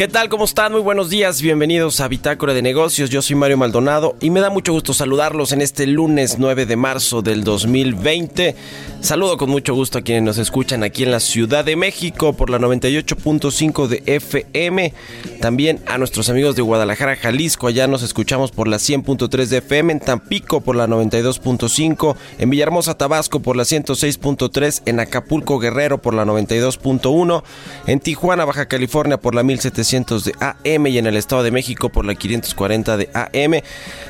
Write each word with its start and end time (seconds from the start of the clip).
¿Qué 0.00 0.08
tal? 0.08 0.30
¿Cómo 0.30 0.46
están? 0.46 0.72
Muy 0.72 0.80
buenos 0.80 1.10
días. 1.10 1.42
Bienvenidos 1.42 2.00
a 2.00 2.08
Bitácora 2.08 2.54
de 2.54 2.62
Negocios. 2.62 3.10
Yo 3.10 3.20
soy 3.20 3.36
Mario 3.36 3.58
Maldonado 3.58 4.16
y 4.18 4.30
me 4.30 4.40
da 4.40 4.48
mucho 4.48 4.72
gusto 4.72 4.94
saludarlos 4.94 5.52
en 5.52 5.60
este 5.60 5.86
lunes 5.86 6.38
9 6.38 6.64
de 6.64 6.74
marzo 6.74 7.20
del 7.20 7.44
2020. 7.44 8.56
Saludo 9.02 9.36
con 9.36 9.50
mucho 9.50 9.74
gusto 9.74 9.98
a 9.98 10.00
quienes 10.00 10.22
nos 10.22 10.38
escuchan 10.38 10.84
aquí 10.84 11.02
en 11.02 11.10
la 11.10 11.20
Ciudad 11.20 11.66
de 11.66 11.76
México 11.76 12.32
por 12.32 12.48
la 12.48 12.58
98.5 12.58 13.88
de 13.88 14.02
FM. 14.06 14.94
También 15.40 15.80
a 15.86 15.96
nuestros 15.96 16.28
amigos 16.28 16.54
de 16.54 16.60
Guadalajara, 16.60 17.16
Jalisco. 17.16 17.66
Allá 17.66 17.86
nos 17.86 18.02
escuchamos 18.02 18.52
por 18.52 18.68
la 18.68 18.76
100.3 18.76 19.46
de 19.46 19.56
FM. 19.58 19.94
En 19.94 20.00
Tampico 20.00 20.60
por 20.60 20.76
la 20.76 20.86
92.5. 20.86 22.14
En 22.38 22.50
Villahermosa, 22.50 22.98
Tabasco 22.98 23.40
por 23.40 23.56
la 23.56 23.62
106.3. 23.62 24.82
En 24.84 25.00
Acapulco, 25.00 25.58
Guerrero 25.58 25.96
por 25.96 26.12
la 26.12 26.26
92.1. 26.26 27.42
En 27.86 28.00
Tijuana, 28.00 28.44
Baja 28.44 28.66
California 28.66 29.16
por 29.16 29.34
la 29.34 29.42
1700 29.42 30.26
de 30.26 30.34
AM 30.40 30.86
y 30.88 30.98
en 30.98 31.06
el 31.06 31.16
Estado 31.16 31.42
de 31.42 31.50
México 31.50 31.88
por 31.88 32.04
la 32.04 32.14
540 32.14 32.98
de 32.98 33.08
AM. 33.14 33.62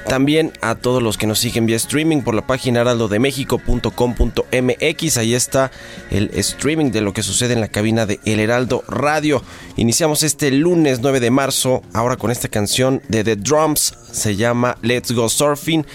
También 0.09 0.53
a 0.61 0.75
todos 0.75 1.00
los 1.00 1.17
que 1.17 1.28
nos 1.28 1.39
siguen 1.39 1.65
vía 1.65 1.77
streaming 1.77 2.22
por 2.22 2.34
la 2.34 2.44
página 2.44 2.81
heraldodemexico.com.mx. 2.81 5.17
Ahí 5.17 5.34
está 5.34 5.70
el 6.11 6.33
streaming 6.34 6.91
de 6.91 7.03
lo 7.03 7.12
que 7.12 7.22
sucede 7.22 7.54
en 7.54 7.60
la 7.60 7.69
cabina 7.69 8.06
de 8.06 8.19
El 8.25 8.41
Heraldo 8.41 8.83
Radio. 8.88 9.44
Iniciamos 9.77 10.25
este 10.25 10.50
lunes 10.50 10.99
9 11.00 11.19
de 11.20 11.31
marzo, 11.31 11.82
ahora 11.92 12.16
con 12.16 12.31
esta 12.31 12.48
canción 12.48 13.03
de 13.08 13.22
The 13.22 13.36
Drums, 13.36 13.94
se 14.10 14.36
llama 14.36 14.76
Let's 14.82 15.12
Go 15.12 15.28
Surfing. 15.28 15.86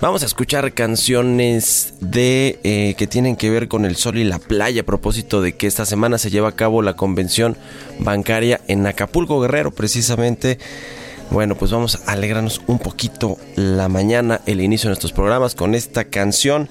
Vamos 0.00 0.22
a 0.22 0.26
escuchar 0.26 0.72
canciones 0.74 1.94
de 2.00 2.60
eh, 2.62 2.94
que 2.96 3.06
tienen 3.06 3.36
que 3.36 3.50
ver 3.50 3.68
con 3.68 3.84
el 3.84 3.96
sol 3.96 4.18
y 4.18 4.24
la 4.24 4.38
playa 4.38 4.82
a 4.82 4.84
propósito 4.84 5.40
de 5.40 5.56
que 5.56 5.66
esta 5.66 5.86
semana 5.86 6.18
se 6.18 6.30
lleva 6.30 6.50
a 6.50 6.56
cabo 6.56 6.82
la 6.82 6.94
convención 6.94 7.56
bancaria 7.98 8.60
en 8.68 8.86
Acapulco 8.86 9.40
Guerrero 9.40 9.70
precisamente. 9.72 10.58
Bueno, 11.30 11.56
pues 11.56 11.72
vamos 11.72 11.98
a 12.06 12.12
alegrarnos 12.12 12.60
un 12.66 12.78
poquito 12.78 13.38
la 13.56 13.88
mañana, 13.88 14.40
el 14.46 14.60
inicio 14.60 14.88
de 14.88 14.90
nuestros 14.90 15.12
programas 15.12 15.54
con 15.54 15.74
esta 15.74 16.04
canción 16.04 16.68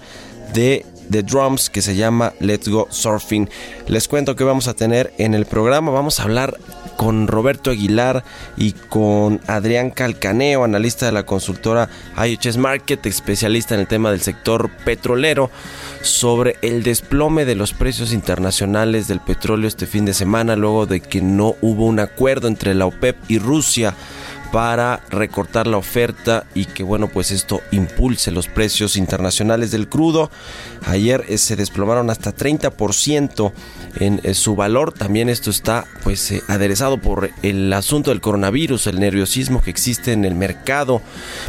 de 0.54 0.86
The 1.10 1.24
Drums 1.24 1.70
que 1.70 1.82
se 1.82 1.96
llama 1.96 2.34
Let's 2.40 2.68
Go 2.68 2.88
Surfing. 2.90 3.50
Les 3.88 4.08
cuento 4.08 4.36
que 4.36 4.44
vamos 4.44 4.68
a 4.68 4.74
tener 4.74 5.14
en 5.18 5.34
el 5.34 5.46
programa, 5.46 5.92
vamos 5.92 6.20
a 6.20 6.24
hablar 6.24 6.58
con 6.96 7.28
Roberto 7.28 7.72
Aguilar 7.72 8.24
y 8.58 8.74
con 8.74 9.42
Adrián 9.48 9.92
Calcaneo, 9.92 10.64
analista 10.64 11.06
de 11.06 11.12
la 11.12 11.26
consultora 11.26 11.90
IHS 12.18 12.58
Market, 12.58 13.06
especialista 13.06 13.76
en 13.76 13.82
el 13.82 13.88
tema 13.88 14.12
del 14.12 14.22
sector 14.22 14.70
petrolero, 14.86 15.52
sobre 16.02 16.58
el 16.62 16.84
desplome 16.84 17.46
de 17.46 17.56
los 17.56 17.74
precios 17.74 18.14
internacionales 18.14 19.08
del 19.08 19.20
petróleo 19.20 19.68
este 19.68 19.88
fin 19.88 20.06
de 20.06 20.14
semana, 20.14 20.56
luego 20.56 20.86
de 20.86 21.00
que 21.00 21.22
no 21.22 21.56
hubo 21.62 21.86
un 21.86 22.00
acuerdo 22.00 22.48
entre 22.48 22.74
la 22.74 22.86
OPEP 22.86 23.16
y 23.30 23.40
Rusia 23.40 23.96
para 24.54 25.02
recortar 25.10 25.66
la 25.66 25.78
oferta 25.78 26.46
y 26.54 26.66
que 26.66 26.84
bueno 26.84 27.08
pues 27.08 27.32
esto 27.32 27.62
impulse 27.72 28.30
los 28.30 28.48
precios 28.48 28.98
internacionales 28.98 29.72
del 29.72 29.90
crudo. 29.90 30.30
Ayer 30.86 31.26
eh, 31.28 31.40
se 31.40 31.56
desplomaron 31.56 32.12
hasta 32.12 32.36
30% 32.36 33.52
en 33.96 34.22
eh, 34.22 34.36
su 34.36 34.56
valor. 34.56 34.92
También 34.92 35.28
esto 35.28 35.50
está 35.50 35.86
pues 36.04 36.30
eh, 36.30 36.44
aderezado 36.48 37.00
por 37.00 37.32
el 37.42 37.74
asunto 37.74 38.12
del 38.12 38.22
coronavirus, 38.22 38.86
el 38.86 39.00
nerviosismo 39.00 39.60
que 39.60 39.72
existe 39.72 40.12
en 40.12 40.24
el 40.24 40.36
mercado. 40.36 41.02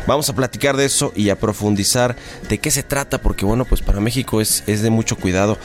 Vamos 0.07 0.31
a 0.31 0.35
platicar 0.35 0.79
de 0.79 0.87
eso 0.87 1.13
y 1.15 1.29
a 1.29 1.39
profundizar 1.39 2.17
de 2.49 2.57
qué 2.57 2.71
se 2.71 2.83
trata 2.83 3.21
porque 3.21 3.45
bueno 3.45 3.67
pues 3.67 3.83
para 3.83 4.01
México 4.01 4.41
es, 4.41 4.65
es 4.67 4.81
de 4.81 4.89
mucho 4.89 5.17
cuidado. 5.17 5.59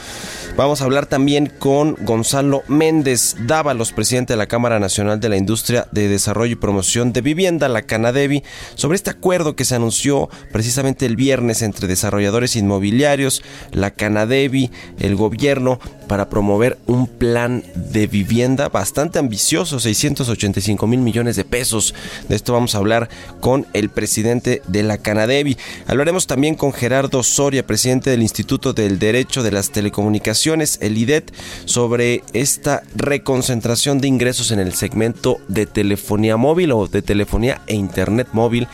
Vamos 0.60 0.82
a 0.82 0.84
hablar 0.84 1.06
también 1.06 1.46
con 1.46 1.96
Gonzalo 2.02 2.62
Méndez 2.68 3.34
Dávalos, 3.46 3.92
presidente 3.92 4.34
de 4.34 4.36
la 4.36 4.46
Cámara 4.46 4.78
Nacional 4.78 5.18
de 5.18 5.30
la 5.30 5.38
Industria 5.38 5.88
de 5.90 6.06
Desarrollo 6.06 6.52
y 6.52 6.56
Promoción 6.56 7.14
de 7.14 7.22
Vivienda, 7.22 7.70
la 7.70 7.80
Canadevi, 7.80 8.42
sobre 8.74 8.96
este 8.96 9.08
acuerdo 9.08 9.56
que 9.56 9.64
se 9.64 9.74
anunció 9.74 10.28
precisamente 10.52 11.06
el 11.06 11.16
viernes 11.16 11.62
entre 11.62 11.88
desarrolladores 11.88 12.56
inmobiliarios, 12.56 13.42
la 13.72 13.92
Canadevi, 13.92 14.70
el 14.98 15.16
gobierno, 15.16 15.80
para 16.10 16.28
promover 16.28 16.76
un 16.86 17.06
plan 17.06 17.62
de 17.76 18.08
vivienda 18.08 18.68
bastante 18.68 19.20
ambicioso, 19.20 19.78
685 19.78 20.86
mil 20.88 20.98
millones 20.98 21.36
de 21.36 21.44
pesos. 21.44 21.94
De 22.28 22.34
esto 22.34 22.52
vamos 22.52 22.74
a 22.74 22.78
hablar 22.78 23.08
con 23.38 23.64
el 23.74 23.90
presidente 23.90 24.60
de 24.66 24.82
la 24.82 24.98
Canadevi. 24.98 25.56
Hablaremos 25.86 26.26
también 26.26 26.56
con 26.56 26.72
Gerardo 26.72 27.22
Soria, 27.22 27.64
presidente 27.64 28.10
del 28.10 28.22
Instituto 28.22 28.72
del 28.72 28.98
Derecho 28.98 29.44
de 29.44 29.52
las 29.52 29.70
Telecomunicaciones, 29.70 30.49
el 30.54 30.98
IDET, 30.98 31.32
sobre 31.64 32.22
esta 32.32 32.82
reconcentración 32.94 34.00
de 34.00 34.08
ingresos 34.08 34.50
en 34.50 34.58
el 34.58 34.74
segmento 34.74 35.38
de 35.48 35.66
telefonía 35.66 36.36
móvil 36.36 36.72
o 36.72 36.88
de 36.88 37.02
telefonía 37.02 37.62
e 37.66 37.74
internet 37.74 38.28
móvil 38.32 38.66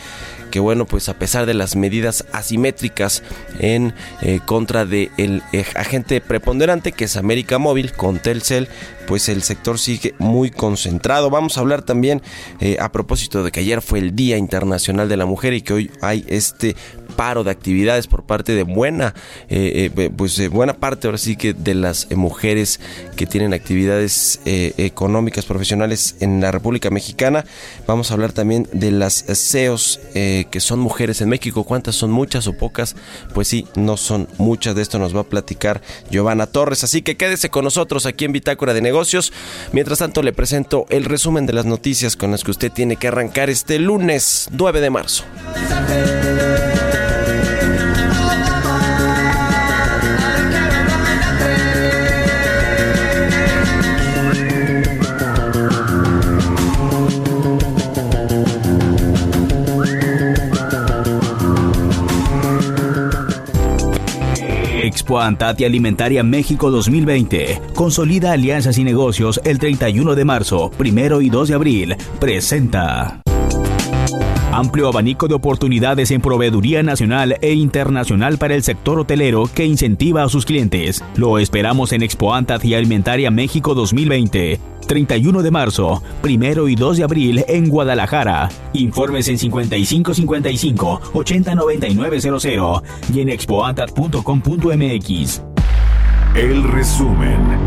que 0.50 0.60
bueno, 0.60 0.86
pues 0.86 1.08
a 1.08 1.18
pesar 1.18 1.44
de 1.44 1.54
las 1.54 1.76
medidas 1.76 2.24
asimétricas 2.32 3.22
en 3.58 3.94
eh, 4.22 4.40
contra 4.44 4.86
del 4.86 5.10
el 5.16 5.42
agente 5.74 6.20
preponderante 6.20 6.92
que 6.92 7.04
es 7.04 7.16
América 7.16 7.58
Móvil 7.58 7.92
con 7.92 8.18
Telcel, 8.18 8.68
pues 9.06 9.28
el 9.28 9.42
sector 9.42 9.78
sigue 9.78 10.14
muy 10.18 10.50
concentrado. 10.50 11.30
Vamos 11.30 11.56
a 11.56 11.60
hablar 11.60 11.82
también 11.82 12.22
eh, 12.60 12.76
a 12.80 12.90
propósito 12.90 13.42
de 13.42 13.52
que 13.52 13.60
ayer 13.60 13.82
fue 13.82 13.98
el 13.98 14.14
Día 14.16 14.36
Internacional 14.36 15.08
de 15.08 15.16
la 15.16 15.26
Mujer 15.26 15.52
y 15.52 15.62
que 15.62 15.74
hoy 15.74 15.90
hay 16.00 16.24
este 16.28 16.76
paro 17.16 17.42
de 17.44 17.50
actividades 17.50 18.06
por 18.06 18.24
parte 18.24 18.52
de 18.52 18.62
buena, 18.62 19.14
eh, 19.48 19.90
eh, 19.96 20.10
pues 20.14 20.48
buena 20.50 20.74
parte 20.74 21.08
ahora 21.08 21.18
sí 21.18 21.36
que 21.36 21.54
de 21.54 21.74
las 21.74 22.06
eh, 22.10 22.16
mujeres 22.16 22.78
que 23.16 23.26
tienen 23.26 23.54
actividades 23.54 24.40
económicas 24.44 25.46
profesionales 25.46 26.16
en 26.20 26.40
la 26.40 26.52
República 26.52 26.90
Mexicana. 26.90 27.44
Vamos 27.86 28.10
a 28.10 28.14
hablar 28.14 28.32
también 28.32 28.68
de 28.72 28.90
las 28.90 29.24
CEOs 29.24 30.00
que 30.12 30.60
son 30.60 30.78
mujeres 30.78 31.20
en 31.20 31.28
México. 31.28 31.64
¿Cuántas 31.64 31.94
son 31.94 32.10
muchas 32.10 32.46
o 32.46 32.52
pocas? 32.52 32.94
Pues 33.32 33.48
sí, 33.48 33.66
no 33.74 33.96
son 33.96 34.28
muchas. 34.38 34.74
De 34.74 34.82
esto 34.82 34.98
nos 34.98 35.16
va 35.16 35.20
a 35.20 35.24
platicar 35.24 35.80
Giovanna 36.10 36.46
Torres. 36.46 36.84
Así 36.84 37.02
que 37.02 37.16
quédese 37.16 37.48
con 37.48 37.64
nosotros 37.64 38.06
aquí 38.06 38.26
en 38.26 38.32
Bitácora 38.32 38.74
de 38.74 38.82
Negocios. 38.82 39.32
Mientras 39.72 39.98
tanto, 39.98 40.22
le 40.22 40.32
presento 40.32 40.86
el 40.90 41.04
resumen 41.04 41.46
de 41.46 41.54
las 41.54 41.64
noticias 41.64 42.16
con 42.16 42.30
las 42.30 42.44
que 42.44 42.50
usted 42.50 42.70
tiene 42.70 42.96
que 42.96 43.08
arrancar 43.08 43.48
este 43.50 43.78
lunes 43.78 44.48
9 44.52 44.80
de 44.80 44.90
marzo. 44.90 45.24
Expo 65.06 65.20
Antati 65.20 65.64
Alimentaria 65.64 66.24
México 66.24 66.68
2020. 66.68 67.60
Consolida 67.76 68.32
alianzas 68.32 68.76
y 68.76 68.82
negocios 68.82 69.40
el 69.44 69.60
31 69.60 70.16
de 70.16 70.24
marzo, 70.24 70.72
primero 70.76 71.20
y 71.20 71.30
2 71.30 71.48
de 71.48 71.54
abril. 71.54 71.96
Presenta. 72.18 73.25
Amplio 74.56 74.88
abanico 74.88 75.28
de 75.28 75.34
oportunidades 75.34 76.10
en 76.10 76.22
proveeduría 76.22 76.82
nacional 76.82 77.36
e 77.42 77.52
internacional 77.52 78.38
para 78.38 78.54
el 78.54 78.62
sector 78.62 78.98
hotelero 78.98 79.50
que 79.54 79.66
incentiva 79.66 80.22
a 80.22 80.30
sus 80.30 80.46
clientes. 80.46 81.04
Lo 81.14 81.38
esperamos 81.38 81.92
en 81.92 82.02
Expo 82.02 82.32
Antati 82.32 82.72
Alimentaria 82.72 83.30
México 83.30 83.74
2020. 83.74 84.58
31 84.86 85.42
de 85.42 85.50
marzo, 85.50 86.02
primero 86.22 86.68
y 86.68 86.74
2 86.74 86.96
de 86.96 87.04
abril 87.04 87.44
en 87.48 87.68
Guadalajara. 87.68 88.48
Informes 88.72 89.28
en 89.28 89.36
5555 89.36 91.02
809900 91.12 92.82
y 93.12 93.20
en 93.20 93.28
expoantat.com.mx. 93.28 95.42
El 96.34 96.62
resumen. 96.62 97.65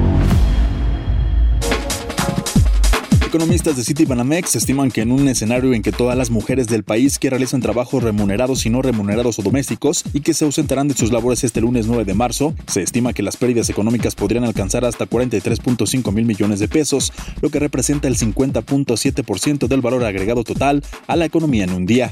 Economistas 3.29 3.77
de 3.77 3.83
Citibanamex 3.83 4.55
estiman 4.55 4.89
que 4.89 5.01
en 5.01 5.11
un 5.11 5.27
escenario 5.27 5.75
en 5.75 5.83
que 5.83 5.91
todas 5.91 6.17
las 6.17 6.31
mujeres 6.31 6.65
del 6.65 6.83
país 6.83 7.19
que 7.19 7.29
realizan 7.29 7.61
trabajos 7.61 8.01
remunerados 8.01 8.65
y 8.65 8.71
no 8.71 8.81
remunerados 8.81 9.37
o 9.37 9.43
domésticos 9.43 10.03
y 10.13 10.21
que 10.21 10.33
se 10.33 10.45
ausentarán 10.45 10.87
de 10.87 10.95
sus 10.95 11.11
labores 11.11 11.43
este 11.43 11.61
lunes 11.61 11.85
9 11.85 12.05
de 12.05 12.15
marzo, 12.15 12.55
se 12.65 12.81
estima 12.81 13.13
que 13.13 13.21
las 13.21 13.37
pérdidas 13.37 13.69
económicas 13.69 14.15
podrían 14.15 14.45
alcanzar 14.45 14.83
hasta 14.83 15.05
43.5 15.07 16.11
mil 16.11 16.25
millones 16.25 16.59
de 16.59 16.67
pesos, 16.67 17.13
lo 17.39 17.51
que 17.51 17.59
representa 17.59 18.07
el 18.07 18.17
50.7% 18.17 19.67
del 19.67 19.81
valor 19.81 20.03
agregado 20.05 20.43
total 20.43 20.83
a 21.05 21.15
la 21.15 21.25
economía 21.25 21.65
en 21.65 21.73
un 21.73 21.85
día. 21.85 22.09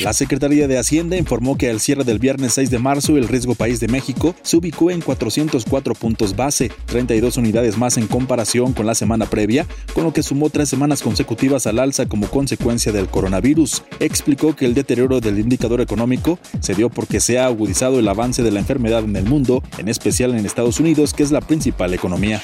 La 0.00 0.12
Secretaría 0.12 0.66
de 0.66 0.76
Hacienda 0.76 1.16
informó 1.16 1.56
que 1.56 1.70
al 1.70 1.78
cierre 1.78 2.02
del 2.02 2.18
viernes 2.18 2.54
6 2.54 2.68
de 2.70 2.80
marzo 2.80 3.16
el 3.16 3.28
riesgo 3.28 3.54
país 3.54 3.78
de 3.78 3.86
México 3.86 4.34
se 4.42 4.56
ubicó 4.56 4.90
en 4.90 5.00
404 5.00 5.94
puntos 5.94 6.34
base, 6.34 6.72
32 6.86 7.36
unidades 7.36 7.78
más 7.78 7.96
en 7.96 8.08
comparación 8.08 8.72
con 8.72 8.86
la 8.86 8.96
semana 8.96 9.26
previa, 9.26 9.68
con 9.94 10.02
lo 10.02 10.12
que 10.12 10.23
sumó 10.24 10.50
tres 10.50 10.68
semanas 10.68 11.02
consecutivas 11.02 11.66
al 11.66 11.78
alza 11.78 12.06
como 12.06 12.28
consecuencia 12.28 12.92
del 12.92 13.08
coronavirus. 13.08 13.82
Explicó 14.00 14.56
que 14.56 14.66
el 14.66 14.74
deterioro 14.74 15.20
del 15.20 15.38
indicador 15.38 15.80
económico 15.80 16.38
se 16.60 16.74
dio 16.74 16.90
porque 16.90 17.20
se 17.20 17.38
ha 17.38 17.46
agudizado 17.46 17.98
el 17.98 18.08
avance 18.08 18.42
de 18.42 18.50
la 18.50 18.60
enfermedad 18.60 19.04
en 19.04 19.16
el 19.16 19.24
mundo, 19.24 19.62
en 19.78 19.88
especial 19.88 20.34
en 20.34 20.44
Estados 20.46 20.80
Unidos, 20.80 21.14
que 21.14 21.22
es 21.22 21.30
la 21.30 21.40
principal 21.40 21.94
economía. 21.94 22.40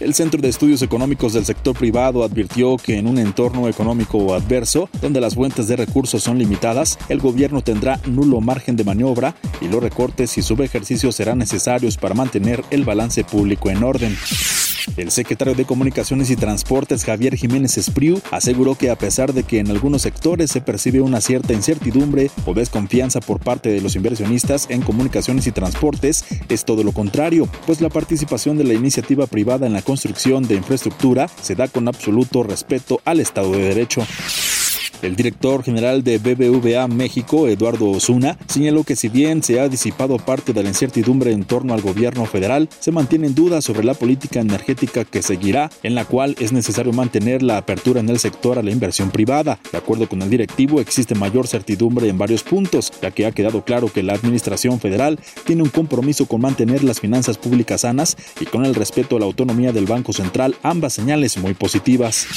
El 0.00 0.14
Centro 0.14 0.40
de 0.40 0.48
Estudios 0.48 0.82
Económicos 0.82 1.32
del 1.32 1.44
Sector 1.44 1.76
Privado 1.76 2.22
advirtió 2.22 2.76
que 2.76 2.98
en 2.98 3.06
un 3.06 3.18
entorno 3.18 3.68
económico 3.68 4.34
adverso, 4.34 4.88
donde 5.00 5.20
las 5.20 5.34
fuentes 5.34 5.66
de 5.66 5.76
recursos 5.76 6.22
son 6.22 6.38
limitadas, 6.38 6.98
el 7.08 7.20
gobierno 7.20 7.62
tendrá 7.62 8.00
nulo 8.06 8.40
margen 8.40 8.76
de 8.76 8.84
maniobra 8.84 9.34
y 9.60 9.68
los 9.68 9.82
recortes 9.82 10.38
y 10.38 10.42
subejercicios 10.42 11.16
serán 11.16 11.38
necesarios 11.38 11.96
para 11.96 12.14
mantener 12.14 12.62
el 12.70 12.84
balance 12.84 13.24
público 13.24 13.70
en 13.70 13.82
orden. 13.82 14.16
El 14.96 15.10
secretario 15.10 15.54
de 15.54 15.64
Comunicaciones 15.64 16.30
y 16.30 16.36
Transportes, 16.36 17.04
Javier 17.04 17.36
Jiménez 17.36 17.78
Espriu, 17.78 18.20
aseguró 18.30 18.74
que 18.74 18.90
a 18.90 18.96
pesar 18.96 19.32
de 19.32 19.42
que 19.42 19.58
en 19.58 19.70
algunos 19.70 20.02
sectores 20.02 20.50
se 20.50 20.60
percibe 20.60 21.00
una 21.00 21.20
cierta 21.20 21.52
incertidumbre 21.52 22.30
o 22.46 22.54
desconfianza 22.54 23.20
por 23.20 23.40
parte 23.40 23.70
de 23.70 23.80
los 23.80 23.96
inversionistas 23.96 24.66
en 24.70 24.82
comunicaciones 24.82 25.46
y 25.46 25.52
transportes, 25.52 26.24
es 26.48 26.64
todo 26.64 26.84
lo 26.84 26.92
contrario, 26.92 27.48
pues 27.66 27.80
la 27.80 27.88
participación 27.88 28.58
de 28.58 28.64
la 28.64 28.74
iniciativa 28.74 29.26
privada 29.26 29.66
en 29.66 29.72
la 29.72 29.82
construcción 29.82 30.46
de 30.46 30.56
infraestructura 30.56 31.28
se 31.40 31.54
da 31.54 31.68
con 31.68 31.88
absoluto 31.88 32.42
respeto 32.42 33.00
al 33.04 33.20
Estado 33.20 33.52
de 33.52 33.62
Derecho. 33.62 34.06
El 35.02 35.16
director 35.16 35.64
general 35.64 36.04
de 36.04 36.18
BBVA 36.18 36.86
México, 36.86 37.48
Eduardo 37.48 37.90
Osuna, 37.90 38.38
señaló 38.46 38.84
que 38.84 38.94
si 38.94 39.08
bien 39.08 39.42
se 39.42 39.58
ha 39.58 39.68
disipado 39.68 40.16
parte 40.16 40.52
de 40.52 40.62
la 40.62 40.68
incertidumbre 40.68 41.32
en 41.32 41.42
torno 41.42 41.74
al 41.74 41.82
gobierno 41.82 42.24
federal, 42.24 42.68
se 42.78 42.92
mantienen 42.92 43.34
dudas 43.34 43.64
sobre 43.64 43.82
la 43.82 43.94
política 43.94 44.38
energética 44.38 45.04
que 45.04 45.20
seguirá, 45.20 45.70
en 45.82 45.96
la 45.96 46.04
cual 46.04 46.36
es 46.38 46.52
necesario 46.52 46.92
mantener 46.92 47.42
la 47.42 47.56
apertura 47.56 47.98
en 47.98 48.10
el 48.10 48.20
sector 48.20 48.60
a 48.60 48.62
la 48.62 48.70
inversión 48.70 49.10
privada. 49.10 49.58
De 49.72 49.78
acuerdo 49.78 50.08
con 50.08 50.22
el 50.22 50.30
directivo, 50.30 50.80
existe 50.80 51.16
mayor 51.16 51.48
certidumbre 51.48 52.08
en 52.08 52.16
varios 52.16 52.44
puntos, 52.44 52.92
ya 53.02 53.10
que 53.10 53.26
ha 53.26 53.32
quedado 53.32 53.64
claro 53.64 53.92
que 53.92 54.04
la 54.04 54.14
administración 54.14 54.78
federal 54.78 55.18
tiene 55.44 55.64
un 55.64 55.70
compromiso 55.70 56.26
con 56.26 56.42
mantener 56.42 56.84
las 56.84 57.00
finanzas 57.00 57.38
públicas 57.38 57.80
sanas 57.80 58.16
y 58.40 58.44
con 58.44 58.64
el 58.64 58.76
respeto 58.76 59.16
a 59.16 59.18
la 59.18 59.26
autonomía 59.26 59.72
del 59.72 59.86
Banco 59.86 60.12
Central, 60.12 60.54
ambas 60.62 60.92
señales 60.92 61.36
muy 61.38 61.54
positivas. 61.54 62.28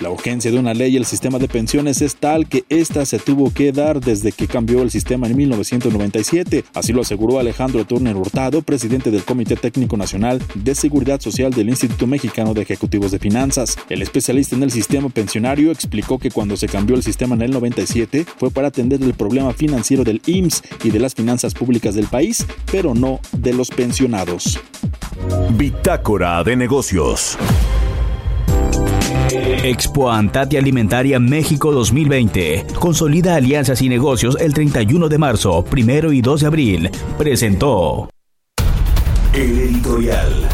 La 0.00 0.10
urgencia 0.10 0.50
de 0.50 0.58
una 0.58 0.74
ley 0.74 0.92
y 0.92 0.96
el 0.98 1.06
sistema 1.06 1.38
de 1.38 1.48
pensiones 1.48 1.95
es 2.02 2.16
tal 2.16 2.48
que 2.48 2.64
esta 2.68 3.06
se 3.06 3.18
tuvo 3.18 3.52
que 3.52 3.72
dar 3.72 4.00
desde 4.00 4.32
que 4.32 4.46
cambió 4.46 4.82
el 4.82 4.90
sistema 4.90 5.26
en 5.26 5.36
1997. 5.36 6.64
Así 6.74 6.92
lo 6.92 7.02
aseguró 7.02 7.38
Alejandro 7.38 7.84
Turner 7.84 8.16
Hurtado, 8.16 8.62
presidente 8.62 9.10
del 9.10 9.24
Comité 9.24 9.56
Técnico 9.56 9.96
Nacional 9.96 10.42
de 10.54 10.74
Seguridad 10.74 11.20
Social 11.20 11.52
del 11.52 11.68
Instituto 11.68 12.06
Mexicano 12.06 12.54
de 12.54 12.62
Ejecutivos 12.62 13.10
de 13.10 13.18
Finanzas. 13.18 13.76
El 13.88 14.02
especialista 14.02 14.56
en 14.56 14.62
el 14.62 14.70
sistema 14.70 15.08
pensionario 15.08 15.70
explicó 15.70 16.18
que 16.18 16.30
cuando 16.30 16.56
se 16.56 16.68
cambió 16.68 16.96
el 16.96 17.02
sistema 17.02 17.34
en 17.34 17.42
el 17.42 17.50
97 17.52 18.26
fue 18.36 18.50
para 18.50 18.68
atender 18.68 19.02
el 19.02 19.14
problema 19.14 19.52
financiero 19.52 20.04
del 20.04 20.20
IMSS 20.26 20.62
y 20.84 20.90
de 20.90 20.98
las 20.98 21.14
finanzas 21.14 21.54
públicas 21.54 21.94
del 21.94 22.06
país, 22.06 22.46
pero 22.70 22.94
no 22.94 23.20
de 23.32 23.52
los 23.52 23.70
pensionados. 23.70 24.60
Bitácora 25.56 26.42
de 26.44 26.56
negocios. 26.56 27.38
Expo 29.62 30.10
Antati 30.10 30.56
Alimentaria 30.56 31.18
México 31.18 31.72
2020. 31.72 32.66
Consolida 32.78 33.34
alianzas 33.34 33.82
y 33.82 33.88
negocios 33.88 34.36
el 34.40 34.54
31 34.54 35.08
de 35.08 35.18
marzo, 35.18 35.64
primero 35.64 36.12
y 36.12 36.20
2 36.20 36.40
de 36.40 36.46
abril. 36.46 36.90
Presentó. 37.18 38.08
El 39.32 39.58
editorial. 39.58 40.48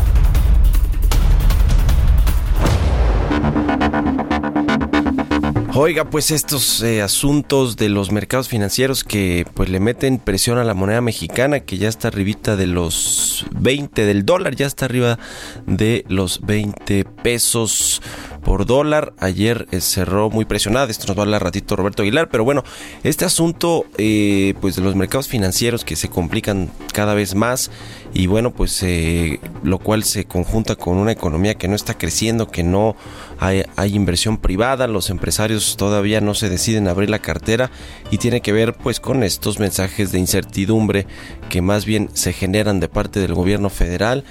Oiga, 5.75 6.11
pues 6.11 6.31
estos 6.31 6.83
eh, 6.83 7.01
asuntos 7.01 7.77
de 7.79 7.89
los 7.89 8.13
mercados 8.13 8.47
financieros 8.47 9.05
que 9.05 9.47
pues 9.55 9.71
le 9.71 9.81
meten 9.81 10.19
presión 10.19 10.59
a 10.59 10.65
la 10.65 10.75
moneda 10.75 11.01
mexicana 11.01 11.61
que 11.61 11.79
ya 11.79 11.89
está 11.89 12.09
arribita 12.09 12.57
de 12.57 12.67
los 12.67 13.47
20 13.53 14.05
del 14.05 14.27
dólar, 14.27 14.55
ya 14.55 14.67
está 14.67 14.85
arriba 14.85 15.19
de 15.67 16.05
los 16.09 16.43
20 16.43 17.05
pesos 17.05 18.03
por 18.45 18.67
dólar. 18.67 19.15
Ayer 19.19 19.67
eh, 19.71 19.81
cerró 19.81 20.31
muy 20.31 20.45
presionada, 20.45 20.91
esto 20.91 21.07
nos 21.07 21.17
va 21.17 21.23
a 21.23 21.25
hablar 21.25 21.43
ratito 21.43 21.77
Roberto 21.77 22.03
Aguilar, 22.03 22.29
pero 22.29 22.45
bueno, 22.45 22.65
este 23.03 23.25
asunto 23.25 23.87
eh, 23.99 24.55
pues 24.61 24.77
de 24.77 24.83
los 24.83 24.97
mercados 24.97 25.29
financieros 25.29 25.85
que 25.85 25.97
se 25.97 26.09
complican 26.09 26.71
cada 26.93 27.15
vez 27.15 27.35
más 27.35 27.71
y 28.15 28.27
bueno, 28.27 28.53
pues 28.53 28.83
eh, 28.83 29.41
lo 29.63 29.79
cual 29.79 30.05
se 30.05 30.27
conjunta 30.27 30.77
con 30.77 30.99
una 30.99 31.13
economía 31.13 31.55
que 31.55 31.69
no 31.69 31.75
está 31.75 31.97
creciendo, 31.97 32.49
que 32.49 32.63
no 32.63 32.95
hay, 33.39 33.65
hay, 33.77 33.95
inversión 33.95 34.37
privada, 34.37 34.87
los 34.87 35.09
empresarios 35.11 35.77
todavía 35.77 36.21
no 36.21 36.35
se 36.35 36.51
deciden 36.51 36.89
abrir 36.89 37.09
la 37.09 37.21
cartera 37.21 37.71
y 38.11 38.19
tiene 38.19 38.41
que 38.41 38.53
ver 38.53 38.75
pues 38.75 39.01
con 39.01 39.23
estos 39.23 39.59
mensajes 39.59 40.13
de 40.13 40.19
incertidumbre 40.19 41.07
que 41.49 41.63
más 41.63 41.87
bien 41.87 42.11
se 42.13 42.33
generan 42.33 42.81
de 42.81 42.89
parte 42.89 43.21
del 43.21 43.35
gobierno 43.35 43.71
federal. 43.71 44.25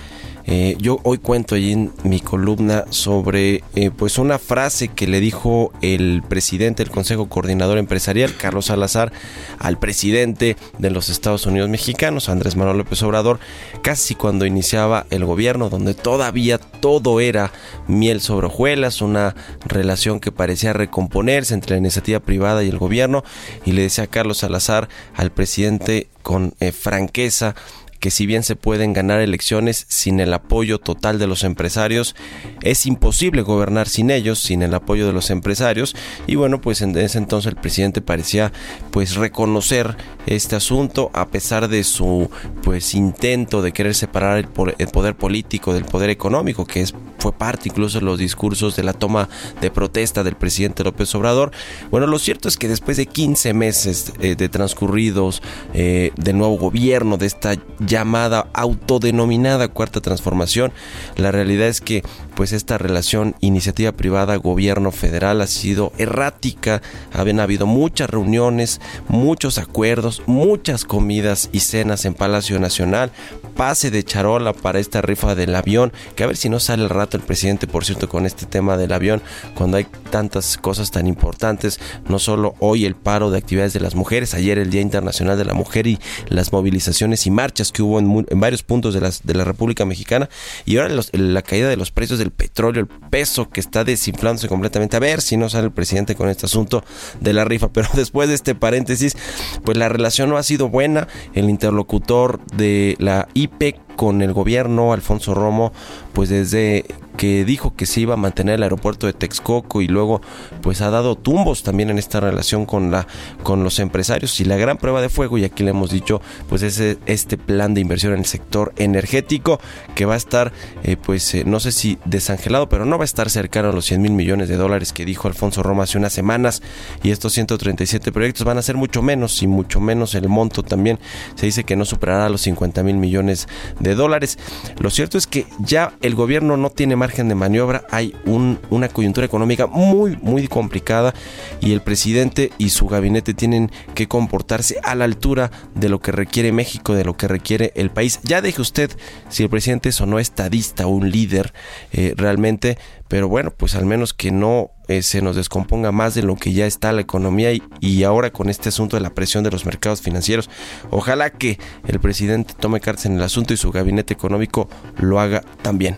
Eh, 0.45 0.75
yo 0.79 1.00
hoy 1.03 1.17
cuento 1.17 1.55
allí 1.55 1.71
en 1.71 1.91
mi 2.03 2.19
columna 2.19 2.86
sobre 2.89 3.63
eh, 3.75 3.91
pues 3.95 4.17
una 4.17 4.39
frase 4.39 4.88
que 4.88 5.07
le 5.07 5.19
dijo 5.19 5.71
el 5.81 6.24
presidente 6.27 6.83
del 6.83 6.91
Consejo 6.91 7.29
Coordinador 7.29 7.77
Empresarial, 7.77 8.36
Carlos 8.36 8.65
Salazar, 8.65 9.12
al 9.60 9.77
presidente 9.77 10.57
de 10.77 10.89
los 10.89 11.10
Estados 11.10 11.45
Unidos 11.45 11.69
mexicanos, 11.69 12.29
Andrés 12.29 12.55
Manuel 12.55 12.79
López 12.79 13.01
Obrador, 13.03 13.39
casi 13.81 14.15
cuando 14.15 14.45
iniciaba 14.45 15.05
el 15.10 15.25
gobierno, 15.25 15.69
donde 15.69 15.93
todavía 15.93 16.57
todo 16.57 17.19
era 17.19 17.51
miel 17.88 18.21
sobre 18.21 18.48
hojuelas, 18.48 19.01
una 19.01 19.36
relación 19.65 20.19
que 20.19 20.31
parecía 20.31 20.74
recomponerse 20.74 21.53
entre 21.53 21.71
la 21.71 21.77
iniciativa 21.77 22.19
privada 22.19 22.63
y 22.63 22.69
el 22.69 22.77
gobierno, 22.77 23.24
y 23.65 23.74
le 23.74 23.83
decía 23.83 24.05
a 24.05 24.07
Carlos 24.07 24.39
Salazar 24.39 24.89
al 25.15 25.31
presidente 25.31 26.10
con 26.21 26.53
eh, 26.60 26.71
franqueza, 26.71 27.55
que 28.01 28.12
si 28.12 28.25
bien 28.25 28.43
se 28.43 28.55
pueden 28.55 28.93
ganar 28.93 29.22
elecciones 29.22 29.86
sin 29.88 30.20
el 30.20 30.34
apoyo 30.34 30.79
total 30.79 31.20
de 31.20 31.27
los 31.27 31.43
empresarios, 31.43 32.15
es 32.63 32.88
imposible 32.88 33.43
gobernar 33.43 33.88
sin 33.88 34.10
ellos, 34.10 34.39
sin 34.39 34.63
el 34.63 34.74
apoyo 34.74 35.05
de 35.05 35.13
los 35.13 35.29
empresarios. 35.29 35.96
Y 36.25 36.36
bueno, 36.36 36.60
pues 36.60 36.81
en 36.81 36.98
ese 36.98 37.20
entonces 37.20 37.51
el 37.51 37.60
presidente 37.60 38.01
parecía 38.01 38.51
pues 38.89 39.15
reconocer 39.15 39.96
este 40.25 40.55
asunto 40.55 41.12
a 41.13 41.27
pesar 41.27 41.67
de 41.67 41.84
su 41.84 42.29
pues 42.63 42.96
intento 42.96 43.62
de 43.62 43.72
querer 43.72 43.93
separar 43.93 44.38
el, 44.39 44.48
poder 44.48 45.15
político 45.15 45.74
del 45.74 45.86
poder 45.86 46.10
económico, 46.10 46.65
que 46.65 46.86
fue 47.20 47.31
parte 47.31 47.70
incluso 47.70 48.00
de 48.00 48.05
los 48.05 48.17
discursos 48.17 48.75
de 48.75 48.84
la 48.84 48.93
toma 48.93 49.29
de 49.62 49.70
protesta 49.70 50.24
del 50.24 50.36
presidente 50.36 50.84
López 50.84 51.13
Obrador. 51.13 51.51
Bueno, 51.91 52.08
lo 52.08 52.17
cierto 52.17 52.48
es 52.48 52.58
que 52.58 52.67
después 52.67 52.98
de 52.98 53.05
15 53.05 53.53
meses 53.53 54.13
eh, 54.22 54.36
de 54.36 54.50
transcurridos 54.50 55.43
eh, 55.75 56.12
del 56.15 56.39
nuevo 56.39 56.58
gobierno, 56.58 57.17
de 57.17 57.27
esta 57.27 57.55
llamada 57.91 58.48
autodenominada 58.53 59.67
cuarta 59.67 60.00
transformación. 60.00 60.71
La 61.17 61.31
realidad 61.31 61.67
es 61.67 61.81
que 61.81 62.03
pues 62.36 62.53
esta 62.53 62.77
relación 62.77 63.36
iniciativa 63.41 63.91
privada 63.91 64.38
gobierno 64.38 64.91
federal 64.91 65.41
ha 65.41 65.48
sido 65.48 65.91
errática, 65.98 66.81
habían 67.12 67.41
habido 67.41 67.67
muchas 67.67 68.10
reuniones, 68.10 68.79
muchos 69.10 69.57
acuerdos, 69.57 70.24
muchas 70.25 70.86
comidas 70.86 71.50
y 71.51 71.60
cenas 71.60 72.05
en 72.05 72.13
Palacio 72.13 72.60
Nacional, 72.60 73.12
pase 73.57 73.91
de 73.91 74.03
charola 74.05 74.53
para 74.53 74.79
esta 74.79 75.01
rifa 75.01 75.36
del 75.36 75.53
avión, 75.53 75.91
que 76.15 76.24
a 76.24 76.27
ver 76.27 76.38
si 76.38 76.48
no 76.48 76.62
sale 76.62 76.83
el 76.83 76.89
rato 76.89 77.17
el 77.17 77.24
presidente, 77.24 77.67
por 77.67 77.83
cierto, 77.83 78.07
con 78.07 78.25
este 78.25 78.45
tema 78.45 78.77
del 78.77 78.93
avión, 78.93 79.21
cuando 79.53 79.75
hay 79.75 79.86
tantas 80.10 80.57
cosas 80.57 80.91
tan 80.91 81.07
importantes, 81.07 81.79
no 82.07 82.19
solo 82.19 82.55
hoy 82.60 82.86
el 82.86 82.95
paro 82.95 83.31
de 83.31 83.38
actividades 83.38 83.74
de 83.74 83.81
las 83.81 83.95
mujeres, 83.95 84.33
ayer 84.33 84.57
el 84.57 84.69
Día 84.69 84.81
Internacional 84.81 85.38
de 85.38 85.45
la 85.45 85.53
Mujer 85.53 85.88
y 85.88 86.00
las 86.29 86.53
movilizaciones 86.53 87.27
y 87.27 87.31
marchas 87.31 87.74
que 87.74 87.80
hubo 87.81 88.00
en, 88.00 88.25
en 88.29 88.39
varios 88.39 88.63
puntos 88.63 88.93
de, 88.93 89.01
las, 89.01 89.23
de 89.25 89.33
la 89.33 89.43
República 89.43 89.85
Mexicana, 89.85 90.29
y 90.65 90.77
ahora 90.77 90.93
los- 90.93 91.09
la 91.13 91.41
caída 91.41 91.69
de 91.69 91.77
los 91.77 91.91
precios 91.91 92.19
del 92.19 92.31
petróleo, 92.31 92.81
el 92.81 92.88
peso 93.09 93.50
que 93.50 93.59
está 93.59 93.83
desinflándose 93.83 94.47
completamente, 94.47 94.97
a 94.97 95.00
ver 95.00 95.21
si 95.21 95.38
no 95.38 95.50
sale 95.50 95.65
el 95.65 95.71
presidente 95.71 96.15
con 96.15 96.29
este 96.29 96.45
asunto 96.45 96.83
de 97.19 97.33
la 97.33 97.45
rifa, 97.45 97.69
pero 97.73 97.88
después 97.93 98.29
de 98.29 98.35
este 98.35 98.55
paréntesis, 98.55 99.15
pues 99.63 99.77
la 99.77 99.89
relación 99.89 100.29
no 100.29 100.38
ha 100.38 100.43
sido 100.43 100.69
buena, 100.69 101.07
el 101.33 101.50
interlocutor 101.50 102.39
de 102.55 102.95
la 103.00 103.27
IP 103.33 103.75
con 104.01 104.24
el 104.24 104.34
gobierno, 104.34 104.93
Alfonso 104.93 105.36
Romo, 105.36 105.74
pues 106.13 106.29
desde 106.29 106.86
que 107.17 107.46
dijo 107.46 107.75
que 107.75 107.86
se 107.86 108.01
iba 108.01 108.15
a 108.15 108.17
mantener 108.17 108.55
el 108.55 108.63
aeropuerto 108.63 109.05
de 109.05 109.13
Texcoco 109.13 109.81
y 109.81 109.88
luego 109.88 110.22
pues 110.62 110.81
ha 110.81 110.89
dado 110.89 111.15
tumbos 111.15 111.62
también 111.62 111.91
en 111.91 112.00
esta 112.00 112.20
relación 112.20 112.65
con 112.65 112.89
la 112.89 113.05
con 113.43 113.63
los 113.63 113.77
empresarios. 113.77 114.39
Y 114.39 114.46
la 114.46 114.58
gran 114.58 114.77
prueba 114.77 115.01
de 115.01 115.10
fuego 115.10 115.38
y 115.38 115.43
aquí 115.43 115.63
le 115.63 115.70
hemos 115.70 115.91
dicho 115.91 116.20
pues 116.50 116.63
es 116.63 116.79
este 117.05 117.38
plan 117.38 117.75
de 117.75 117.81
inversión 117.81 118.13
en 118.13 118.20
el 118.20 118.25
sector 118.25 118.74
energético 118.77 119.60
que 119.93 120.05
va 120.05 120.15
a 120.15 120.17
estar 120.17 120.51
eh, 120.84 120.98
pues 120.98 121.36
eh, 121.36 121.43
no 121.46 121.60
sé 121.60 121.72
si 121.72 122.00
desangelado 122.05 122.70
pero 122.70 122.86
no 122.86 122.98
va 122.98 123.03
a 123.03 123.05
estar 123.05 123.29
cercano 123.29 123.70
a 123.70 123.74
los 123.74 123.86
100 123.86 124.01
mil 124.01 124.13
millones 124.13 124.50
de 124.50 124.55
dólares 124.55 124.93
que 124.93 125.05
dijo 125.05 125.27
Alfonso 125.27 125.62
Romo 125.62 125.84
hace 125.84 126.00
unas 126.00 126.13
semanas. 126.13 126.63
Y 127.03 127.12
estos 127.12 127.34
137 127.34 128.12
proyectos 128.12 128.46
van 128.46 128.58
a 128.58 128.63
ser 128.63 128.77
mucho 128.77 129.03
menos 129.03 129.43
y 129.43 129.48
mucho 129.48 129.79
menos 129.79 130.15
el 130.15 130.27
monto 130.27 130.63
también. 130.63 130.98
Se 131.36 131.46
dice 131.46 131.65
que 131.65 131.75
no 131.75 131.86
superará 131.86 132.29
los 132.29 132.41
50 132.41 132.81
mil 132.84 132.96
millones 132.96 133.48
de 133.79 133.90
dólares. 133.95 134.38
Lo 134.79 134.89
cierto 134.89 135.17
es 135.17 135.27
que 135.27 135.45
ya 135.60 135.93
el 136.01 136.15
gobierno 136.15 136.57
no 136.57 136.69
tiene 136.69 136.95
margen 136.95 137.27
de 137.29 137.36
maniobra. 137.36 137.83
Hay 137.91 138.15
un- 138.25 138.60
una 138.69 138.89
coyuntura 138.89 139.25
económica 139.25 139.67
muy 139.67 140.17
muy 140.21 140.48
complicada 140.48 141.13
y 141.60 141.71
el 141.74 141.81
presidente 141.81 142.51
y 142.57 142.69
su 142.69 142.88
gabinete 142.88 143.33
tienen 143.33 143.71
que 143.95 144.07
comportarse 144.07 144.77
a 144.83 144.95
la 144.95 145.05
altura 145.05 145.51
de 145.75 145.89
lo 145.89 146.00
que 146.00 146.12
requiere 146.12 146.51
México 146.51 146.93
de 146.93 147.05
lo 147.05 147.15
que 147.17 147.27
requiere 147.27 147.71
el 147.75 147.89
país. 147.89 148.19
Ya 148.24 148.41
deje 148.41 148.62
usted 148.62 148.91
si 149.29 149.43
el 149.43 149.50
presidente 149.50 149.89
es 149.89 150.01
o 150.01 150.05
no 150.05 150.19
estadista 150.19 150.88
un 150.88 151.10
líder 151.12 151.53
eh, 151.91 152.13
realmente 152.15 152.77
pero 153.07 153.27
bueno, 153.27 153.51
pues 153.51 153.75
al 153.75 153.86
menos 153.86 154.13
que 154.13 154.31
no 154.31 154.71
eh, 154.91 155.03
se 155.03 155.21
nos 155.21 155.38
descomponga 155.38 155.91
más 155.91 156.15
de 156.15 156.24
lo 156.24 156.36
que 156.36 156.51
ya 156.51 156.65
está 156.65 156.91
la 156.91 157.00
economía 157.01 157.51
y, 157.79 158.03
ahora 158.03 158.29
con 158.29 158.50
este 158.50 158.69
asunto 158.69 158.98
de 158.98 159.01
la 159.01 159.12
presión 159.12 159.43
de 159.43 159.51
los 159.51 159.65
mercados 159.65 160.01
financieros. 160.01 160.50
Ojalá 160.89 161.29
que 161.29 161.60
el 161.88 162.00
presidente 162.00 162.53
tome 162.60 162.81
cartas 162.81 163.05
en 163.05 163.15
el 163.15 163.21
asunto 163.21 163.53
y 163.53 163.57
su 163.57 163.71
gabinete 163.71 164.13
económico 164.13 164.67
lo 164.98 165.19
haga 165.19 165.43
también. 165.62 165.98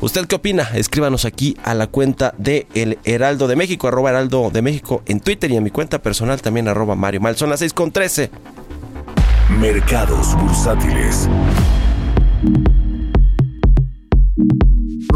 ¿Usted 0.00 0.26
qué 0.26 0.36
opina? 0.36 0.70
Escríbanos 0.74 1.26
aquí 1.26 1.56
a 1.64 1.74
la 1.74 1.88
cuenta 1.88 2.34
de 2.38 2.66
El 2.74 2.98
Heraldo 3.04 3.46
de 3.46 3.56
México, 3.56 3.88
arroba 3.88 4.10
Heraldo 4.10 4.50
de 4.50 4.62
México 4.62 5.02
en 5.06 5.20
Twitter 5.20 5.50
y 5.50 5.56
a 5.56 5.60
mi 5.60 5.70
cuenta 5.70 6.00
personal 6.00 6.40
también 6.40 6.68
arroba 6.68 6.94
Mario 6.94 7.20
Mal. 7.20 7.36
Son 7.36 7.50
las 7.50 7.60
6 7.60 7.74
con 7.74 7.92
13. 7.92 8.30
Mercados 9.58 10.34
bursátiles. 10.36 11.28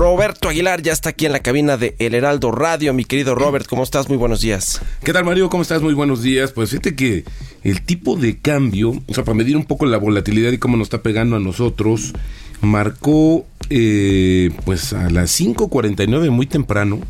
Roberto 0.05 0.51
Aguilar 0.51 0.83
ya 0.83 0.93
está 0.93 1.09
aquí 1.09 1.25
en 1.25 1.33
la 1.33 1.41
cabina 1.41 1.79
de 1.79 1.97
El 1.99 2.13
Heraldo 2.13 2.53
Radio. 2.53 2.93
Mi 2.93 3.07
querido 3.07 3.35
Robert, 3.35 3.67
¿cómo 3.67 3.83
estás? 3.83 4.07
Muy 4.11 4.19
buenos 4.19 4.43
días. 4.43 4.83
¿Qué 5.03 5.15
tal, 5.15 5.25
Mario? 5.25 5.49
¿Cómo 5.49 5.63
estás? 5.63 5.81
Muy 5.81 5.95
buenos 5.95 6.21
días. 6.23 6.53
Pues 6.53 6.69
fíjate 6.69 6.95
que 6.95 7.25
el 7.63 7.81
tipo 7.81 8.15
de 8.15 8.39
cambio, 8.39 9.03
o 9.07 9.15
sea, 9.15 9.25
para 9.25 9.35
medir 9.35 9.57
un 9.57 9.65
poco 9.65 9.87
la 9.87 9.97
volatilidad 9.97 10.53
y 10.53 10.59
cómo 10.59 10.77
nos 10.77 10.89
está 10.89 11.01
pegando 11.01 11.37
a 11.37 11.41
nosotros, 11.41 12.13
marcó 12.61 13.47
eh, 13.71 14.50
pues 14.64 14.92
a 14.92 15.11
las 15.11 15.38
5.49 15.40 16.30
muy 16.30 16.47
temprano, 16.47 17.00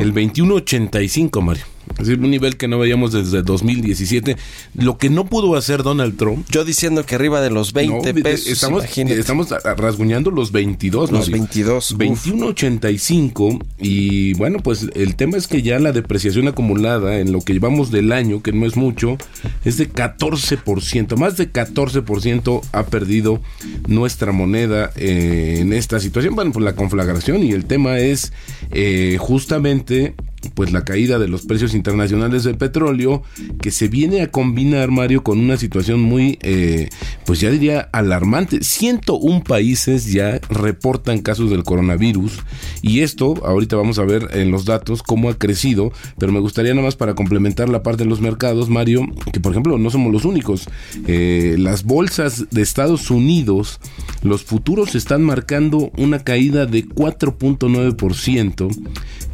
el 0.00 0.12
21.85, 0.14 1.40
Mario. 1.42 1.64
Es 1.92 2.06
decir, 2.06 2.22
un 2.22 2.30
nivel 2.30 2.58
que 2.58 2.68
no 2.68 2.78
veíamos 2.78 3.12
desde 3.12 3.42
2017. 3.42 4.36
Lo 4.74 4.98
que 4.98 5.08
no 5.08 5.24
pudo 5.24 5.56
hacer 5.56 5.82
Donald 5.82 6.18
Trump. 6.18 6.46
Yo 6.50 6.64
diciendo 6.66 7.04
que 7.06 7.14
arriba 7.14 7.40
de 7.40 7.48
los 7.48 7.72
20 7.72 8.12
No, 8.12 8.22
pesos. 8.22 8.46
Estamos, 8.46 8.84
imagínate. 8.84 9.18
estamos 9.18 9.48
rasguñando 9.76 10.30
los 10.30 10.52
22. 10.52 11.10
Los 11.10 11.30
Mario. 11.30 11.44
22, 11.44 11.90
uf. 11.92 11.98
21.85 11.98 13.64
y 13.80 14.34
bueno, 14.34 14.58
pues 14.58 14.86
el 14.94 15.16
tema 15.16 15.38
es 15.38 15.46
que 15.48 15.62
ya 15.62 15.78
la 15.78 15.92
depreciación 15.92 16.46
acumulada 16.48 17.20
en 17.20 17.32
lo 17.32 17.40
que 17.40 17.54
llevamos 17.54 17.90
del 17.90 18.12
año, 18.12 18.42
que 18.42 18.52
no 18.52 18.66
es 18.66 18.76
mucho, 18.76 19.16
es 19.64 19.78
de 19.78 19.90
14%, 19.90 21.16
más 21.16 21.36
de 21.38 21.50
14% 21.50 22.60
ha 22.72 22.86
perdido 22.86 23.40
nuestra 23.86 24.32
moneda 24.32 24.90
eh, 24.96 25.58
en 25.60 25.72
esta 25.72 25.97
situación, 26.00 26.34
bueno, 26.34 26.52
pues 26.52 26.64
la 26.64 26.74
conflagración 26.74 27.42
y 27.42 27.52
el 27.52 27.64
tema 27.64 27.98
es 27.98 28.32
eh, 28.70 29.16
justamente 29.18 30.14
pues 30.54 30.72
la 30.72 30.84
caída 30.84 31.18
de 31.18 31.28
los 31.28 31.42
precios 31.42 31.74
internacionales 31.74 32.44
del 32.44 32.56
petróleo 32.56 33.22
que 33.60 33.70
se 33.70 33.88
viene 33.88 34.22
a 34.22 34.30
combinar 34.30 34.90
Mario 34.90 35.22
con 35.22 35.38
una 35.38 35.56
situación 35.56 36.00
muy 36.00 36.38
eh, 36.42 36.88
pues 37.24 37.40
ya 37.40 37.50
diría 37.50 37.88
alarmante 37.92 38.62
101 38.62 39.44
países 39.44 40.12
ya 40.12 40.40
reportan 40.48 41.20
casos 41.20 41.50
del 41.50 41.64
coronavirus 41.64 42.38
y 42.82 43.00
esto 43.00 43.34
ahorita 43.44 43.76
vamos 43.76 43.98
a 43.98 44.04
ver 44.04 44.28
en 44.32 44.50
los 44.50 44.64
datos 44.64 45.02
cómo 45.02 45.28
ha 45.28 45.38
crecido 45.38 45.92
pero 46.18 46.32
me 46.32 46.40
gustaría 46.40 46.74
nada 46.74 46.86
más 46.86 46.96
para 46.96 47.14
complementar 47.14 47.68
la 47.68 47.82
parte 47.82 48.04
de 48.04 48.10
los 48.10 48.20
mercados 48.20 48.68
Mario 48.68 49.06
que 49.32 49.40
por 49.40 49.52
ejemplo 49.52 49.78
no 49.78 49.90
somos 49.90 50.12
los 50.12 50.24
únicos 50.24 50.68
Eh, 51.06 51.56
las 51.58 51.84
bolsas 51.84 52.46
de 52.50 52.62
Estados 52.62 53.10
Unidos 53.10 53.80
los 54.22 54.42
futuros 54.44 54.94
están 54.94 55.22
marcando 55.22 55.90
una 55.96 56.18
caída 56.20 56.66
de 56.66 56.84
4.9%. 56.84 58.68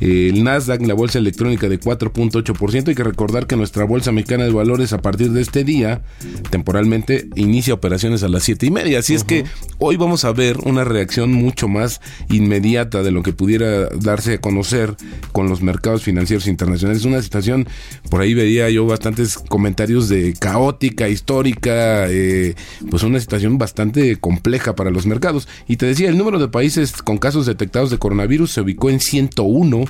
Eh, 0.00 0.30
el 0.33 0.44
Nasdaq, 0.44 0.83
la 0.83 0.94
bolsa 0.94 1.03
electrónica 1.14 1.68
de 1.68 1.78
4.8%. 1.80 2.88
Hay 2.88 2.94
que 2.94 3.04
recordar 3.04 3.46
que 3.46 3.56
nuestra 3.56 3.84
bolsa 3.84 4.12
mexicana 4.12 4.44
de 4.44 4.50
valores 4.50 4.92
a 4.92 5.02
partir 5.02 5.30
de 5.30 5.42
este 5.42 5.64
día, 5.64 6.02
temporalmente, 6.50 7.28
inicia 7.34 7.75
operaciones 7.75 8.23
a 8.23 8.28
las 8.28 8.44
7 8.44 8.66
y 8.66 8.70
media. 8.70 8.99
Así 8.99 9.14
es 9.14 9.25
que 9.25 9.44
hoy 9.78 9.96
vamos 9.96 10.25
a 10.25 10.32
ver 10.32 10.58
una 10.64 10.84
reacción 10.84 11.32
mucho 11.32 11.68
más 11.68 12.00
inmediata 12.30 13.02
de 13.02 13.11
lo 13.11 13.23
que 13.23 13.32
pudiera 13.32 13.88
darse 13.88 14.34
a 14.34 14.40
conocer 14.40 14.96
con 15.32 15.49
los 15.49 15.62
mercados 15.62 16.02
financieros 16.02 16.46
internacionales. 16.46 17.00
Es 17.00 17.06
una 17.06 17.23
situación, 17.23 17.68
por 18.11 18.20
ahí 18.20 18.34
veía 18.34 18.70
yo 18.70 18.87
bastantes 18.87 19.37
comentarios 19.38 20.08
de 20.08 20.34
caótica, 20.38 21.08
histórica, 21.08 22.06
eh, 22.08 22.54
pues 22.90 23.02
una 23.02 23.20
situación 23.20 23.58
bastante 23.58 24.16
compleja 24.16 24.75
para 24.75 24.90
los 24.90 25.06
mercados. 25.06 25.49
Y 25.68 25.76
te 25.76 25.87
decía, 25.87 26.08
el 26.08 26.18
número 26.18 26.38
de 26.38 26.49
países 26.49 26.92
con 27.02 27.18
casos 27.18 27.46
detectados 27.46 27.90
de 27.90 27.99
coronavirus 27.99 28.52
se 28.52 28.61
ubicó 28.61 28.90
en 28.90 29.00
101. 29.00 29.84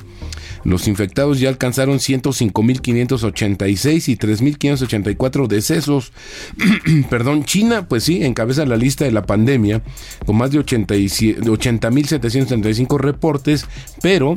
Los 0.63 0.87
infectados 0.95 1.41
ya 1.41 1.49
alcanzaron 1.49 1.97
105.586 1.97 4.07
y 4.07 4.15
3.584 4.15 5.47
decesos. 5.47 6.13
Perdón, 7.09 7.43
China, 7.43 7.89
pues 7.89 8.05
sí, 8.05 8.23
encabeza 8.23 8.65
la 8.65 8.77
lista 8.77 9.03
de 9.03 9.11
la 9.11 9.25
pandemia 9.25 9.81
con 10.25 10.37
más 10.37 10.51
de 10.51 10.59
87 10.59 11.41
80.735 11.41 12.97
reportes, 12.97 13.65
pero 14.01 14.35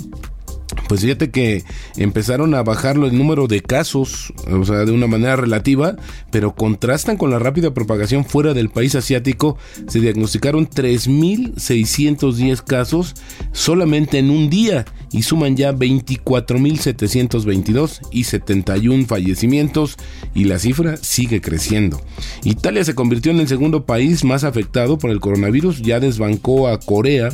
pues 0.89 1.03
fíjate 1.03 1.31
que 1.31 1.63
empezaron 1.97 2.55
a 2.55 2.63
bajar 2.63 2.97
el 2.97 3.17
número 3.17 3.47
de 3.47 3.63
casos, 3.63 4.33
o 4.51 4.65
sea, 4.65 4.85
de 4.85 4.91
una 4.93 5.07
manera 5.07 5.37
relativa, 5.37 5.97
pero 6.31 6.55
contrastan 6.55 7.17
con 7.17 7.31
la 7.31 7.39
rápida 7.39 7.73
propagación 7.73 8.25
fuera 8.25 8.55
del 8.55 8.69
país 8.69 8.95
asiático. 8.95 9.57
Se 9.87 10.01
diagnosticaron 10.01 10.69
3.610 10.69 12.63
casos 12.63 13.15
solamente 13.53 14.19
en 14.19 14.31
un 14.31 14.51
día 14.51 14.85
y 15.11 15.23
suman 15.23 15.57
ya 15.57 15.73
24.722 15.73 18.01
y 18.11 18.25
71 18.25 19.07
fallecimientos 19.07 19.97
y 20.35 20.45
la 20.45 20.59
cifra 20.59 20.99
sigue 20.99 21.41
creciendo. 21.41 22.03
Italia 22.45 22.85
se 22.85 22.95
convirtió 22.95 23.33
en 23.33 23.41
el 23.41 23.49
segundo 23.49 23.87
país 23.87 24.23
más 24.25 24.45
afectado 24.45 24.99
por 24.99 25.11
el 25.11 25.21
coronavirus, 25.21 25.81
ya 25.83 26.01
desbancó 26.01 26.69
a 26.69 26.79
Corea 26.79 27.31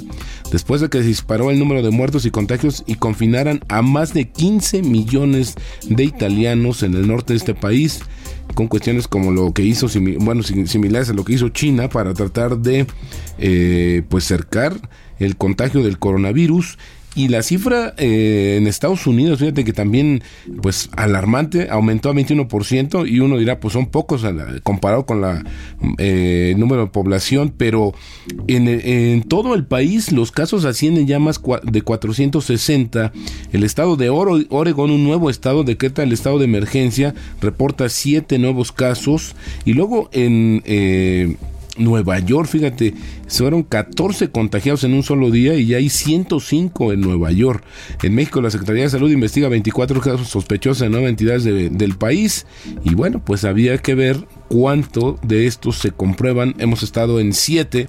después 0.53 0.81
de 0.81 0.89
que 0.89 1.03
se 1.03 1.09
disparó 1.09 1.51
el 1.51 1.59
número 1.59 1.83
de 1.83 1.91
muertos 1.91 2.25
y 2.27 2.31
contagios 2.31 2.85
y 2.87 2.95
a 3.69 3.83
más 3.83 4.13
de 4.15 4.29
15 4.29 4.83
millones 4.83 5.55
de 5.89 6.05
italianos 6.05 6.83
en 6.83 6.95
el 6.95 7.07
norte 7.07 7.33
de 7.33 7.39
este 7.39 7.55
país 7.55 8.01
con 8.55 8.69
cuestiones 8.69 9.09
como 9.09 9.33
lo 9.33 9.53
que 9.53 9.63
hizo, 9.63 9.89
bueno, 10.21 10.43
sim- 10.43 10.67
similares 10.67 11.09
a 11.11 11.15
lo 11.15 11.25
que 11.25 11.33
hizo 11.35 11.49
China 11.49 11.89
para 11.89 12.15
tratar 12.15 12.59
de, 12.59 12.87
eh, 13.39 14.03
pues, 14.09 14.25
cercar 14.25 14.77
el 15.19 15.37
contagio 15.37 15.83
del 15.83 15.99
coronavirus 15.99 16.79
Y 17.17 17.29
la 17.29 17.43
cifra 17.45 17.95
eh, 17.97 18.57
en 18.59 18.67
Estados 18.67 19.07
Unidos, 19.07 19.39
fíjate 19.39 19.63
que 19.65 19.73
también, 19.73 20.23
pues 20.63 20.91
alarmante, 20.97 21.69
aumentó 21.71 22.09
a 22.11 22.13
21% 22.15 23.09
y 23.09 23.21
uno 23.21 23.39
dirá, 23.39 23.61
pues 23.61 23.73
son 23.73 23.87
pocos 23.87 24.25
comparado 24.65 25.07
con 25.07 25.21
la 25.21 25.45
eh, 25.99 26.55
número 26.59 26.83
de 26.87 26.91
población, 26.91 27.55
pero 27.57 27.95
en, 28.49 29.23
todo 29.29 29.55
el 29.55 29.65
país 29.65 30.11
los 30.11 30.33
casos 30.33 30.65
ascienden 30.65 31.07
ya 31.07 31.19
más 31.21 31.41
de 31.63 31.83
460. 31.83 33.13
El 33.53 33.63
estado 33.63 33.97
de 33.97 34.11
Oro- 34.11 34.45
Oregon, 34.51 34.91
un 34.91 35.05
nuevo 35.05 35.31
estado, 35.31 35.63
decreta 35.63 36.03
el 36.03 36.13
estado 36.13 36.39
de 36.39 36.47
emergencia, 36.47 37.15
reporta 37.41 37.89
siete 37.89 38.39
nuevos 38.39 38.73
casos 38.73 39.37
y 39.65 39.75
luego 39.75 40.09
en... 40.13 40.63
eh, 40.65 41.37
Nueva 41.77 42.19
York, 42.21 42.49
fíjate, 42.49 42.95
fueron 43.29 43.63
14 43.65 44.31
contagiados 44.31 44.85
en 44.85 44.95
un 44.95 45.03
solo 45.03 45.31
día 45.31 45.55
y 45.55 45.67
ya 45.67 45.79
hay 45.79 45.89
105 45.89 46.93
en 46.93 47.01
Nueva 47.01 47.33
York. 47.33 47.65
En 48.03 48.15
México 48.15 48.41
la 48.41 48.51
Secretaría 48.51 48.85
de 48.85 48.91
Salud 48.91 49.11
investiga 49.11 49.49
24 49.49 50.01
casos 50.01 50.29
sospechosos 50.29 50.83
en 50.83 50.93
nueve 50.93 51.09
entidades 51.09 51.45
de- 51.45 51.71
del 51.71 51.97
país 51.97 52.47
y 52.85 52.95
bueno, 52.95 53.23
pues 53.25 53.45
había 53.45 53.79
que 53.79 53.95
ver 53.95 54.27
cuánto 54.49 55.19
de 55.23 55.47
estos 55.47 55.79
se 55.79 55.91
comprueban. 55.91 56.55
Hemos 56.59 56.83
estado 56.83 57.19
en 57.21 57.33
7. 57.33 57.89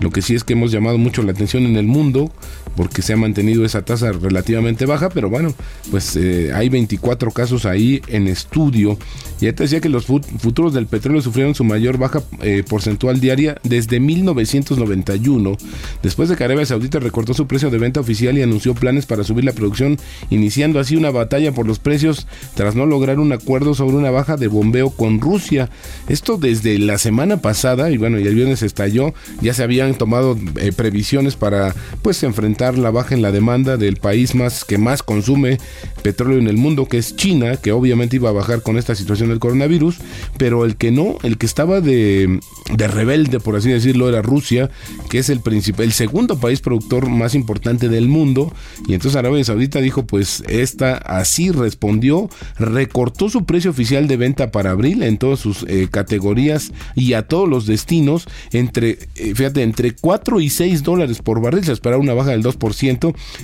Lo 0.00 0.10
que 0.10 0.22
sí 0.22 0.34
es 0.34 0.42
que 0.42 0.54
hemos 0.54 0.72
llamado 0.72 0.98
mucho 0.98 1.22
la 1.22 1.30
atención 1.32 1.64
en 1.66 1.76
el 1.76 1.86
mundo 1.86 2.32
porque 2.76 3.02
se 3.02 3.12
ha 3.12 3.16
mantenido 3.16 3.64
esa 3.64 3.82
tasa 3.84 4.12
relativamente 4.12 4.86
baja, 4.86 5.08
pero 5.10 5.28
bueno, 5.30 5.54
pues 5.90 6.16
eh, 6.16 6.52
hay 6.54 6.68
24 6.68 7.30
casos 7.30 7.66
ahí 7.66 8.00
en 8.08 8.26
estudio. 8.28 8.98
Ya 9.40 9.52
te 9.52 9.64
decía 9.64 9.80
que 9.80 9.88
los 9.88 10.08
fut- 10.08 10.24
futuros 10.38 10.72
del 10.74 10.86
petróleo 10.86 11.20
sufrieron 11.22 11.54
su 11.54 11.64
mayor 11.64 11.98
baja 11.98 12.22
eh, 12.40 12.62
porcentual 12.68 13.20
diaria 13.20 13.56
desde 13.62 14.00
1991, 14.00 15.56
después 16.02 16.28
de 16.28 16.36
que 16.36 16.44
Arabia 16.44 16.64
Saudita 16.66 16.98
recortó 16.98 17.34
su 17.34 17.46
precio 17.46 17.70
de 17.70 17.78
venta 17.78 18.00
oficial 18.00 18.36
y 18.38 18.42
anunció 18.42 18.74
planes 18.74 19.06
para 19.06 19.24
subir 19.24 19.44
la 19.44 19.52
producción, 19.52 19.98
iniciando 20.30 20.80
así 20.80 20.96
una 20.96 21.10
batalla 21.10 21.52
por 21.52 21.66
los 21.66 21.78
precios 21.78 22.26
tras 22.54 22.74
no 22.74 22.86
lograr 22.86 23.18
un 23.18 23.32
acuerdo 23.32 23.74
sobre 23.74 23.96
una 23.96 24.10
baja 24.10 24.36
de 24.36 24.48
bombeo 24.48 24.90
con 24.90 25.20
Rusia. 25.20 25.68
Esto 26.08 26.36
desde 26.38 26.78
la 26.78 26.98
semana 26.98 27.38
pasada, 27.38 27.90
y 27.90 27.96
bueno, 27.96 28.18
y 28.18 28.26
el 28.26 28.34
viernes 28.34 28.62
estalló, 28.62 29.14
ya 29.42 29.52
se 29.54 29.62
habían 29.62 29.94
tomado 29.96 30.38
eh, 30.56 30.72
previsiones 30.72 31.36
para 31.36 31.74
pues 32.02 32.22
enfrentar 32.22 32.63
la 32.72 32.90
baja 32.90 33.14
en 33.14 33.22
la 33.22 33.32
demanda 33.32 33.76
del 33.76 33.96
país 33.96 34.34
más 34.34 34.64
que 34.64 34.78
más 34.78 35.02
consume 35.02 35.58
petróleo 36.02 36.38
en 36.38 36.48
el 36.48 36.56
mundo, 36.56 36.86
que 36.86 36.98
es 36.98 37.16
China, 37.16 37.56
que 37.56 37.72
obviamente 37.72 38.16
iba 38.16 38.30
a 38.30 38.32
bajar 38.32 38.62
con 38.62 38.78
esta 38.78 38.94
situación 38.94 39.28
del 39.28 39.38
coronavirus, 39.38 39.98
pero 40.38 40.64
el 40.64 40.76
que 40.76 40.90
no, 40.90 41.16
el 41.22 41.38
que 41.38 41.46
estaba 41.46 41.80
de, 41.80 42.40
de 42.74 42.88
rebelde, 42.88 43.40
por 43.40 43.56
así 43.56 43.70
decirlo, 43.70 44.08
era 44.08 44.22
Rusia, 44.22 44.70
que 45.10 45.18
es 45.18 45.28
el 45.28 45.40
principal, 45.40 45.84
el 45.84 45.92
segundo 45.92 46.38
país 46.38 46.60
productor 46.60 47.08
más 47.08 47.34
importante 47.34 47.88
del 47.88 48.08
mundo, 48.08 48.52
y 48.86 48.94
entonces 48.94 49.16
Arabia 49.16 49.44
Saudita 49.44 49.80
dijo, 49.80 50.06
pues 50.06 50.42
esta 50.48 50.94
así 50.96 51.50
respondió, 51.50 52.28
recortó 52.58 53.28
su 53.28 53.44
precio 53.44 53.70
oficial 53.70 54.08
de 54.08 54.16
venta 54.16 54.50
para 54.50 54.70
abril 54.70 55.02
en 55.02 55.18
todas 55.18 55.40
sus 55.40 55.64
eh, 55.68 55.88
categorías 55.90 56.72
y 56.94 57.14
a 57.14 57.26
todos 57.26 57.48
los 57.48 57.66
destinos 57.66 58.26
entre, 58.52 58.98
eh, 59.16 59.34
fíjate, 59.34 59.62
entre 59.62 59.92
4 59.92 60.40
y 60.40 60.50
6 60.50 60.82
dólares 60.82 61.22
por 61.22 61.40
barril, 61.40 61.64
se 61.64 61.72
esperaba 61.72 62.02
una 62.02 62.14
baja 62.14 62.30
del 62.30 62.42
2%, 62.42 62.53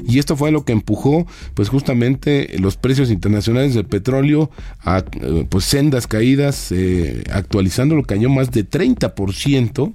y 0.07 0.19
esto 0.19 0.37
fue 0.37 0.51
lo 0.51 0.65
que 0.65 0.73
empujó, 0.73 1.27
pues 1.55 1.69
justamente 1.69 2.57
los 2.59 2.77
precios 2.77 3.11
internacionales 3.11 3.75
del 3.75 3.85
petróleo 3.87 4.51
a 4.83 4.99
eh, 5.21 5.47
pues 5.49 5.65
sendas 5.65 6.07
caídas, 6.07 6.73
eh, 6.73 7.23
actualizándolo 7.33 8.03
cayó 8.03 8.29
más 8.31 8.51
de 8.51 8.69
30%, 8.69 9.93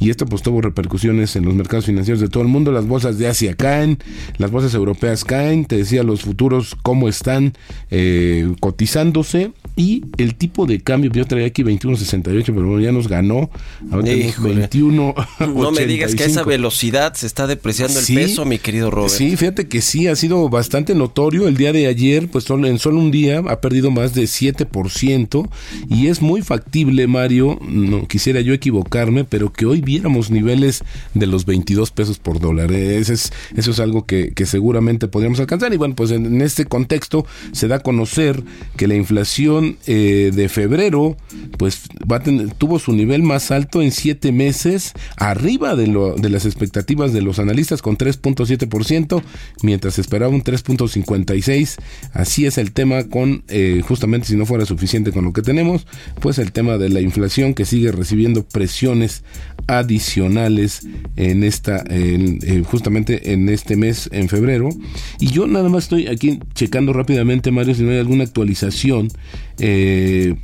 y 0.00 0.10
esto 0.10 0.26
pues 0.26 0.42
tuvo 0.42 0.60
repercusiones 0.60 1.36
en 1.36 1.44
los 1.44 1.54
mercados 1.54 1.86
financieros 1.86 2.20
de 2.20 2.28
todo 2.28 2.42
el 2.42 2.48
mundo, 2.48 2.72
las 2.72 2.86
bolsas 2.86 3.18
de 3.18 3.28
Asia 3.28 3.54
caen, 3.54 3.98
las 4.38 4.50
bolsas 4.50 4.74
europeas 4.74 5.24
caen, 5.24 5.64
te 5.64 5.76
decía 5.76 6.02
los 6.02 6.22
futuros 6.22 6.76
cómo 6.82 7.08
están 7.08 7.54
eh, 7.90 8.52
cotizándose, 8.60 9.52
y 9.76 10.04
el 10.16 10.34
tipo 10.36 10.64
de 10.66 10.80
cambio, 10.80 11.10
yo 11.12 11.26
traía 11.26 11.46
aquí 11.46 11.62
21.68, 11.62 12.44
pero 12.46 12.66
bueno, 12.66 12.80
ya 12.80 12.92
nos 12.92 13.08
ganó, 13.08 13.50
ahora 13.90 14.04
tenemos 14.04 14.26
Híjole. 14.32 14.54
21. 14.54 15.14
No 15.54 15.70
me 15.70 15.84
digas 15.86 16.14
que 16.14 16.22
a 16.22 16.26
esa 16.26 16.40
85. 16.40 16.48
velocidad 16.48 17.14
se 17.14 17.26
está 17.26 17.46
depreciando 17.46 18.00
Sí. 18.00 18.16
el 18.16 18.22
peso, 18.24 18.44
mi 18.46 18.58
querido 18.58 18.90
Robert. 18.90 19.12
Sí, 19.12 19.36
fíjate 19.36 19.68
que 19.68 19.80
sí, 19.82 20.06
ha 20.06 20.16
sido 20.16 20.48
bastante 20.48 20.94
notorio. 20.94 21.48
El 21.48 21.56
día 21.56 21.72
de 21.72 21.86
ayer, 21.86 22.28
pues 22.28 22.48
en 22.50 22.78
solo 22.78 22.98
un 22.98 23.10
día, 23.10 23.42
ha 23.46 23.60
perdido 23.60 23.90
más 23.90 24.14
de 24.14 24.22
7%. 24.24 25.48
Y 25.88 26.06
es 26.08 26.22
muy 26.22 26.42
factible, 26.42 27.06
Mario, 27.06 27.58
no 27.68 28.06
quisiera 28.08 28.40
yo 28.40 28.52
equivocarme, 28.54 29.24
pero 29.24 29.52
que 29.52 29.66
hoy 29.66 29.80
viéramos 29.80 30.30
niveles 30.30 30.82
de 31.14 31.26
los 31.26 31.44
22 31.44 31.90
pesos 31.90 32.18
por 32.18 32.40
dólar. 32.40 32.72
Eh, 32.72 32.98
Ese 32.98 33.14
es, 33.14 33.32
eso 33.56 33.70
es 33.70 33.80
algo 33.80 34.06
que, 34.06 34.32
que 34.32 34.46
seguramente 34.46 35.08
podríamos 35.08 35.40
alcanzar. 35.40 35.72
Y 35.74 35.76
bueno, 35.76 35.94
pues 35.94 36.10
en, 36.10 36.40
este 36.40 36.64
contexto 36.64 37.26
se 37.52 37.68
da 37.68 37.76
a 37.76 37.80
conocer 37.80 38.42
que 38.76 38.86
la 38.86 38.94
inflación 38.94 39.76
eh, 39.86 40.30
de 40.34 40.48
febrero, 40.48 41.16
pues 41.58 41.82
va 42.10 42.16
a 42.16 42.22
tener- 42.22 42.52
tuvo 42.54 42.78
su 42.78 42.92
nivel 42.92 43.22
más 43.22 43.50
alto 43.50 43.82
en 43.82 43.90
siete 43.92 44.32
meses, 44.32 44.92
arriba 45.16 45.74
de, 45.76 45.86
lo, 45.86 46.14
de 46.14 46.30
las 46.30 46.46
expectativas 46.46 47.12
de 47.12 47.22
los 47.22 47.38
analistas 47.38 47.82
con 47.82 47.96
3.7%, 48.36 49.22
mientras 49.62 49.98
esperaba 49.98 50.32
un 50.32 50.42
3.56%. 50.42 51.76
Así 52.12 52.46
es 52.46 52.58
el 52.58 52.72
tema 52.72 53.04
con, 53.04 53.44
eh, 53.48 53.82
justamente 53.86 54.28
si 54.28 54.36
no 54.36 54.46
fuera 54.46 54.66
suficiente 54.66 55.12
con 55.12 55.24
lo 55.24 55.32
que 55.32 55.42
tenemos, 55.42 55.86
pues 56.20 56.38
el 56.38 56.52
tema 56.52 56.78
de 56.78 56.88
la 56.88 57.00
inflación 57.00 57.54
que 57.54 57.64
sigue 57.64 57.92
recibiendo 57.92 58.44
presiones 58.44 59.24
adicionales 59.66 60.86
en 61.16 61.42
esta, 61.42 61.84
eh, 61.88 62.62
justamente 62.66 63.32
en 63.32 63.48
este 63.48 63.76
mes, 63.76 64.08
en 64.12 64.28
febrero. 64.28 64.68
Y 65.20 65.28
yo 65.28 65.46
nada 65.46 65.68
más 65.68 65.84
estoy 65.84 66.08
aquí 66.08 66.40
checando 66.54 66.92
rápidamente, 66.92 67.50
Mario, 67.50 67.74
si 67.74 67.82
no 67.82 67.90
hay 67.90 67.98
alguna 67.98 68.24
actualización 68.24 69.08
eh, 69.58 70.34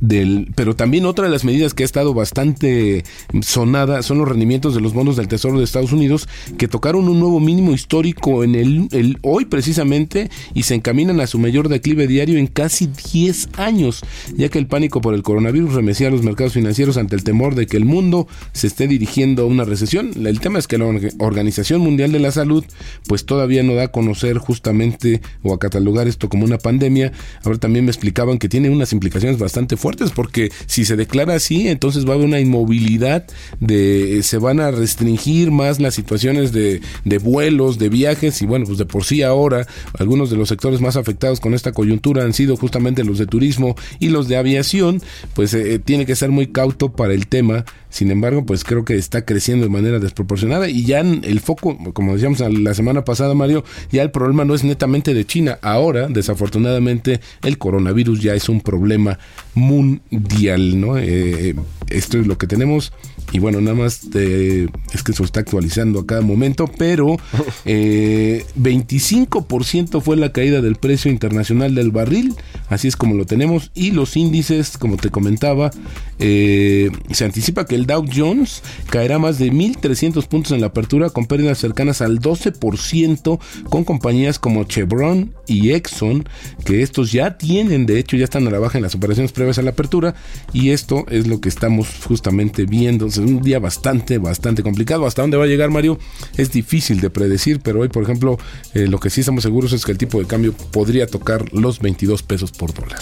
del, 0.00 0.52
pero 0.54 0.74
también 0.76 1.06
otra 1.06 1.24
de 1.26 1.30
las 1.30 1.44
medidas 1.44 1.74
que 1.74 1.82
ha 1.82 1.86
estado 1.86 2.14
bastante 2.14 3.04
sonada 3.42 4.02
son 4.02 4.18
los 4.18 4.28
rendimientos 4.28 4.74
de 4.74 4.80
los 4.80 4.92
bonos 4.92 5.16
del 5.16 5.28
Tesoro 5.28 5.58
de 5.58 5.64
Estados 5.64 5.92
Unidos 5.92 6.28
que 6.58 6.68
tocaron 6.68 7.08
un 7.08 7.20
nuevo 7.20 7.40
mínimo 7.40 7.72
histórico 7.72 8.44
en 8.44 8.54
el, 8.54 9.18
hoy 9.22 9.44
precisamente 9.46 10.30
y 10.54 10.64
se 10.64 10.74
encaminan 10.74 11.20
a 11.20 11.26
su 11.26 11.38
mayor 11.38 11.68
declive 11.68 12.06
diario 12.06 12.38
en 12.38 12.46
casi 12.46 12.88
10 13.12 13.48
años, 13.58 14.02
ya 14.36 14.48
que 14.48 14.58
el 14.58 14.66
pánico 14.66 15.00
por 15.00 15.14
el 15.14 15.22
coronavirus 15.22 15.74
remecía 15.74 16.10
los 16.10 16.22
mercados 16.22 16.52
financieros 16.54 16.96
ante 16.96 17.16
el 17.16 17.24
temor 17.24 17.54
de 17.54 17.66
que 17.66 17.76
el 17.76 17.84
mundo 17.84 18.26
se 18.52 18.66
esté 18.66 18.86
dirigiendo 18.88 19.42
a 19.42 19.46
una 19.46 19.64
recesión. 19.64 20.10
El 20.26 20.40
tema 20.40 20.58
es 20.58 20.66
que 20.66 20.78
la 20.78 20.86
Orga- 20.86 21.14
Organización 21.18 21.80
Mundial 21.80 22.12
de 22.12 22.18
la 22.20 22.32
Salud 22.32 22.64
pues 23.06 23.24
todavía 23.26 23.62
no 23.62 23.74
da 23.74 23.84
a 23.84 23.88
conocer 23.88 24.38
justamente 24.38 25.20
o 25.42 25.52
a 25.54 25.58
catalogar 25.58 26.08
esto 26.08 26.28
como 26.28 26.44
una 26.44 26.58
pandemia. 26.58 27.12
Ahora 27.44 27.58
también 27.58 27.84
me 27.84 27.90
explicaban 27.90 28.38
que 28.38 28.48
tiene 28.54 28.70
unas 28.70 28.92
implicaciones 28.92 29.36
bastante 29.36 29.76
fuertes 29.76 30.12
porque 30.12 30.52
si 30.66 30.84
se 30.84 30.94
declara 30.94 31.34
así, 31.34 31.66
entonces 31.66 32.06
va 32.06 32.10
a 32.10 32.14
haber 32.14 32.28
una 32.28 32.38
inmovilidad 32.38 33.26
de 33.58 34.20
se 34.22 34.38
van 34.38 34.60
a 34.60 34.70
restringir 34.70 35.50
más 35.50 35.80
las 35.80 35.94
situaciones 35.94 36.52
de, 36.52 36.80
de 37.04 37.18
vuelos, 37.18 37.80
de 37.80 37.88
viajes 37.88 38.40
y 38.42 38.46
bueno, 38.46 38.64
pues 38.64 38.78
de 38.78 38.86
por 38.86 39.02
sí 39.02 39.22
ahora 39.22 39.66
algunos 39.98 40.30
de 40.30 40.36
los 40.36 40.50
sectores 40.50 40.80
más 40.80 40.94
afectados 40.94 41.40
con 41.40 41.52
esta 41.52 41.72
coyuntura 41.72 42.22
han 42.22 42.32
sido 42.32 42.56
justamente 42.56 43.02
los 43.02 43.18
de 43.18 43.26
turismo 43.26 43.74
y 43.98 44.10
los 44.10 44.28
de 44.28 44.36
aviación, 44.36 45.02
pues 45.34 45.52
eh, 45.54 45.80
tiene 45.80 46.06
que 46.06 46.14
ser 46.14 46.30
muy 46.30 46.46
cauto 46.46 46.92
para 46.92 47.12
el 47.12 47.26
tema. 47.26 47.64
Sin 47.94 48.10
embargo, 48.10 48.44
pues 48.44 48.64
creo 48.64 48.84
que 48.84 48.96
está 48.96 49.24
creciendo 49.24 49.66
de 49.66 49.70
manera 49.70 50.00
desproporcionada 50.00 50.68
y 50.68 50.84
ya 50.84 50.98
el 50.98 51.38
foco, 51.38 51.78
como 51.92 52.14
decíamos 52.14 52.40
la 52.40 52.74
semana 52.74 53.04
pasada, 53.04 53.34
Mario, 53.34 53.62
ya 53.92 54.02
el 54.02 54.10
problema 54.10 54.44
no 54.44 54.56
es 54.56 54.64
netamente 54.64 55.14
de 55.14 55.24
China. 55.24 55.60
Ahora, 55.62 56.08
desafortunadamente, 56.08 57.20
el 57.44 57.56
coronavirus 57.56 58.20
ya 58.20 58.34
es 58.34 58.43
un 58.48 58.60
problema 58.60 59.18
mundial, 59.54 60.80
¿no? 60.80 60.98
Eh, 60.98 61.54
esto 61.88 62.18
es 62.18 62.26
lo 62.26 62.38
que 62.38 62.46
tenemos 62.46 62.92
y 63.34 63.40
bueno, 63.40 63.60
nada 63.60 63.76
más 63.76 64.02
eh, 64.14 64.68
es 64.92 65.02
que 65.02 65.10
eso 65.10 65.24
está 65.24 65.40
actualizando 65.40 65.98
a 65.98 66.06
cada 66.06 66.20
momento, 66.20 66.70
pero 66.78 67.16
eh, 67.64 68.46
25% 68.56 70.00
fue 70.00 70.16
la 70.16 70.30
caída 70.30 70.60
del 70.60 70.76
precio 70.76 71.10
internacional 71.10 71.74
del 71.74 71.90
barril, 71.90 72.36
así 72.68 72.86
es 72.86 72.94
como 72.94 73.16
lo 73.16 73.26
tenemos, 73.26 73.72
y 73.74 73.90
los 73.90 74.16
índices, 74.16 74.78
como 74.78 74.98
te 74.98 75.10
comentaba, 75.10 75.72
eh, 76.20 76.92
se 77.10 77.24
anticipa 77.24 77.66
que 77.66 77.74
el 77.74 77.86
Dow 77.86 78.04
Jones 78.14 78.62
caerá 78.88 79.18
más 79.18 79.40
de 79.40 79.50
1.300 79.50 80.28
puntos 80.28 80.52
en 80.52 80.60
la 80.60 80.68
apertura 80.68 81.10
con 81.10 81.26
pérdidas 81.26 81.58
cercanas 81.58 82.02
al 82.02 82.20
12% 82.20 83.40
con 83.68 83.82
compañías 83.82 84.38
como 84.38 84.62
Chevron 84.62 85.34
y 85.48 85.72
Exxon, 85.72 86.28
que 86.64 86.82
estos 86.82 87.10
ya 87.10 87.36
tienen, 87.36 87.86
de 87.86 87.98
hecho 87.98 88.16
ya 88.16 88.22
están 88.22 88.46
a 88.46 88.52
la 88.52 88.60
baja 88.60 88.78
en 88.78 88.82
las 88.82 88.94
operaciones 88.94 89.32
previas 89.32 89.58
a 89.58 89.62
la 89.62 89.70
apertura, 89.70 90.14
y 90.52 90.70
esto 90.70 91.04
es 91.10 91.26
lo 91.26 91.40
que 91.40 91.48
estamos 91.48 91.88
justamente 92.06 92.64
viendo. 92.64 93.06
Es 93.06 93.23
un 93.24 93.40
día 93.40 93.58
bastante, 93.58 94.18
bastante 94.18 94.62
complicado. 94.62 95.06
¿Hasta 95.06 95.22
dónde 95.22 95.36
va 95.36 95.44
a 95.44 95.48
llegar 95.48 95.70
Mario? 95.70 95.98
Es 96.36 96.52
difícil 96.52 97.00
de 97.00 97.10
predecir, 97.10 97.60
pero 97.60 97.80
hoy, 97.80 97.88
por 97.88 98.02
ejemplo, 98.02 98.38
eh, 98.74 98.86
lo 98.86 98.98
que 98.98 99.10
sí 99.10 99.20
estamos 99.20 99.42
seguros 99.42 99.72
es 99.72 99.84
que 99.84 99.92
el 99.92 99.98
tipo 99.98 100.18
de 100.18 100.26
cambio 100.26 100.52
podría 100.52 101.06
tocar 101.06 101.52
los 101.52 101.80
22 101.80 102.22
pesos 102.22 102.52
por 102.52 102.72
dólar. 102.74 102.98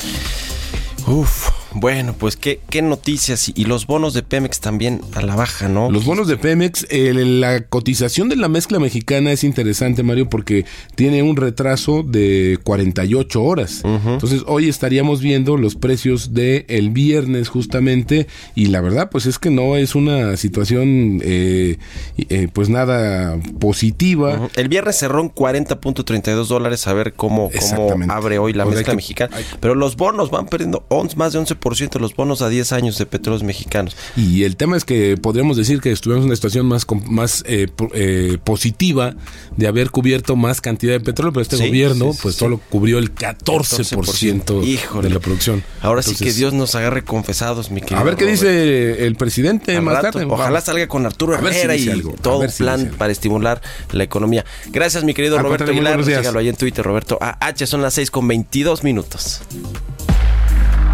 Uf, 1.06 1.48
Bueno, 1.74 2.14
pues 2.18 2.36
qué, 2.36 2.60
qué 2.70 2.82
noticias 2.82 3.50
y, 3.54 3.64
los 3.64 3.86
bonos 3.86 4.12
de 4.14 4.22
Pemex 4.22 4.60
también 4.60 5.00
a 5.14 5.22
la 5.22 5.34
baja, 5.36 5.68
¿no? 5.68 5.90
Los 5.90 6.04
bonos 6.04 6.28
de 6.28 6.36
Pemex, 6.36 6.86
el- 6.90 7.40
la 7.40 7.62
cotización 7.62 8.28
de 8.28 8.36
la 8.36 8.48
mezcla 8.48 8.78
mexicana 8.78 9.32
es 9.32 9.44
interesante, 9.44 10.02
Mario, 10.02 10.28
porque 10.28 10.64
tiene 10.94 11.22
un 11.22 11.36
retraso 11.36 12.02
de 12.02 12.58
48 12.64 13.42
horas. 13.42 13.82
Entonces, 13.84 14.42
hoy 14.46 14.68
estaríamos 14.68 15.20
viendo 15.20 15.56
los 15.56 15.74
precios 15.76 16.34
de 16.34 16.66
el 16.68 16.90
viernes 16.90 17.48
justamente 17.48 18.26
y 18.54 18.66
la 18.66 18.80
verdad, 18.80 19.08
pues 19.10 19.26
es 19.26 19.38
que 19.38 19.50
no 19.50 19.76
es 19.76 19.94
una 19.94 20.36
situación, 20.36 21.20
eh, 21.24 21.78
eh, 22.18 22.48
pues 22.52 22.68
nada 22.68 23.38
positiva. 23.60 24.48
El 24.56 24.68
viernes 24.68 24.96
cerró 24.98 25.20
en 25.20 25.30
40.32 25.30 26.48
dólares, 26.48 26.86
a 26.86 26.92
ver 26.92 27.14
cómo, 27.14 27.50
cómo 27.76 28.12
abre 28.12 28.38
hoy 28.38 28.52
la 28.52 28.64
Pues 28.64 28.76
mezcla 28.76 28.92
que- 28.92 28.96
mexicana. 28.96 29.36
hay- 29.36 29.44
Pero 29.60 29.74
los 29.74 29.96
bonos 29.96 30.30
van 30.30 30.46
perdiendo 30.46 30.84
11, 30.88 31.16
más 31.16 31.32
de 31.32 31.38
11% 31.38 31.61
los 32.00 32.14
bonos 32.16 32.42
a 32.42 32.48
10 32.48 32.72
años 32.72 32.98
de 32.98 33.06
petróleos 33.06 33.42
mexicanos. 33.42 33.96
Y 34.16 34.44
el 34.44 34.56
tema 34.56 34.76
es 34.76 34.84
que 34.84 35.16
podríamos 35.16 35.56
decir 35.56 35.80
que 35.80 35.92
estuvimos 35.92 36.22
en 36.22 36.26
una 36.26 36.36
situación 36.36 36.66
más, 36.66 36.86
más 37.06 37.44
eh, 37.46 37.68
eh, 37.94 38.38
positiva 38.44 39.14
de 39.56 39.66
haber 39.68 39.90
cubierto 39.90 40.36
más 40.36 40.60
cantidad 40.60 40.92
de 40.92 41.00
petróleo, 41.00 41.32
pero 41.32 41.42
este 41.42 41.56
Sí, 41.56 41.66
gobierno 41.68 42.12
sí, 42.12 42.18
pues 42.22 42.34
sí. 42.34 42.38
solo 42.40 42.60
cubrió 42.70 42.98
el 42.98 43.14
14%, 43.14 44.64
Híjole. 44.66 45.08
de 45.08 45.14
la 45.14 45.20
producción. 45.20 45.62
Ahora 45.80 46.02
sí 46.02 46.14
que 46.16 46.32
Dios 46.32 46.52
nos 46.52 46.74
agarre 46.74 47.04
confesados, 47.04 47.70
mi 47.70 47.80
querido. 47.80 48.00
A 48.00 48.04
ver 48.04 48.16
qué 48.16 48.24
Robert. 48.24 48.40
dice 48.40 49.06
el 49.06 49.14
presidente 49.16 49.76
Al 49.76 49.82
más 49.82 49.94
rato. 50.02 50.18
tarde. 50.18 50.26
Ojalá 50.26 50.50
Vamos. 50.50 50.64
salga 50.64 50.86
con 50.88 51.06
Arturo 51.06 51.36
si 51.38 51.44
Herrera 51.46 51.76
y 51.76 51.88
algo, 51.88 52.14
todo 52.20 52.40
un 52.40 52.48
si 52.50 52.62
plan 52.62 52.90
para 52.98 53.12
estimular 53.12 53.60
la 53.92 54.04
economía. 54.04 54.44
Gracias, 54.70 55.04
mi 55.04 55.14
querido 55.14 55.36
Al 55.38 55.44
Roberto 55.44 55.70
Aguilar. 55.70 56.04
Sígalo 56.04 56.38
ahí 56.38 56.48
en 56.48 56.56
Twitter, 56.56 56.84
Roberto 56.84 57.18
AH. 57.20 57.66
Son 57.66 57.82
las 57.82 57.94
6 57.94 58.10
con 58.10 58.26
22 58.28 58.82
minutos. 58.84 59.42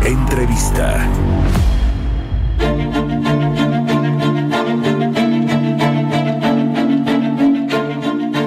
Entrevista. 0.08 1.06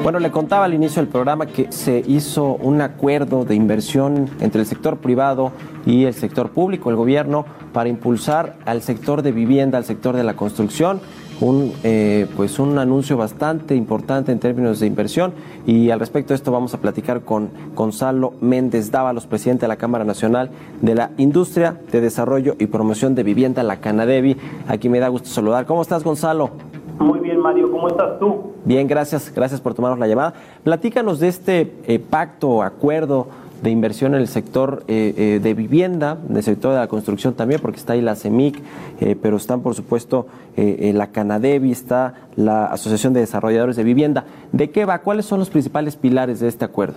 Bueno, 0.02 0.18
le 0.18 0.32
contaba 0.32 0.66
al 0.66 0.74
inicio 0.74 1.04
del 1.04 1.12
programa 1.12 1.46
que 1.46 1.72
se 1.72 2.04
hizo 2.08 2.56
un 2.56 2.82
acuerdo 2.82 3.46
de 3.46 3.54
inversión 3.54 4.28
entre 4.40 4.62
el 4.62 4.68
sector 4.68 4.98
privado 4.98 5.52
y 5.86 6.06
el 6.06 6.16
sector 6.16 6.50
público, 6.50 6.90
el 6.90 6.96
gobierno, 6.96 7.46
para 7.74 7.90
impulsar 7.90 8.56
al 8.66 8.82
sector 8.82 9.22
de 9.22 9.32
vivienda, 9.32 9.78
al 9.78 9.86
sector 9.86 10.16
de 10.16 10.24
la 10.24 10.34
construcción. 10.34 11.00
Un, 11.42 11.74
eh, 11.84 12.28
pues 12.38 12.60
un 12.60 12.78
anuncio 12.78 13.18
bastante 13.18 13.76
importante 13.76 14.32
en 14.32 14.40
términos 14.40 14.80
de 14.80 14.88
inversión 14.88 15.34
y 15.66 15.90
al 15.90 16.00
respecto 16.00 16.30
de 16.30 16.36
esto 16.36 16.52
vamos 16.52 16.74
a 16.76 16.80
platicar 16.80 17.22
con 17.22 17.50
Gonzalo 17.76 18.34
Méndez 18.42 18.92
Dávalos, 18.92 19.26
presidente 19.26 19.64
de 19.64 19.68
la 19.68 19.76
Cámara 19.76 20.06
Nacional 20.06 20.52
de 20.82 20.94
la 20.94 21.12
Industria 21.18 21.82
de 21.92 22.00
Desarrollo 22.00 22.56
y 22.60 22.68
Promoción 22.68 23.16
de 23.16 23.24
Vivienda, 23.24 23.64
la 23.64 23.82
Canadevi. 23.82 24.38
Aquí 24.68 24.88
me 24.88 25.00
da 25.00 25.08
gusto 25.08 25.30
saludar. 25.30 25.66
¿Cómo 25.66 25.82
estás, 25.82 26.04
Gonzalo? 26.04 26.52
Muy 27.00 27.20
bien, 27.20 27.40
Mario, 27.40 27.72
¿cómo 27.72 27.88
estás 27.88 28.20
tú? 28.20 28.52
Bien, 28.64 28.88
gracias, 28.88 29.34
gracias 29.34 29.60
por 29.60 29.74
tomarnos 29.74 29.98
la 29.98 30.08
llamada. 30.08 30.34
Platícanos 30.64 31.20
de 31.20 31.28
este 31.28 31.74
eh, 31.88 31.98
pacto, 31.98 32.62
acuerdo 32.62 33.28
de 33.62 33.70
inversión 33.70 34.16
en 34.16 34.22
el 34.22 34.28
sector 34.28 34.84
eh, 34.88 35.14
eh, 35.18 35.40
de 35.42 35.54
vivienda, 35.54 36.18
en 36.28 36.36
el 36.36 36.44
sector 36.44 36.74
de 36.74 36.80
la 36.80 36.88
construcción 36.88 37.36
también, 37.36 37.62
porque 37.62 37.78
está 37.78 37.94
ahí 37.94 38.02
la 38.02 38.16
CEMIC, 38.16 38.60
eh, 39.00 39.16
pero 39.22 39.38
están 39.38 39.62
por 39.62 39.76
supuesto 39.76 40.26
eh, 40.58 40.78
eh, 40.80 40.94
la 40.94 41.12
Canadevi, 41.12 41.72
está 41.72 42.16
la 42.36 42.66
Asociación 42.66 43.14
de 43.14 43.20
Desarrolladores 43.20 43.76
de 43.76 43.84
Vivienda. 43.84 44.26
¿De 44.52 44.72
qué 44.72 44.86
va? 44.86 45.00
¿Cuáles 45.00 45.26
son 45.26 45.40
los 45.40 45.50
principales 45.50 45.96
pilares 45.96 46.40
de 46.40 46.48
este 46.48 46.66
acuerdo? 46.66 46.96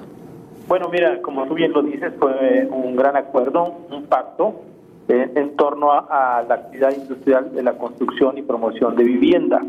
Bueno, 0.66 0.88
mira, 0.90 1.20
como 1.20 1.44
tú 1.46 1.54
bien 1.54 1.72
lo 1.72 1.82
dices, 1.82 2.12
fue 2.18 2.66
un 2.70 2.96
gran 2.96 3.16
acuerdo, 3.16 3.74
un 3.90 4.04
pacto 4.04 4.62
en 5.06 5.54
torno 5.56 5.92
a, 5.92 6.38
a 6.38 6.42
la 6.44 6.54
actividad 6.54 6.96
industrial 6.96 7.54
de 7.54 7.62
la 7.62 7.74
construcción 7.74 8.38
y 8.38 8.42
promoción 8.42 8.96
de 8.96 9.04
vivienda, 9.04 9.60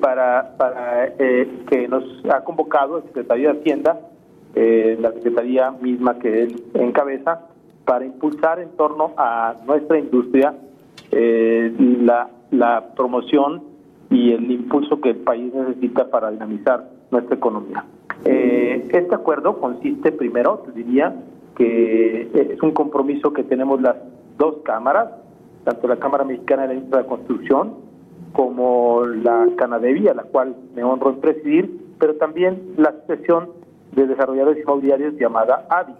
para, 0.00 0.54
para 0.56 1.12
que 1.16 1.88
nos 1.88 2.04
ha 2.30 2.44
convocado 2.44 2.98
el 2.98 3.02
Secretario 3.04 3.52
de 3.52 3.58
Hacienda, 3.58 3.98
eh, 4.54 4.96
la 5.00 5.12
Secretaría 5.12 5.70
misma 5.70 6.18
que 6.18 6.42
él 6.44 6.62
encabeza, 6.74 7.48
para 7.84 8.04
impulsar 8.04 8.60
en 8.60 8.70
torno 8.76 9.12
a 9.16 9.56
nuestra 9.66 9.98
industria 9.98 10.54
eh, 11.10 11.72
la, 12.02 12.28
la 12.50 12.94
promoción 12.94 13.62
y 14.10 14.32
el 14.32 14.50
impulso 14.50 15.00
que 15.00 15.10
el 15.10 15.16
país 15.16 15.52
necesita 15.54 16.10
para 16.10 16.30
dinamizar 16.30 16.88
nuestra 17.10 17.36
economía. 17.36 17.84
Eh, 18.24 18.88
este 18.92 19.14
acuerdo 19.14 19.58
consiste, 19.60 20.12
primero, 20.12 20.64
diría, 20.74 21.14
que 21.56 22.28
es 22.34 22.62
un 22.62 22.72
compromiso 22.72 23.32
que 23.32 23.42
tenemos 23.42 23.80
las 23.80 23.96
dos 24.38 24.58
cámaras, 24.64 25.08
tanto 25.64 25.88
la 25.88 25.96
Cámara 25.96 26.24
Mexicana 26.24 26.62
de 26.62 26.68
la 26.68 26.74
Industria 26.74 26.98
de 26.98 27.04
la 27.04 27.08
Construcción 27.08 27.74
como 28.32 29.04
la 29.04 29.48
Canadevi, 29.56 30.08
a 30.08 30.14
la 30.14 30.24
cual 30.24 30.54
me 30.74 30.84
honro 30.84 31.10
en 31.10 31.20
presidir, 31.20 31.80
pero 31.98 32.14
también 32.16 32.74
la 32.76 32.90
Asociación 32.90 33.48
de 33.92 34.06
Desarrolladores 34.06 34.62
Inmobiliarios 34.62 35.14
llamada 35.18 35.66
ADI. 35.70 35.94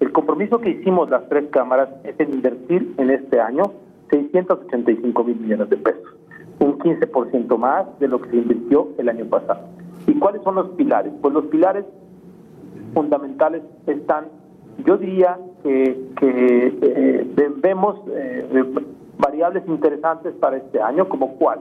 El 0.00 0.12
compromiso 0.12 0.60
que 0.60 0.70
hicimos 0.70 1.08
las 1.10 1.28
tres 1.28 1.46
cámaras 1.50 1.88
es 2.04 2.18
en 2.20 2.34
invertir 2.34 2.94
en 2.98 3.10
este 3.10 3.40
año 3.40 3.62
685 4.10 5.24
mil 5.24 5.36
millones 5.36 5.70
de 5.70 5.76
pesos, 5.78 6.14
un 6.60 6.78
15% 6.78 7.56
más 7.58 7.86
de 7.98 8.08
lo 8.08 8.20
que 8.20 8.30
se 8.30 8.36
invirtió 8.36 8.88
el 8.98 9.08
año 9.08 9.24
pasado. 9.26 9.60
¿Y 10.06 10.14
cuáles 10.18 10.42
son 10.42 10.54
los 10.56 10.68
pilares? 10.70 11.12
Pues 11.20 11.32
los 11.34 11.46
pilares 11.46 11.84
fundamentales 12.94 13.62
están, 13.86 14.26
yo 14.84 14.96
diría 14.98 15.38
que, 15.62 15.98
eh, 16.22 17.26
ve- 17.34 17.52
vemos 17.56 18.00
eh, 18.10 18.64
variables 19.18 19.64
interesantes 19.66 20.34
para 20.34 20.58
este 20.58 20.80
año, 20.80 21.08
como 21.08 21.34
cuál. 21.36 21.60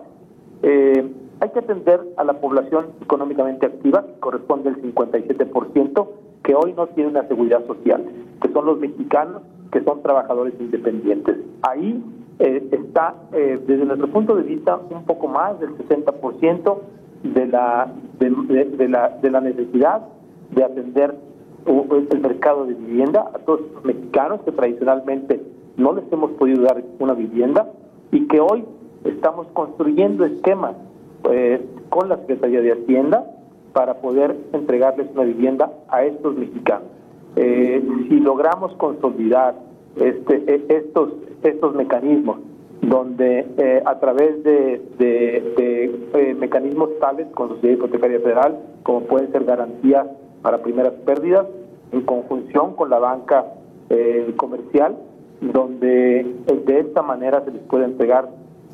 Hay 1.41 1.50
que 1.50 1.60
atender 1.60 2.02
a 2.17 2.24
la 2.24 2.34
población 2.34 2.88
económicamente 3.02 3.65
activa, 3.65 4.06
que 4.06 4.19
corresponde 4.19 4.69
al 4.69 4.82
57%, 4.82 6.08
que 6.43 6.56
hoy 6.56 6.74
no 6.74 6.88
tiene 6.88 7.10
una 7.10 7.28
seguridad 7.28 7.65
social, 7.67 8.04
que 8.41 8.50
son 8.54 8.65
los 8.65 8.80
mexicanos, 8.80 9.41
que 9.71 9.82
son 9.84 10.02
trabajadores 10.02 10.54
independientes. 10.60 11.38
Ahí 11.63 12.02
eh, 12.39 12.67
está, 12.71 13.15
eh, 13.34 13.60
desde 13.67 13.86
nuestro 13.86 14.08
punto 14.10 14.36
de 14.36 14.43
vista, 14.43 14.78
un 14.89 15.04
poco 15.06 15.28
más 15.28 15.60
del 15.60 15.71
60% 15.78 16.78
de 17.24 17.48
la, 17.48 17.91
de, 18.19 18.30
de- 18.78 18.89
la, 18.89 19.10
de 19.21 19.32
la 19.32 19.41
necesidad 19.41 20.02
de 20.52 20.63
atender 20.63 21.15
el 21.65 22.19
mercado 22.21 22.65
de 22.67 22.76
vivienda 22.76 23.32
a 23.34 23.39
todos 23.39 23.62
los 23.74 23.84
mexicanos 23.84 24.41
que 24.45 24.52
tradicionalmente 24.52 25.41
no 25.78 25.93
les 25.93 26.04
hemos 26.13 26.32
podido 26.34 26.62
dar 26.63 26.84
una 27.00 27.13
vivienda 27.15 27.67
y 28.12 28.28
que 28.28 28.39
hoy 28.39 28.63
estamos 29.04 29.48
construyendo 29.54 30.26
esquemas 30.26 30.76
eh, 31.32 31.62
con 31.90 32.10
la 32.10 32.18
Secretaría 32.18 32.62
de 32.62 32.74
Hacienda 32.74 33.26
para 33.74 33.96
poder 33.96 34.36
entregarles 34.54 35.08
una 35.14 35.24
vivienda 35.24 35.72
a 35.90 36.04
estos 36.04 36.36
mexicanos. 36.36 36.88
Eh, 37.36 37.84
si 38.08 38.20
logramos 38.20 38.74
consolidar 38.76 39.56
este, 39.96 40.44
eh, 40.48 40.66
estos, 40.70 41.14
estos 41.44 41.74
mecanismos, 41.74 42.40
donde 42.82 43.48
eh, 43.58 43.82
a 43.86 44.00
través 44.00 44.44
de, 44.44 44.82
eh, 45.00 46.36
mecanismos 46.38 46.90
tales 47.00 47.28
con 47.34 47.50
Sociedad 47.50 47.76
Hipotecaria 47.76 48.20
Federal, 48.20 48.60
como 48.84 49.02
pueden 49.02 49.32
ser 49.32 49.46
garantías 49.46 50.06
para 50.42 50.62
primeras 50.62 50.94
pérdidas, 51.06 51.48
en 51.92 52.02
conjunción 52.02 52.76
con 52.76 52.90
la 52.90 53.00
banca 53.00 53.46
comercial, 54.36 54.98
donde 55.40 56.26
de 56.66 56.80
esta 56.80 57.02
manera 57.04 57.44
se 57.46 57.52
les 57.52 57.62
puede 57.64 57.86
entregar 57.86 58.28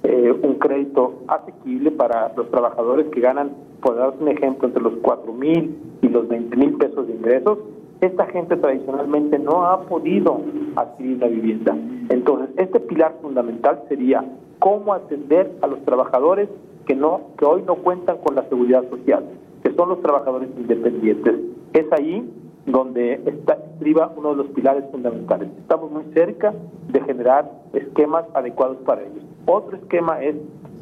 eh, 0.04 0.32
un 0.42 0.56
crédito 0.56 1.22
asequible 1.28 1.92
para 1.92 2.34
los 2.36 2.50
trabajadores 2.50 3.08
que 3.08 3.22
ganan, 3.22 3.52
por 3.82 3.96
dar 3.96 4.14
un 4.20 4.28
ejemplo, 4.28 4.68
entre 4.68 4.82
los 4.82 4.94
4 5.02 5.32
mil 5.34 5.78
y 6.02 6.08
los 6.08 6.28
20 6.28 6.56
mil 6.58 6.74
pesos 6.74 7.08
de 7.08 7.14
ingresos. 7.14 7.60
Esta 8.02 8.26
gente 8.26 8.58
tradicionalmente 8.58 9.38
no 9.38 9.66
ha 9.66 9.82
podido 9.82 10.42
adquirir 10.76 11.18
una 11.18 11.28
vivienda. 11.28 11.78
Entonces, 12.10 12.50
este 12.58 12.80
pilar 12.80 13.16
fundamental 13.22 13.84
sería 13.90 14.26
cómo 14.58 14.94
atender 14.94 15.52
a 15.62 15.68
los 15.68 15.80
trabajadores 15.86 16.50
que 16.88 16.96
no 16.96 17.22
que 17.38 17.46
hoy 17.46 17.64
no 17.68 17.76
cuentan 17.76 18.18
con 18.18 18.36
la 18.36 18.44
seguridad 18.50 18.90
social, 18.90 19.24
que 19.64 19.72
son 19.74 19.90
los 19.90 20.02
trabajadores 20.02 20.50
independientes. 20.58 21.36
Es 21.74 21.86
ahí 21.92 22.28
donde 22.66 23.22
está, 23.26 23.54
estriba 23.54 24.12
uno 24.16 24.32
de 24.32 24.36
los 24.38 24.48
pilares 24.48 24.84
fundamentales. 24.92 25.50
Estamos 25.60 25.92
muy 25.92 26.04
cerca 26.14 26.54
de 26.90 27.02
generar 27.02 27.52
esquemas 27.74 28.26
adecuados 28.34 28.78
para 28.86 29.02
ellos. 29.02 29.24
Otro 29.46 29.78
esquema 29.78 30.22
es 30.22 30.36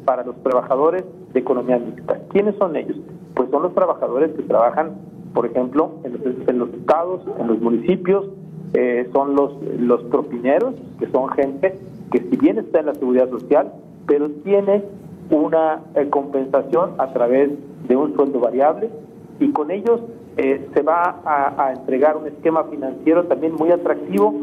para 0.04 0.24
los 0.24 0.36
trabajadores 0.42 1.04
de 1.32 1.40
economía 1.40 1.78
mixta. 1.78 2.20
¿Quiénes 2.30 2.56
son 2.56 2.76
ellos? 2.76 2.96
Pues 3.34 3.50
son 3.50 3.62
los 3.62 3.74
trabajadores 3.74 4.32
que 4.32 4.42
trabajan, 4.42 4.92
por 5.34 5.46
ejemplo, 5.46 5.92
en 6.04 6.12
los, 6.12 6.48
en 6.48 6.58
los 6.58 6.68
estados, 6.74 7.22
en 7.38 7.46
los 7.46 7.60
municipios, 7.60 8.26
eh, 8.74 9.08
son 9.12 9.34
los, 9.34 9.52
los 9.78 10.02
propineros, 10.04 10.74
que 10.98 11.06
son 11.08 11.28
gente 11.30 11.78
que 12.12 12.20
si 12.20 12.36
bien 12.36 12.58
está 12.58 12.80
en 12.80 12.86
la 12.86 12.94
seguridad 12.94 13.30
social, 13.30 13.72
pero 14.06 14.28
tiene 14.44 14.84
una 15.30 15.80
eh, 15.94 16.08
compensación 16.10 16.90
a 16.98 17.12
través 17.12 17.50
de 17.88 17.96
un 17.96 18.14
sueldo 18.14 18.40
variable 18.40 18.90
y 19.38 19.50
con 19.52 19.70
ellos 19.70 20.00
eh, 20.40 20.70
se 20.72 20.80
va 20.80 21.20
a, 21.24 21.72
entregar 21.72 22.16
un 22.16 22.26
esquema 22.26 22.64
financiero 22.64 23.24
también 23.26 23.54
muy 23.56 23.70
atractivo 23.70 24.34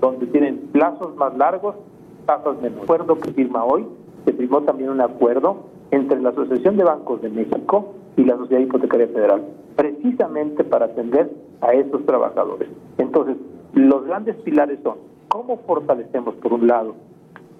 donde 0.00 0.26
tienen 0.28 0.56
plazos 0.72 1.14
más 1.16 1.36
largos, 1.36 1.74
tasas 2.24 2.56
menores. 2.62 2.84
Acuerdo 2.84 3.18
que 3.18 3.32
firma 3.32 3.62
hoy, 3.62 3.86
se 4.24 4.32
firmó 4.32 4.62
también 4.62 4.88
un 4.88 5.02
acuerdo 5.02 5.66
entre 5.90 6.22
la 6.22 6.30
Asociación 6.30 6.78
de 6.78 6.84
Bancos 6.84 7.20
de 7.20 7.28
México 7.28 7.92
y 8.16 8.24
la 8.24 8.38
Sociedad 8.38 8.62
Hipotecaria 8.62 9.08
Federal, 9.08 9.42
precisamente 9.76 10.64
para 10.64 10.86
atender 10.86 11.30
a 11.60 11.74
estos 11.74 12.06
trabajadores. 12.06 12.70
Entonces, 12.96 13.36
los 13.74 14.06
grandes 14.06 14.36
pilares 14.36 14.78
son 14.82 14.96
cómo 15.28 15.58
fortalecemos, 15.66 16.34
por 16.36 16.54
un 16.54 16.66
lado, 16.66 16.94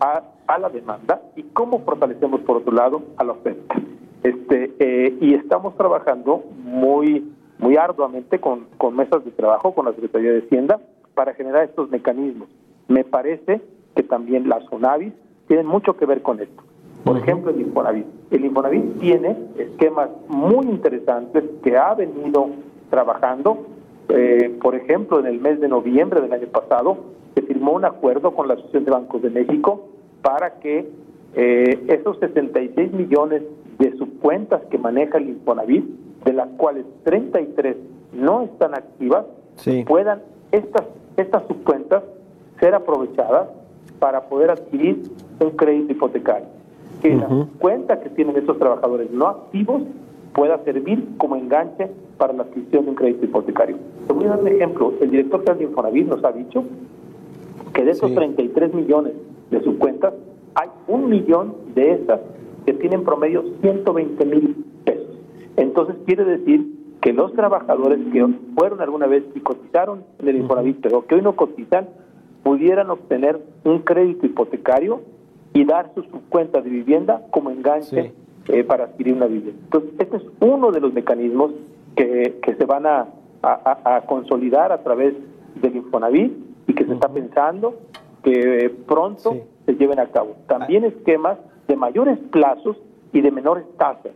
a, 0.00 0.22
a 0.46 0.59
la 0.59 0.70
demanda 0.70 1.20
y 1.37 1.42
cómo 1.42 1.81
fortalecemos, 1.81 2.40
por 2.40 2.57
otro 2.57 2.72
lado, 2.72 3.02
a 3.18 3.24
la 3.24 3.33
oferta. 3.33 3.74
Este, 4.22 4.72
eh, 4.78 5.18
y 5.20 5.35
estamos 5.35 5.76
trabajando 5.76 6.44
muy, 6.64 7.33
muy 7.59 7.77
arduamente 7.77 8.41
con, 8.41 8.67
con 8.79 8.97
mesas 8.97 9.25
de 9.25 9.31
trabajo, 9.31 9.75
con 9.75 9.87
la 9.87 9.93
Secretaría 9.93 10.33
de 10.33 10.41
Hacienda, 10.41 10.81
para 11.15 11.35
generar 11.35 11.65
estos 11.65 11.91
mecanismos. 11.91 12.49
Me 12.88 13.05
parece 13.05 13.61
que 13.95 14.03
también 14.03 14.49
las 14.49 14.65
SONAVIS 14.65 15.12
tienen 15.47 15.67
mucho 15.67 15.97
que 15.97 16.07
ver 16.07 16.23
con 16.23 16.41
esto. 16.41 16.62
Por 17.05 17.19
ejemplo, 17.19 17.51
el 17.51 17.61
Infonavit. 17.61 18.07
El 18.31 18.45
Infonavit 18.45 19.01
tiene 19.01 19.37
esquemas 19.59 20.09
muy 20.29 20.67
interesantes 20.67 21.45
que 21.62 21.77
ha 21.77 21.95
venido 21.95 22.49
trabajando. 22.91 23.67
Eh, 24.09 24.57
por 24.62 24.75
ejemplo, 24.75 25.19
en 25.19 25.27
el 25.27 25.41
mes 25.41 25.61
de 25.61 25.69
noviembre 25.69 26.21
del 26.21 26.33
año 26.33 26.47
pasado 26.47 26.97
se 27.35 27.43
firmó 27.43 27.73
un 27.73 27.85
acuerdo 27.85 28.33
con 28.33 28.47
la 28.47 28.55
Asociación 28.55 28.85
de 28.85 28.91
Bancos 28.91 29.23
de 29.23 29.31
México 29.31 29.88
para 30.23 30.61
que 30.61 30.88
eh, 31.35 31.85
esos 31.88 32.19
66 32.21 32.93
millones 32.93 33.43
de 33.79 33.97
subcuentas 33.97 34.62
que 34.71 34.79
maneja 34.79 35.19
el 35.19 35.31
Infonavit, 35.31 35.85
de 36.25 36.33
las 36.33 36.49
cuales 36.57 36.85
33 37.05 37.77
no 38.13 38.43
están 38.43 38.75
activas, 38.75 39.25
Sí. 39.57 39.85
puedan 39.87 40.21
estas, 40.51 40.85
estas 41.17 41.43
subcuentas 41.47 42.03
ser 42.61 42.75
aprovechadas 42.75 43.49
para 43.99 44.23
poder 44.29 44.51
adquirir 44.51 45.03
un 45.41 45.51
crédito 45.51 45.93
hipotecario. 45.93 46.47
Que 47.01 47.15
la 47.17 47.29
cuenta 47.59 48.01
que 48.01 48.09
tienen 48.11 48.37
estos 48.37 48.59
trabajadores 48.59 49.11
no 49.11 49.27
activos 49.29 49.83
pueda 50.35 50.59
servir 50.65 51.07
como 51.19 51.37
enganche 51.37 51.91
para 52.17 52.33
la 52.33 52.45
adquisición 52.45 52.85
de 52.85 52.91
un 52.91 52.97
crédito 52.97 53.25
hipotecario. 53.27 53.77
Te 54.07 54.13
voy 54.13 54.25
a 54.25 54.29
dar 54.29 54.41
un 54.41 54.49
ejemplo. 54.49 54.93
El 55.01 55.11
director 55.11 55.45
de 55.57 55.65
Infonavit 55.65 56.07
nos 56.09 56.25
ha 56.25 56.33
dicho 56.33 56.65
que 57.75 57.85
de 57.85 57.91
esos 57.91 58.11
Sí. 58.11 58.15
33 58.17 58.73
millones 58.75 59.13
de 59.51 59.61
subcuentas, 59.63 60.15
hay 60.55 60.69
un 60.89 61.09
millón 61.09 61.55
de 61.75 61.93
estas 61.93 62.21
que 62.67 62.73
tienen 62.75 63.03
promedio 63.05 63.43
120 63.61 64.25
mil. 64.27 64.62
Entonces 65.57 65.97
quiere 66.07 66.25
decir 66.25 66.67
que 67.01 67.12
los 67.12 67.33
trabajadores 67.35 67.99
que 68.12 68.27
fueron 68.57 68.81
alguna 68.81 69.07
vez 69.07 69.25
y 69.35 69.41
cotizaron 69.41 70.05
en 70.21 70.29
el 70.29 70.37
Infonavit, 70.37 70.79
pero 70.81 71.07
que 71.07 71.17
hoy 71.17 71.23
no 71.23 71.35
cotizan, 71.35 71.88
pudieran 72.43 72.91
obtener 72.91 73.41
un 73.65 73.81
crédito 73.81 74.27
hipotecario 74.27 75.01
y 75.53 75.65
dar 75.65 75.93
su 75.95 76.03
subcuenta 76.05 76.61
de 76.62 76.71
vivienda 76.71 77.23
como 77.31 77.51
enganche 77.51 78.12
eh, 78.49 78.65
para 78.65 78.85
adquirir 78.85 79.15
una 79.15 79.27
vivienda. 79.27 79.61
Entonces, 79.65 79.91
este 79.99 80.17
es 80.17 80.23
uno 80.41 80.71
de 80.73 80.81
los 80.81 80.93
mecanismos 80.93 81.53
que, 81.97 82.38
que 82.43 82.55
se 82.55 82.65
van 82.65 82.87
a, 82.87 83.07
a- 83.43 83.81
a- 83.85 83.97
a 83.97 84.01
consolidar 84.07 84.73
a 84.73 84.83
través 84.83 85.15
del 85.61 85.77
Infonavit 85.77 86.33
y 86.67 86.73
que 86.75 86.85
se 86.85 86.95
está 86.95 87.09
pensando 87.09 87.75
que 88.23 88.75
pronto 88.87 89.33
Sí. 89.33 89.41
se 89.67 89.75
lleven 89.75 89.99
a 90.01 90.07
cabo. 90.07 90.37
También 90.47 90.85
esquemas 90.85 91.38
de 91.69 91.77
mayores 91.77 92.19
plazos 92.31 92.77
y 93.12 93.21
de 93.21 93.31
menores 93.31 93.65
tasas. 93.77 94.12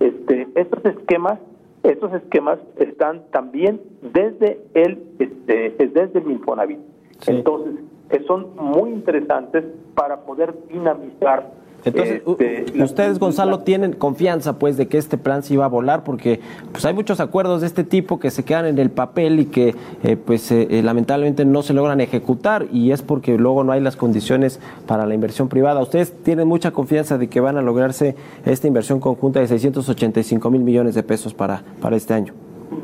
Este, 0.00 0.48
estos 0.54 0.84
esquemas, 0.84 1.38
estos 1.82 2.12
esquemas 2.14 2.58
están 2.76 3.22
también 3.30 3.80
desde 4.02 4.60
el, 4.74 5.02
este, 5.18 5.74
desde 5.78 6.18
el 6.18 6.30
Infonavit. 6.30 6.78
Sí. 7.20 7.30
Entonces, 7.30 7.74
eh, 8.10 8.24
son 8.26 8.56
muy 8.56 8.90
interesantes 8.90 9.64
para 9.94 10.22
poder 10.22 10.54
dinamizar. 10.68 11.52
Entonces, 11.84 12.22
este, 12.26 12.82
ustedes, 12.82 13.18
Gonzalo, 13.18 13.60
tienen 13.60 13.92
confianza, 13.92 14.58
pues, 14.58 14.76
de 14.76 14.88
que 14.88 14.98
este 14.98 15.18
plan 15.18 15.42
sí 15.42 15.56
va 15.56 15.66
a 15.66 15.68
volar, 15.68 16.04
porque 16.04 16.40
pues 16.72 16.84
hay 16.84 16.94
muchos 16.94 17.20
acuerdos 17.20 17.60
de 17.60 17.66
este 17.66 17.84
tipo 17.84 18.18
que 18.18 18.30
se 18.30 18.44
quedan 18.44 18.66
en 18.66 18.78
el 18.78 18.90
papel 18.90 19.40
y 19.40 19.46
que, 19.46 19.74
eh, 20.02 20.16
pues, 20.16 20.50
eh, 20.52 20.68
eh, 20.70 20.82
lamentablemente 20.82 21.44
no 21.44 21.62
se 21.62 21.74
logran 21.74 22.00
ejecutar 22.00 22.66
y 22.72 22.92
es 22.92 23.02
porque 23.02 23.38
luego 23.38 23.64
no 23.64 23.72
hay 23.72 23.80
las 23.80 23.96
condiciones 23.96 24.60
para 24.86 25.06
la 25.06 25.14
inversión 25.14 25.48
privada. 25.48 25.80
Ustedes 25.80 26.12
tienen 26.22 26.48
mucha 26.48 26.70
confianza 26.70 27.18
de 27.18 27.28
que 27.28 27.40
van 27.40 27.56
a 27.56 27.62
lograrse 27.62 28.14
esta 28.44 28.66
inversión 28.66 29.00
conjunta 29.00 29.40
de 29.40 29.46
685 29.46 30.50
mil 30.50 30.62
millones 30.62 30.94
de 30.94 31.02
pesos 31.02 31.34
para, 31.34 31.62
para 31.80 31.96
este 31.96 32.14
año. 32.14 32.34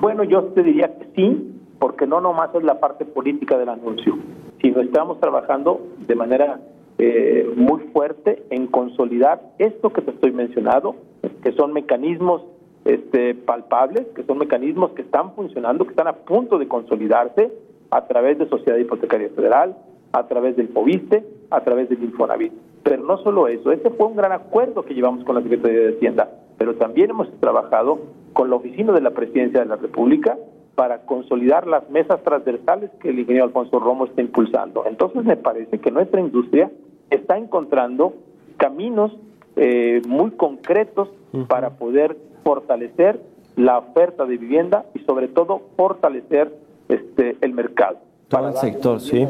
Bueno, 0.01 0.25
yo 0.25 0.45
te 0.45 0.63
diría 0.63 0.93
que 0.99 1.07
sí, 1.15 1.53
porque 1.79 2.07
no 2.07 2.21
nomás 2.21 2.55
es 2.55 2.65
la 2.65 2.81
parte 2.81 3.05
política 3.05 3.57
del 3.59 3.69
anuncio, 3.69 4.19
sino 4.61 4.81
estamos 4.81 5.21
trabajando 5.21 5.81
de 6.07 6.15
manera 6.15 6.61
eh, 6.99 7.51
muy 7.57 7.81
fuerte 7.93 8.43
en 8.51 8.67
consolidar 8.69 9.43
esto 9.59 9.93
que 9.93 10.03
te 10.03 10.13
estoy 10.13 10.33
mencionando, 10.33 10.97
que 11.43 11.53
son 11.53 11.73
mecanismos 11.73 12.43
este, 12.85 13.35
palpables, 13.35 14.07
que 14.15 14.23
son 14.23 14.39
mecanismos 14.39 14.93
que 14.93 15.03
están 15.03 15.35
funcionando, 15.35 15.85
que 15.85 15.91
están 15.91 16.09
a 16.09 16.15
punto 16.15 16.59
de 16.59 16.69
consolidarse 16.69 17.53
a 17.91 18.07
través 18.07 18.39
de 18.39 18.49
Sociedad 18.49 18.79
Hipotecaria 18.79 19.29
Federal, 19.31 19.77
a 20.13 20.27
través 20.27 20.57
del 20.57 20.69
FOBISTE, 20.69 21.25
a 21.51 21.61
través 21.61 21.89
del 21.89 22.03
Infonavit. 22.03 22.53
Pero 22.83 23.03
no 23.03 23.19
solo 23.19 23.49
eso, 23.49 23.73
este 23.73 23.91
fue 23.91 24.07
un 24.07 24.17
gran 24.17 24.33
acuerdo 24.33 24.85
que 24.85 24.95
llevamos 24.95 25.25
con 25.25 25.35
la 25.35 25.43
Secretaría 25.43 25.81
de 25.81 25.97
Hacienda, 25.97 26.31
pero 26.57 26.77
también 26.77 27.11
hemos 27.11 27.29
trabajado 27.41 27.99
con 28.33 28.51
la 28.51 28.57
Oficina 28.57 28.93
de 28.93 29.01
la 29.01 29.11
Presidencia 29.11 29.61
de 29.61 29.67
la 29.67 29.77
República 29.77 30.39
para 30.77 31.01
consolidar 31.07 31.67
las 31.67 31.89
mesas 31.91 32.23
transversales 32.23 32.91
que 33.01 33.09
el 33.09 33.19
ingeniero 33.19 33.47
Alfonso 33.47 33.81
Romo 33.81 34.05
está 34.05 34.21
impulsando. 34.21 34.85
Entonces 34.87 35.25
me 35.25 35.37
parece 35.37 35.79
que 35.79 35.91
nuestra 35.91 36.21
industria 36.21 36.71
está 37.11 37.39
encontrando 37.39 38.15
caminos 38.57 39.13
eh, 39.57 40.03
muy 40.07 40.33
concretos 40.33 41.09
para 41.49 41.71
poder 41.71 42.17
fortalecer 42.45 43.21
la 43.57 43.79
oferta 43.79 44.25
de 44.25 44.37
vivienda 44.37 44.87
y 44.95 45.01
sobre 45.01 45.29
todo 45.29 45.63
fortalecer 45.77 46.53
este 46.89 47.37
el 47.41 47.53
mercado. 47.53 47.99
Todo 48.29 48.41
para 48.41 48.53
el 48.53 48.59
sector, 48.59 49.01
sí. 49.01 49.27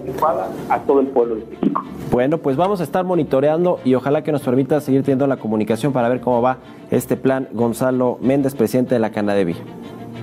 a 0.70 0.80
todo 0.80 1.00
el 1.00 1.08
pueblo 1.08 1.34
de 1.36 1.44
México. 1.44 1.82
Bueno, 2.10 2.38
pues 2.38 2.56
vamos 2.56 2.80
a 2.80 2.84
estar 2.84 3.04
monitoreando 3.04 3.78
y 3.84 3.94
ojalá 3.94 4.22
que 4.22 4.32
nos 4.32 4.42
permita 4.42 4.80
seguir 4.80 5.02
teniendo 5.02 5.26
la 5.26 5.36
comunicación 5.36 5.92
para 5.92 6.08
ver 6.08 6.20
cómo 6.20 6.40
va 6.40 6.58
este 6.90 7.16
plan. 7.16 7.48
Gonzalo 7.52 8.18
Méndez, 8.22 8.54
presidente 8.54 8.94
de 8.94 9.00
la 9.00 9.10
Canadevi. 9.10 9.54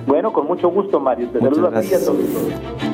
Bueno, 0.06 0.32
con 0.32 0.46
mucho 0.46 0.68
gusto, 0.70 0.98
Mario. 0.98 1.28
Te 1.28 1.40
saludo 1.40 1.68
a 1.68 1.80
ti 1.80 1.88
y 1.90 1.94
a 1.94 2.04
todos. 2.04 2.93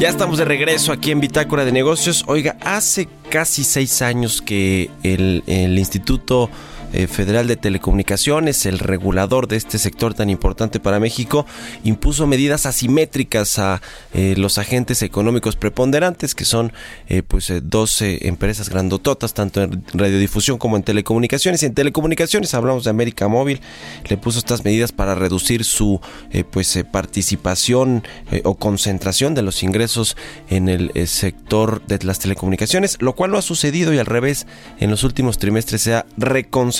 Ya 0.00 0.08
estamos 0.08 0.38
de 0.38 0.46
regreso 0.46 0.92
aquí 0.92 1.10
en 1.10 1.20
Bitácora 1.20 1.66
de 1.66 1.72
Negocios. 1.72 2.24
Oiga, 2.26 2.56
hace 2.62 3.06
casi 3.28 3.64
seis 3.64 4.00
años 4.00 4.40
que 4.40 4.90
el, 5.02 5.44
el 5.46 5.78
Instituto 5.78 6.48
Federal 6.92 7.46
de 7.46 7.56
Telecomunicaciones, 7.56 8.66
el 8.66 8.78
regulador 8.78 9.48
de 9.48 9.56
este 9.56 9.78
sector 9.78 10.14
tan 10.14 10.30
importante 10.30 10.80
para 10.80 11.00
México, 11.00 11.46
impuso 11.84 12.26
medidas 12.26 12.66
asimétricas 12.66 13.58
a 13.58 13.80
eh, 14.12 14.34
los 14.36 14.58
agentes 14.58 15.02
económicos 15.02 15.56
preponderantes, 15.56 16.34
que 16.34 16.44
son 16.44 16.72
eh, 17.08 17.22
pues 17.22 17.50
eh, 17.50 17.60
12 17.62 18.28
empresas 18.28 18.68
grandototas, 18.68 19.34
tanto 19.34 19.62
en 19.62 19.84
radiodifusión 19.92 20.58
como 20.58 20.76
en 20.76 20.82
telecomunicaciones. 20.82 21.62
Y 21.62 21.66
en 21.66 21.74
telecomunicaciones 21.74 22.54
hablamos 22.54 22.84
de 22.84 22.90
América 22.90 23.28
Móvil, 23.28 23.60
le 24.08 24.16
puso 24.16 24.38
estas 24.38 24.64
medidas 24.64 24.92
para 24.92 25.14
reducir 25.14 25.64
su 25.64 26.00
eh, 26.30 26.44
pues 26.44 26.74
eh, 26.76 26.84
participación 26.84 28.02
eh, 28.30 28.42
o 28.44 28.56
concentración 28.56 29.34
de 29.34 29.42
los 29.42 29.62
ingresos 29.62 30.16
en 30.48 30.68
el 30.68 30.90
eh, 30.94 31.06
sector 31.06 31.84
de 31.86 31.98
las 32.04 32.18
telecomunicaciones, 32.18 32.96
lo 33.00 33.14
cual 33.14 33.30
no 33.30 33.38
ha 33.38 33.42
sucedido 33.42 33.92
y 33.92 33.98
al 33.98 34.06
revés, 34.06 34.46
en 34.78 34.90
los 34.90 35.04
últimos 35.04 35.38
trimestres 35.38 35.82
se 35.82 35.94
ha 35.94 36.06
reconcentrado 36.16 36.79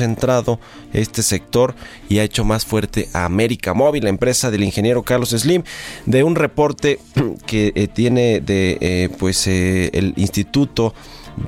este 0.92 1.22
sector 1.22 1.74
y 2.08 2.18
ha 2.18 2.24
hecho 2.24 2.44
más 2.44 2.64
fuerte 2.66 3.08
a 3.12 3.24
América 3.24 3.74
Móvil, 3.74 4.04
la 4.04 4.10
empresa 4.10 4.50
del 4.50 4.64
ingeniero 4.64 5.02
Carlos 5.02 5.30
Slim, 5.30 5.62
de 6.06 6.22
un 6.24 6.34
reporte 6.36 6.98
que 7.46 7.72
eh, 7.74 7.88
tiene 7.88 8.40
de 8.40 8.78
eh, 8.80 9.08
pues 9.18 9.46
eh, 9.46 9.90
el 9.92 10.14
Instituto 10.16 10.94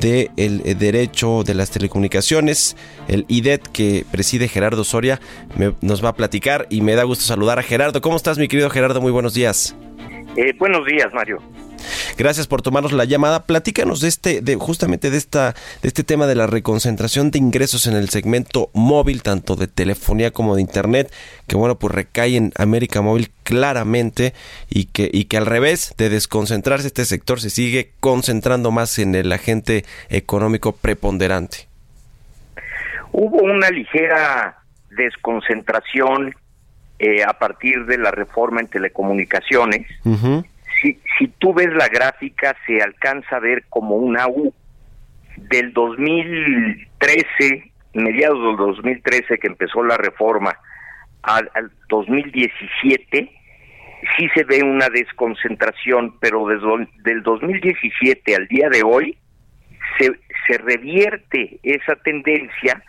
del 0.01 0.31
de 0.63 0.75
Derecho 0.75 1.43
de 1.45 1.55
las 1.55 1.71
Telecomunicaciones, 1.71 2.77
el 3.09 3.25
IDET 3.29 3.63
que 3.73 4.07
preside 4.11 4.49
Gerardo 4.49 4.85
Soria, 4.85 5.21
me- 5.57 5.75
nos 5.81 6.03
va 6.05 6.11
a 6.11 6.15
platicar 6.15 6.67
y 6.71 6.81
me 6.81 6.95
da 6.95 7.03
gusto 7.05 7.25
saludar 7.25 7.59
a 7.59 7.63
Gerardo. 7.63 8.01
¿Cómo 8.01 8.17
estás, 8.17 8.39
mi 8.39 8.49
querido 8.49 8.71
Gerardo? 8.71 9.01
Muy 9.01 9.13
buenos 9.13 9.35
días. 9.35 9.75
Buenos 10.59 10.87
días, 10.87 11.13
Mario. 11.13 11.43
Gracias 12.19 12.47
por 12.47 12.63
tomarnos 12.63 12.93
la 12.93 13.05
llamada. 13.05 13.45
Platícanos 13.45 14.01
de 14.01 14.09
este, 14.09 14.41
de 14.41 14.57
justamente 14.57 15.11
de 15.11 15.17
esta, 15.17 15.55
de 15.83 15.89
este 15.89 16.05
tema 16.05 16.27
de 16.27 16.35
la 16.35 16.47
reconcentración 16.47 17.31
de 17.31 17.39
ingresos 17.39 17.87
en 17.87 17.95
el 17.95 18.09
segmento 18.09 18.71
móvil, 18.73 19.23
tanto 19.23 19.57
de 19.57 19.67
telefonía 19.67 20.31
como 20.31 20.55
de 20.55 20.63
internet, 20.63 21.13
que 21.47 21.57
bueno, 21.57 21.79
pues 21.79 21.95
recae 21.95 22.37
en 22.37 22.53
América 22.57 23.03
Móvil 23.03 23.31
claramente 23.43 24.35
y 24.69 24.87
que, 24.87 25.11
y 25.13 25.25
que 25.25 25.37
al 25.37 25.47
revés 25.47 25.95
de 25.99 26.09
desconcentrarse 26.09 26.87
este 26.87 27.05
sector 27.05 27.41
se 27.41 27.51
sigue 27.51 27.93
concentrando 28.01 28.71
más 28.71 28.99
en 28.99 29.15
el 29.15 29.33
agente 29.33 29.85
económico 30.09 30.73
preponderante. 30.73 31.69
Hubo 33.13 33.43
una 33.43 33.71
ligera 33.71 34.59
desconcentración 34.91 36.35
eh, 36.99 37.25
a 37.25 37.33
partir 37.33 37.85
de 37.87 37.99
la 37.99 38.11
reforma 38.11 38.61
en 38.61 38.69
telecomunicaciones. 38.69 39.87
Si, 40.83 40.99
si 41.19 41.29
tú 41.29 41.55
ves 41.55 41.73
la 41.73 41.89
gráfica, 41.89 42.57
se 42.67 42.83
alcanza 42.83 43.37
a 43.37 43.41
ver 43.41 43.65
como 43.69 43.97
una 43.97 44.29
U. 44.29 44.53
Del 45.37 45.73
2013, 45.73 47.73
mediados 47.95 48.45
del 48.45 48.57
2013 48.57 49.39
que 49.39 49.47
empezó 49.47 49.83
la 49.83 49.97
reforma, 49.97 50.55
al, 51.23 51.51
al 51.55 51.71
2017, 51.89 53.31
sí 54.17 54.29
se 54.35 54.45
ve 54.45 54.63
una 54.63 54.89
desconcentración, 54.89 56.17
pero 56.21 56.47
desde 56.47 56.89
del 57.03 57.23
2017 57.23 58.37
al 58.37 58.47
día 58.49 58.69
de 58.69 58.83
hoy, 58.83 59.17
se, 59.99 60.13
se 60.47 60.59
revierte 60.59 61.59
esa 61.63 61.97
tendencia 61.97 62.83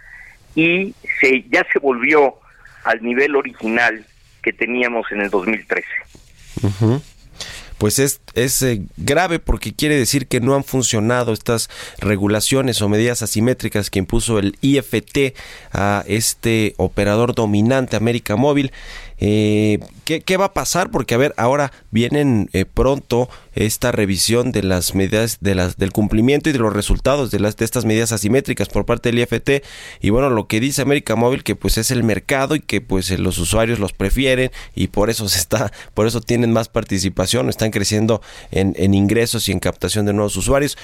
y 0.56 0.94
se 1.20 1.44
ya 1.50 1.66
se 1.72 1.80
volvió 1.80 2.36
al 2.84 3.02
nivel 3.02 3.36
original 3.36 4.06
que 4.42 4.54
teníamos 4.54 5.12
en 5.12 5.22
el 5.22 5.30
2013. 5.30 5.88
Ujú. 6.64 7.02
Pues 7.84 8.00
es, 8.00 8.22
es 8.34 8.62
eh, 8.62 8.84
grave 8.96 9.40
porque 9.40 9.74
quiere 9.74 9.98
decir 9.98 10.28
que 10.28 10.40
no 10.40 10.56
han 10.56 10.64
funcionado 10.64 11.34
estas 11.34 11.70
regulaciones 11.98 12.82
o 12.82 12.88
medidas 12.88 13.22
asimétricas 13.22 13.90
que 13.90 14.00
impuso 14.00 14.40
el 14.40 14.58
IFT 14.62 15.36
a 15.74 16.06
este 16.08 16.76
operador 16.78 17.36
dominante 17.36 17.98
América 17.98 18.38
Móvil. 18.38 18.72
Eh, 19.26 19.80
¿qué, 20.04 20.20
qué 20.20 20.36
va 20.36 20.46
a 20.48 20.54
pasar? 20.54 20.92
Porque, 20.92 21.16
a 21.16 21.18
ver, 21.18 21.34
ahora 21.38 21.72
vienen 21.92 22.50
eh, 22.52 22.66
pronto 22.66 23.30
esta 23.56 23.94
revisión 23.94 24.52
de 24.52 24.64
las 24.64 24.96
medidas, 24.96 25.38
de 25.40 25.56
las, 25.56 25.78
del 25.78 25.94
cumplimiento 25.94 26.50
y 26.50 26.52
de 26.52 26.60
los 26.60 26.74
resultados 26.74 27.32
de, 27.32 27.40
las, 27.40 27.56
de 27.56 27.64
estas 27.64 27.86
medidas 27.86 28.12
asimétricas 28.12 28.68
por 28.68 28.86
parte 28.86 29.10
del 29.14 29.20
IFT. 29.20 29.64
Y 30.02 30.10
bueno, 30.10 30.30
lo 30.30 30.48
que 30.48 30.60
dice 30.60 30.82
América 30.82 31.16
Móvil, 31.16 31.46
que 31.46 31.56
pues 31.56 31.78
es 31.78 31.90
el 31.90 32.04
mercado 32.04 32.56
y 32.56 32.60
que 32.60 32.82
pues 32.82 33.12
eh, 33.12 33.18
los 33.18 33.38
usuarios 33.38 33.80
los 33.80 33.94
prefieren 33.94 34.52
y 34.76 34.88
por 34.88 35.10
eso 35.10 35.30
se 35.30 35.40
está, 35.40 35.72
por 35.94 36.06
eso 36.06 36.20
tienen 36.20 36.52
más 36.52 36.68
participación, 36.68 37.48
están 37.48 37.72
creciendo 37.72 38.22
en, 38.52 38.74
en 38.76 38.94
ingresos 38.94 39.48
y 39.48 39.54
en 39.54 39.62
captación 39.62 40.06
de 40.06 40.12
nuevos 40.12 40.36
usuarios. 40.36 40.78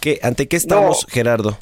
¿Qué, 0.00 0.20
¿Ante 0.22 0.48
qué 0.48 0.56
estamos, 0.56 1.06
Gerardo? 1.08 1.56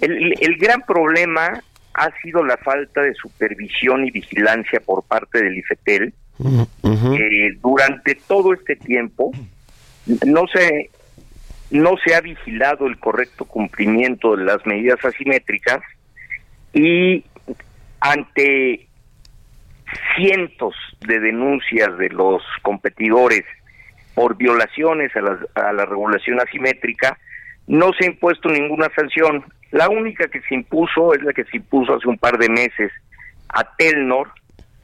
El, 0.00 0.34
el 0.40 0.56
gran 0.56 0.82
problema 0.82 1.64
ha 1.94 2.10
sido 2.22 2.44
la 2.44 2.56
falta 2.56 3.02
de 3.02 3.14
supervisión 3.14 4.04
y 4.04 4.10
vigilancia 4.10 4.80
por 4.80 5.02
parte 5.04 5.42
del 5.42 5.58
IFETEL. 5.58 6.14
Eh, 6.84 7.58
durante 7.60 8.14
todo 8.14 8.54
este 8.54 8.74
tiempo 8.76 9.30
no 10.24 10.46
se 10.46 10.90
no 11.70 11.96
se 12.04 12.14
ha 12.14 12.20
vigilado 12.20 12.86
el 12.86 12.98
correcto 12.98 13.44
cumplimiento 13.44 14.36
de 14.36 14.44
las 14.44 14.64
medidas 14.66 15.04
asimétricas 15.04 15.80
y 16.72 17.24
ante 18.00 18.88
cientos 20.16 20.74
de 21.06 21.20
denuncias 21.20 21.96
de 21.98 22.08
los 22.08 22.42
competidores 22.62 23.44
por 24.14 24.36
violaciones 24.36 25.14
a 25.14 25.20
la, 25.20 25.38
a 25.54 25.72
la 25.72 25.84
regulación 25.84 26.40
asimétrica, 26.40 27.18
no 27.70 27.92
se 27.92 28.04
ha 28.04 28.08
impuesto 28.08 28.48
ninguna 28.48 28.88
sanción. 28.96 29.44
La 29.70 29.88
única 29.88 30.26
que 30.26 30.40
se 30.40 30.56
impuso 30.56 31.14
es 31.14 31.22
la 31.22 31.32
que 31.32 31.44
se 31.44 31.58
impuso 31.58 31.94
hace 31.94 32.08
un 32.08 32.18
par 32.18 32.36
de 32.36 32.48
meses 32.48 32.90
a 33.48 33.76
Telnor 33.76 34.32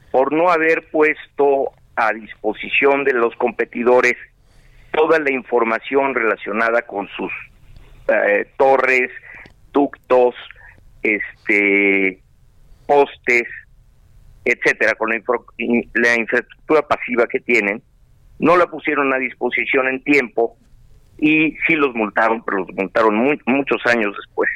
por 0.09 0.31
no 0.31 0.49
haber 0.49 0.89
puesto 0.89 1.73
a 1.97 2.13
disposición 2.13 3.03
de 3.03 3.11
los 3.11 3.35
competidores 3.35 4.15
toda 4.93 5.19
la 5.19 5.33
información 5.33 6.15
relacionada 6.15 6.81
con 6.83 7.09
sus 7.09 7.31
eh, 8.07 8.49
torres, 8.55 9.11
ductos, 9.73 10.33
este 11.03 12.21
postes, 12.85 13.43
etcétera, 14.45 14.95
con 14.95 15.09
la, 15.09 15.17
la 15.93 16.15
infraestructura 16.15 16.83
pasiva 16.83 17.27
que 17.27 17.41
tienen, 17.41 17.83
no 18.39 18.55
la 18.55 18.67
pusieron 18.67 19.13
a 19.13 19.17
disposición 19.17 19.89
en 19.89 20.01
tiempo 20.05 20.55
y 21.19 21.51
sí 21.67 21.73
los 21.75 21.93
multaron, 21.95 22.43
pero 22.45 22.59
los 22.59 22.73
multaron 22.75 23.15
muy- 23.15 23.39
muchos 23.45 23.81
años 23.85 24.15
después. 24.15 24.49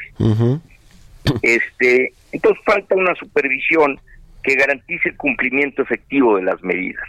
Este, 1.41 2.13
entonces 2.31 2.63
falta 2.65 2.95
una 2.95 3.13
supervisión 3.15 3.99
que 4.43 4.55
garantice 4.55 5.09
el 5.09 5.17
cumplimiento 5.17 5.81
efectivo 5.83 6.37
de 6.37 6.43
las 6.43 6.61
medidas. 6.63 7.07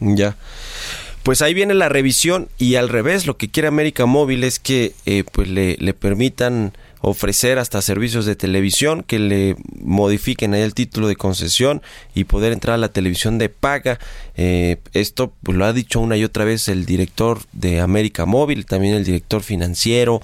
Ya. 0.00 0.36
Pues 1.22 1.40
ahí 1.42 1.54
viene 1.54 1.74
la 1.74 1.88
revisión 1.88 2.48
y 2.58 2.74
al 2.74 2.88
revés, 2.88 3.26
lo 3.26 3.36
que 3.36 3.48
quiere 3.48 3.68
América 3.68 4.06
Móvil 4.06 4.42
es 4.42 4.58
que 4.58 4.92
eh, 5.06 5.22
pues 5.32 5.48
le, 5.48 5.76
le 5.78 5.94
permitan 5.94 6.72
ofrecer 7.02 7.58
hasta 7.58 7.82
servicios 7.82 8.24
de 8.24 8.36
televisión, 8.36 9.02
que 9.02 9.18
le 9.18 9.56
modifiquen 9.80 10.54
el 10.54 10.72
título 10.72 11.08
de 11.08 11.16
concesión 11.16 11.82
y 12.14 12.24
poder 12.24 12.52
entrar 12.52 12.74
a 12.74 12.78
la 12.78 12.92
televisión 12.92 13.38
de 13.38 13.48
paga. 13.48 13.98
Eh, 14.36 14.78
esto 14.92 15.32
pues, 15.42 15.58
lo 15.58 15.64
ha 15.64 15.72
dicho 15.72 16.00
una 16.00 16.16
y 16.16 16.24
otra 16.24 16.44
vez 16.44 16.68
el 16.68 16.86
director 16.86 17.40
de 17.52 17.80
América 17.80 18.24
Móvil, 18.24 18.66
también 18.66 18.94
el 18.94 19.04
director 19.04 19.42
financiero, 19.42 20.22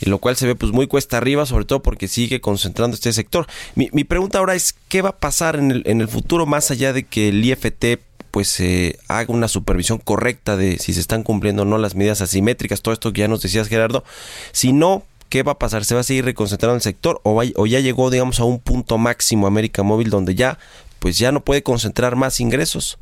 lo 0.00 0.18
cual 0.18 0.36
se 0.36 0.46
ve 0.46 0.54
pues 0.56 0.72
muy 0.72 0.88
cuesta 0.88 1.16
arriba, 1.16 1.46
sobre 1.46 1.64
todo 1.64 1.82
porque 1.82 2.08
sigue 2.08 2.40
concentrando 2.40 2.96
este 2.96 3.12
sector. 3.12 3.46
Mi, 3.76 3.88
mi 3.92 4.02
pregunta 4.02 4.38
ahora 4.38 4.56
es, 4.56 4.74
¿qué 4.88 5.02
va 5.02 5.10
a 5.10 5.16
pasar 5.18 5.56
en 5.56 5.70
el, 5.70 5.82
en 5.86 6.00
el 6.00 6.08
futuro 6.08 6.46
más 6.46 6.70
allá 6.72 6.92
de 6.92 7.04
que 7.04 7.28
el 7.28 7.44
IFT 7.44 8.00
pues 8.32 8.60
eh, 8.60 8.98
haga 9.08 9.32
una 9.32 9.48
supervisión 9.48 9.98
correcta 9.98 10.56
de 10.56 10.78
si 10.78 10.92
se 10.92 11.00
están 11.00 11.22
cumpliendo 11.22 11.62
o 11.62 11.64
no 11.64 11.78
las 11.78 11.94
medidas 11.94 12.20
asimétricas, 12.20 12.82
todo 12.82 12.92
esto 12.92 13.12
que 13.12 13.20
ya 13.20 13.28
nos 13.28 13.40
decías 13.40 13.68
Gerardo, 13.68 14.04
si 14.52 14.72
no, 14.72 15.04
¿qué 15.28 15.42
va 15.42 15.52
a 15.52 15.58
pasar? 15.58 15.84
¿Se 15.84 15.94
va 15.94 16.00
a 16.00 16.04
seguir 16.04 16.24
reconcentrando 16.24 16.74
el 16.76 16.80
sector 16.82 17.20
o, 17.24 17.34
va- 17.34 17.44
o 17.56 17.66
ya 17.66 17.80
llegó 17.80 18.10
digamos 18.10 18.40
a 18.40 18.44
un 18.44 18.60
punto 18.60 18.98
máximo 18.98 19.46
América 19.46 19.82
Móvil 19.82 20.10
donde 20.10 20.34
ya 20.34 20.58
pues 20.98 21.18
ya 21.18 21.30
no 21.32 21.40
puede 21.40 21.62
concentrar 21.62 22.16
más 22.16 22.40
ingresos? 22.40 22.98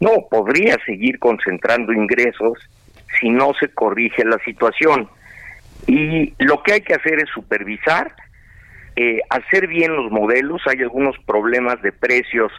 No, 0.00 0.10
podría 0.30 0.76
seguir 0.84 1.18
concentrando 1.18 1.92
ingresos 1.92 2.58
si 3.20 3.28
no 3.30 3.52
se 3.58 3.68
corrige 3.68 4.24
la 4.24 4.38
situación. 4.44 5.08
Y 5.86 6.34
lo 6.38 6.62
que 6.62 6.74
hay 6.74 6.80
que 6.82 6.94
hacer 6.94 7.20
es 7.20 7.28
supervisar, 7.32 8.14
eh, 8.96 9.20
hacer 9.30 9.66
bien 9.68 9.94
los 9.94 10.10
modelos. 10.10 10.60
Hay 10.66 10.80
algunos 10.82 11.16
problemas 11.24 11.80
de 11.82 11.92
precios 11.92 12.52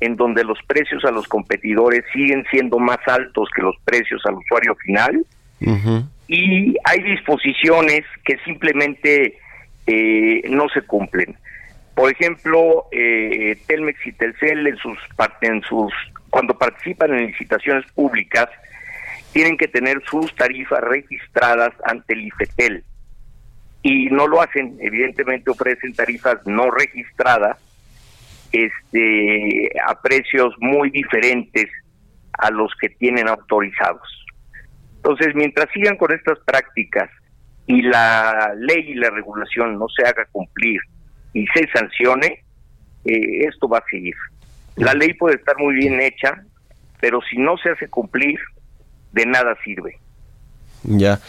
en 0.00 0.16
donde 0.16 0.44
los 0.44 0.58
precios 0.66 1.04
a 1.04 1.10
los 1.10 1.26
competidores 1.26 2.04
siguen 2.12 2.44
siendo 2.50 2.78
más 2.78 2.98
altos 3.06 3.48
que 3.54 3.62
los 3.62 3.74
precios 3.84 4.20
al 4.26 4.34
usuario 4.34 4.74
final. 4.76 5.24
Y 6.28 6.76
hay 6.84 7.02
disposiciones 7.02 8.04
que 8.24 8.38
simplemente 8.44 9.38
eh, 9.86 10.42
no 10.50 10.68
se 10.68 10.82
cumplen. 10.82 11.36
Por 11.94 12.12
ejemplo, 12.12 12.86
eh, 12.92 13.56
Telmex 13.66 14.06
y 14.06 14.12
Telcel 14.12 14.66
en 14.66 14.76
sus, 14.76 14.98
en 15.40 15.62
sus 15.62 15.92
cuando 16.30 16.56
participan 16.56 17.14
en 17.14 17.26
licitaciones 17.28 17.90
públicas 17.92 18.48
tienen 19.32 19.56
que 19.56 19.68
tener 19.68 20.02
sus 20.08 20.34
tarifas 20.36 20.80
registradas 20.82 21.72
ante 21.84 22.14
el 22.14 22.26
IFETEL 22.26 22.84
y 23.82 24.06
no 24.06 24.26
lo 24.26 24.42
hacen, 24.42 24.76
evidentemente 24.80 25.50
ofrecen 25.50 25.94
tarifas 25.94 26.38
no 26.46 26.70
registradas 26.70 27.56
este 28.52 29.70
a 29.86 30.00
precios 30.00 30.54
muy 30.58 30.90
diferentes 30.90 31.68
a 32.32 32.50
los 32.50 32.72
que 32.80 32.88
tienen 32.88 33.28
autorizados. 33.28 34.26
Entonces, 34.98 35.34
mientras 35.34 35.68
sigan 35.72 35.96
con 35.96 36.12
estas 36.12 36.38
prácticas 36.40 37.10
y 37.66 37.82
la 37.82 38.54
ley 38.58 38.90
y 38.90 38.94
la 38.94 39.10
regulación 39.10 39.78
no 39.78 39.86
se 39.88 40.06
haga 40.06 40.26
cumplir 40.32 40.80
y 41.32 41.46
se 41.48 41.68
sancione, 41.72 42.44
eh, 43.04 43.46
esto 43.46 43.68
va 43.68 43.78
a 43.78 43.84
seguir. 43.90 44.14
La 44.76 44.94
ley 44.94 45.14
puede 45.14 45.36
estar 45.36 45.56
muy 45.58 45.74
bien 45.74 46.00
hecha, 46.00 46.42
pero 47.00 47.20
si 47.22 47.36
no 47.36 47.56
se 47.58 47.70
hace 47.70 47.88
cumplir, 47.88 48.38
de 49.12 49.26
nada 49.26 49.56
sirve. 49.64 49.98
Ya. 50.84 51.20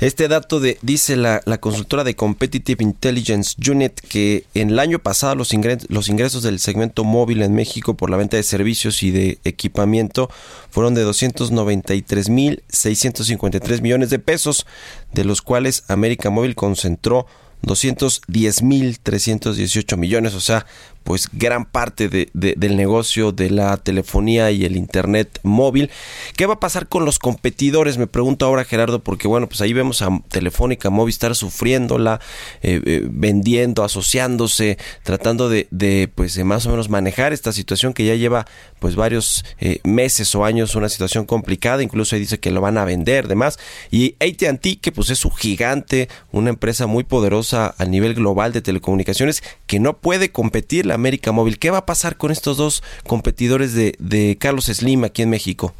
Este 0.00 0.26
dato 0.28 0.60
de 0.60 0.78
dice 0.82 1.16
la, 1.16 1.40
la 1.44 1.58
consultora 1.58 2.04
de 2.04 2.14
Competitive 2.16 2.82
Intelligence 2.82 3.54
Unit 3.70 4.00
que 4.00 4.46
en 4.54 4.70
el 4.70 4.78
año 4.78 4.98
pasado 4.98 5.34
los 5.36 5.52
ingresos, 5.54 5.88
los 5.88 6.08
ingresos 6.08 6.42
del 6.42 6.58
segmento 6.58 7.04
móvil 7.04 7.42
en 7.42 7.54
México 7.54 7.94
por 7.94 8.10
la 8.10 8.16
venta 8.16 8.36
de 8.36 8.42
servicios 8.42 9.02
y 9.02 9.12
de 9.12 9.38
equipamiento 9.44 10.30
fueron 10.70 10.94
de 10.94 11.06
293.653 11.06 13.80
millones 13.80 14.10
de 14.10 14.18
pesos, 14.18 14.66
de 15.12 15.24
los 15.24 15.40
cuales 15.42 15.84
América 15.88 16.30
Móvil 16.30 16.54
concentró 16.54 17.26
210.318 17.62 19.96
millones, 19.96 20.34
o 20.34 20.40
sea, 20.40 20.64
pues 21.08 21.26
gran 21.32 21.64
parte 21.64 22.10
de- 22.10 22.28
de- 22.34 22.52
del 22.58 22.76
negocio 22.76 23.32
de 23.32 23.48
la 23.48 23.78
telefonía 23.78 24.50
y 24.50 24.66
el 24.66 24.76
internet 24.76 25.40
móvil. 25.42 25.90
¿Qué 26.36 26.44
va 26.44 26.54
a 26.54 26.60
pasar 26.60 26.86
con 26.86 27.06
los 27.06 27.18
competidores? 27.18 27.96
Me 27.96 28.06
pregunto 28.06 28.44
ahora 28.44 28.64
Gerardo, 28.66 28.98
porque 29.02 29.26
bueno, 29.26 29.46
pues 29.48 29.62
ahí 29.62 29.72
vemos 29.72 30.02
a 30.02 30.10
Telefónica, 30.28 30.90
Movistar 30.90 31.34
sufriéndola, 31.34 32.20
eh, 32.60 32.82
eh, 32.84 33.06
vendiendo, 33.10 33.84
asociándose, 33.84 34.76
tratando 35.02 35.48
de, 35.48 35.66
de, 35.70 36.10
pues 36.14 36.34
de 36.34 36.44
más 36.44 36.66
o 36.66 36.70
menos 36.72 36.90
manejar 36.90 37.32
esta 37.32 37.52
situación 37.54 37.94
que 37.94 38.04
ya 38.04 38.14
lleva 38.14 38.44
pues 38.78 38.94
varios 38.94 39.46
eh, 39.60 39.80
meses 39.84 40.34
o 40.34 40.44
años, 40.44 40.74
una 40.74 40.90
situación 40.90 41.24
complicada, 41.24 41.82
incluso 41.82 42.16
ahí 42.16 42.20
dice 42.20 42.38
que 42.38 42.50
lo 42.50 42.60
van 42.60 42.76
a 42.76 42.84
vender, 42.84 43.28
demás. 43.28 43.58
Y 43.90 44.14
AT&T, 44.20 44.76
que 44.80 44.92
pues 44.92 45.08
es 45.08 45.18
su 45.20 45.30
gigante, 45.30 46.10
una 46.32 46.50
empresa 46.50 46.86
muy 46.86 47.04
poderosa 47.04 47.74
a 47.78 47.86
nivel 47.86 48.12
global 48.12 48.52
de 48.52 48.60
telecomunicaciones, 48.60 49.42
que 49.66 49.80
no 49.80 49.96
puede 49.96 50.32
competir 50.32 50.84
la 50.84 50.97
América 50.98 51.32
Móvil. 51.32 51.58
¿Qué 51.58 51.70
va 51.70 51.78
a 51.78 51.86
pasar 51.86 52.16
con 52.16 52.30
estos 52.30 52.56
dos 52.58 52.82
competidores 53.06 53.74
de, 53.74 54.36
Carlos 54.38 54.66
Slim 54.66 55.04
aquí 55.04 55.22
en 55.22 55.30
México? 55.30 55.72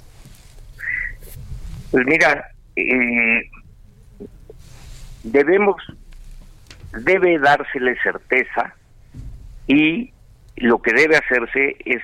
Pues 1.91 2.07
mira, 2.07 2.49
eh, 2.77 3.51
debemos, 5.25 5.77
debe 6.93 7.39
dársele 7.39 7.97
certeza 8.03 8.75
y 9.67 10.13
lo 10.57 10.81
que 10.81 10.93
debe 10.93 11.17
hacerse 11.17 11.77
es 11.85 12.03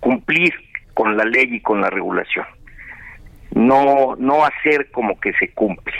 cumplir 0.00 0.54
con 0.94 1.16
la 1.16 1.24
ley 1.24 1.56
y 1.56 1.60
con 1.60 1.80
la 1.80 1.90
regulación. 1.90 2.46
No, 3.54 4.16
no 4.16 4.44
hacer 4.44 4.90
como 4.90 5.18
que 5.18 5.32
se 5.34 5.50
cumple. 5.52 5.94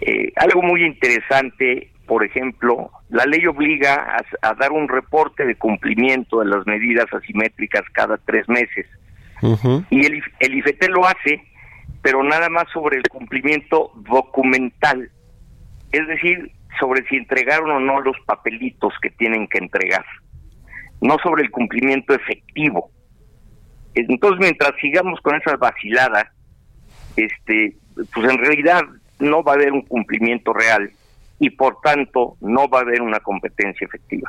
Eh, 0.00 0.32
algo 0.36 0.62
muy 0.62 0.84
interesante, 0.84 1.90
por 2.06 2.24
ejemplo, 2.24 2.90
la 3.08 3.24
ley 3.24 3.46
obliga 3.46 3.94
a, 3.94 4.48
a 4.48 4.54
dar 4.54 4.72
un 4.72 4.88
reporte 4.88 5.44
de 5.44 5.56
cumplimiento 5.56 6.40
de 6.40 6.46
las 6.46 6.66
medidas 6.66 7.06
asimétricas 7.12 7.82
cada 7.92 8.16
tres 8.18 8.48
meses. 8.48 8.86
Y 9.90 10.06
el, 10.06 10.22
el 10.40 10.54
IFT 10.54 10.88
lo 10.88 11.06
hace, 11.06 11.42
pero 12.02 12.22
nada 12.22 12.48
más 12.48 12.64
sobre 12.72 12.96
el 12.96 13.02
cumplimiento 13.08 13.92
documental. 13.96 15.10
Es 15.92 16.06
decir, 16.06 16.52
sobre 16.78 17.06
si 17.08 17.16
entregaron 17.16 17.70
o 17.70 17.80
no 17.80 18.00
los 18.00 18.16
papelitos 18.26 18.94
que 19.02 19.10
tienen 19.10 19.46
que 19.48 19.58
entregar. 19.58 20.04
No 21.00 21.16
sobre 21.22 21.42
el 21.42 21.50
cumplimiento 21.50 22.14
efectivo. 22.14 22.90
Entonces, 23.94 24.40
mientras 24.40 24.72
sigamos 24.80 25.20
con 25.20 25.36
esa 25.36 25.56
vacilada, 25.56 26.32
este, 27.16 27.76
pues 28.14 28.30
en 28.30 28.38
realidad 28.38 28.82
no 29.18 29.42
va 29.42 29.52
a 29.52 29.54
haber 29.54 29.72
un 29.72 29.82
cumplimiento 29.82 30.52
real 30.52 30.90
y 31.38 31.50
por 31.50 31.78
tanto 31.82 32.36
no 32.40 32.68
va 32.68 32.78
a 32.78 32.82
haber 32.82 33.02
una 33.02 33.20
competencia 33.20 33.84
efectiva. 33.84 34.28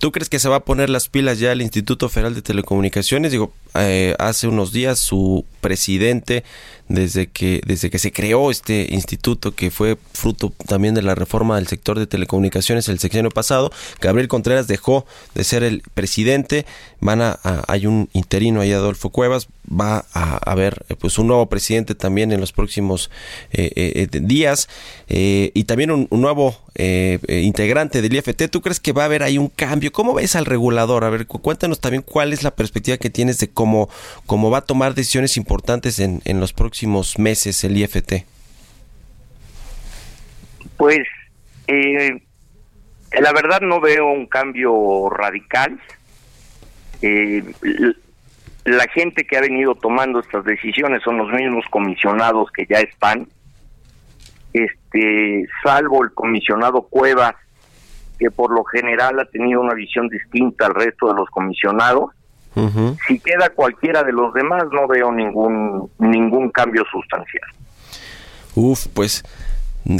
¿Tú 0.00 0.12
crees 0.12 0.28
que 0.28 0.38
se 0.38 0.50
va 0.50 0.56
a 0.56 0.64
poner 0.64 0.90
las 0.90 1.08
pilas 1.08 1.38
ya 1.38 1.50
el 1.52 1.62
Instituto 1.62 2.10
Federal 2.10 2.34
de 2.34 2.42
Telecomunicaciones? 2.42 3.32
Digo, 3.32 3.52
eh, 3.74 4.14
hace 4.18 4.48
unos 4.48 4.70
días 4.70 4.98
su 4.98 5.46
presidente, 5.60 6.44
desde 6.88 7.26
que, 7.26 7.60
desde 7.66 7.90
que 7.90 7.98
se 7.98 8.12
creó 8.12 8.50
este 8.50 8.88
instituto, 8.90 9.54
que 9.54 9.70
fue 9.70 9.98
fruto 10.12 10.52
también 10.66 10.94
de 10.94 11.02
la 11.02 11.14
reforma 11.14 11.56
del 11.56 11.66
sector 11.66 11.98
de 11.98 12.06
telecomunicaciones 12.06 12.88
el 12.88 12.98
sexenio 12.98 13.30
pasado, 13.30 13.70
Gabriel 14.00 14.28
Contreras 14.28 14.66
dejó 14.68 15.04
de 15.34 15.44
ser 15.44 15.62
el 15.62 15.82
presidente, 15.94 16.64
van 17.00 17.20
a, 17.20 17.38
hay 17.68 17.86
un 17.86 18.08
interino 18.12 18.60
ahí, 18.60 18.72
Adolfo 18.72 19.10
Cuevas, 19.10 19.48
va 19.70 20.06
a 20.14 20.38
haber 20.50 20.84
eh, 20.88 20.94
pues 20.98 21.18
un 21.18 21.26
nuevo 21.26 21.46
presidente 21.46 21.94
también 21.94 22.32
en 22.32 22.40
los 22.40 22.52
próximos 22.52 23.10
eh, 23.52 23.70
eh, 23.74 24.08
días 24.22 24.68
y 25.08 25.64
también 25.64 25.90
un, 25.90 26.08
nuevo 26.10 26.56
integrante 27.28 28.00
del 28.02 28.14
IFT. 28.14 28.48
¿Tú 28.50 28.60
crees 28.60 28.78
que 28.80 28.92
va 28.92 29.02
a 29.02 29.06
haber 29.06 29.22
ahí 29.22 29.36
un 29.36 29.48
cambio? 29.48 29.90
¿Cómo 29.92 30.14
ves 30.14 30.36
al 30.36 30.46
regulador? 30.46 31.04
A 31.04 31.10
ver, 31.10 31.26
cu- 31.26 31.40
cuéntanos 31.40 31.80
también 31.80 32.02
cuál 32.02 32.32
es 32.32 32.42
la 32.42 32.54
perspectiva 32.54 32.96
que 32.98 33.10
tienes 33.10 33.38
de 33.38 33.48
cómo, 33.48 33.88
cómo 34.26 34.50
va 34.50 34.58
a 34.58 34.60
tomar 34.62 34.94
decisiones 34.94 35.36
importantes 35.36 35.47
en, 35.98 36.20
en 36.24 36.40
los 36.40 36.52
próximos 36.52 37.18
meses 37.18 37.64
el 37.64 37.76
IFT. 37.76 38.24
Pues 40.76 41.00
eh, 41.66 42.22
la 43.20 43.32
verdad 43.32 43.60
no 43.60 43.80
veo 43.80 44.06
un 44.06 44.26
cambio 44.26 45.08
radical. 45.10 45.80
Eh, 47.02 47.44
la 48.64 48.86
gente 48.88 49.26
que 49.26 49.36
ha 49.36 49.40
venido 49.40 49.74
tomando 49.74 50.20
estas 50.20 50.44
decisiones 50.44 51.02
son 51.02 51.18
los 51.18 51.32
mismos 51.32 51.64
comisionados 51.70 52.50
que 52.52 52.66
ya 52.66 52.78
están. 52.80 53.28
Este, 54.52 55.46
salvo 55.62 56.04
el 56.04 56.12
comisionado 56.12 56.82
Cuevas, 56.82 57.34
que 58.18 58.30
por 58.30 58.52
lo 58.52 58.64
general 58.64 59.20
ha 59.20 59.24
tenido 59.26 59.60
una 59.60 59.74
visión 59.74 60.08
distinta 60.08 60.66
al 60.66 60.74
resto 60.74 61.08
de 61.08 61.14
los 61.14 61.28
comisionados. 61.30 62.10
Si 63.06 63.20
queda 63.20 63.50
cualquiera 63.50 64.02
de 64.02 64.12
los 64.12 64.34
demás, 64.34 64.64
no 64.72 64.88
veo 64.88 65.12
ningún 65.12 65.90
ningún 65.98 66.50
cambio 66.50 66.84
sustancial. 66.90 67.48
Uf, 68.54 68.86
pues 68.92 69.24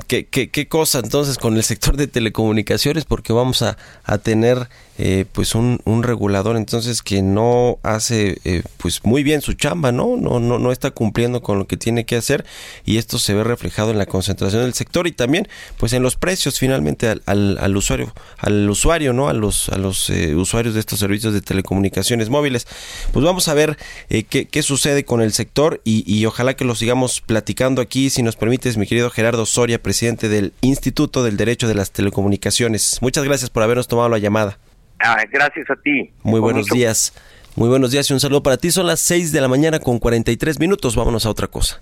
¿Qué, 0.07 0.27
qué, 0.27 0.51
qué 0.51 0.69
cosa 0.69 0.99
entonces 0.99 1.39
con 1.39 1.57
el 1.57 1.63
sector 1.63 1.97
de 1.97 2.09
telecomunicaciones? 2.09 3.05
Porque 3.07 3.33
vamos 3.33 3.63
a, 3.63 3.79
a 4.05 4.19
tener 4.19 4.69
eh, 4.99 5.25
pues 5.31 5.55
un, 5.55 5.81
un, 5.85 6.03
regulador 6.03 6.57
entonces 6.57 7.03
que 7.03 7.23
no 7.23 7.79
hace 7.83 8.39
eh, 8.45 8.63
pues 8.79 9.05
muy 9.05 9.23
bien 9.23 9.41
su 9.41 9.53
chamba, 9.55 9.93
¿no? 9.93 10.17
No, 10.17 10.41
no, 10.41 10.59
no 10.59 10.73
está 10.73 10.91
cumpliendo 10.91 11.41
con 11.41 11.59
lo 11.59 11.67
que 11.67 11.77
tiene 11.77 12.05
que 12.05 12.17
hacer 12.17 12.45
y 12.85 12.99
esto 12.99 13.19
se 13.19 13.35
ve 13.35 13.45
reflejado 13.45 13.93
en 13.93 13.99
la 13.99 14.07
concentración 14.07 14.63
del 14.63 14.75
sector 14.75 15.07
y 15.07 15.13
también 15.13 15.49
pues 15.77 15.93
en 15.93 16.03
los 16.03 16.17
precios 16.17 16.59
finalmente 16.59 17.09
al, 17.09 17.23
al, 17.27 17.59
al 17.59 17.77
usuario, 17.77 18.13
al 18.39 18.69
usuario, 18.69 19.13
¿no? 19.13 19.29
A 19.29 19.33
los, 19.33 19.69
a 19.69 19.79
los 19.79 20.11
eh, 20.11 20.35
usuarios 20.35 20.75
de 20.75 20.81
estos 20.81 20.99
servicios 20.99 21.33
de 21.33 21.41
telecomunicaciones 21.41 22.29
móviles. 22.29 22.67
Pues 23.13 23.25
vamos 23.25 23.49
a 23.49 23.55
ver 23.55 23.79
eh, 24.11 24.25
qué, 24.25 24.47
qué, 24.47 24.63
sucede 24.63 25.05
con 25.05 25.23
el 25.23 25.33
sector 25.33 25.81
y, 25.85 26.05
y 26.13 26.27
ojalá 26.27 26.55
que 26.55 26.65
lo 26.65 26.75
sigamos 26.75 27.21
platicando 27.21 27.81
aquí, 27.81 28.11
si 28.11 28.23
nos 28.23 28.37
permites, 28.37 28.77
mi 28.77 28.87
querido 28.87 29.11
Gerardo 29.11 29.47
Soria, 29.47 29.83
presidente 29.83 30.29
del 30.29 30.53
Instituto 30.61 31.23
del 31.23 31.37
Derecho 31.37 31.69
de 31.69 31.75
las 31.75 31.93
Telecomunicaciones. 31.93 32.99
Muchas 33.01 33.25
gracias 33.25 33.51
por 33.51 33.63
habernos 33.63 33.89
tomado 33.89 34.09
la 34.09 34.19
llamada. 34.19 34.59
Ah, 35.01 35.25
gracias 35.31 35.71
a 35.71 35.77
ti. 35.77 36.13
Muy 36.23 36.41
buenos 36.41 36.67
mucho... 36.67 36.75
días. 36.75 37.13
Muy 37.57 37.69
buenos 37.69 37.91
días 37.91 38.09
y 38.11 38.13
un 38.13 38.21
saludo 38.21 38.43
para 38.43 38.57
ti. 38.57 38.71
Son 38.71 38.87
las 38.87 39.01
6 39.01 39.33
de 39.33 39.41
la 39.41 39.49
mañana 39.49 39.81
con 39.81 39.99
43 39.99 40.61
minutos. 40.61 40.97
Vámonos 40.97 41.27
a 41.27 41.31
otra 41.31 41.47
cosa. 41.49 41.81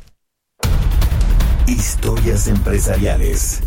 Historias 1.67 2.49
empresariales. 2.49 3.63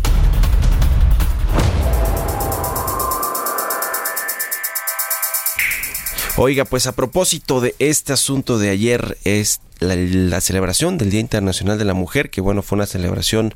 Oiga, 6.36 6.64
pues 6.64 6.86
a 6.86 6.92
propósito 6.92 7.60
de 7.60 7.74
este 7.78 8.12
asunto 8.14 8.58
de 8.58 8.70
ayer 8.70 9.18
es 9.24 9.60
la, 9.80 10.40
celebración 10.40 10.98
del 10.98 11.10
Día 11.10 11.20
Internacional 11.20 11.78
de 11.78 11.84
la 11.84 11.94
Mujer, 11.94 12.30
que 12.30 12.40
bueno, 12.40 12.62
fue 12.62 12.76
una 12.76 12.86
celebración 12.86 13.54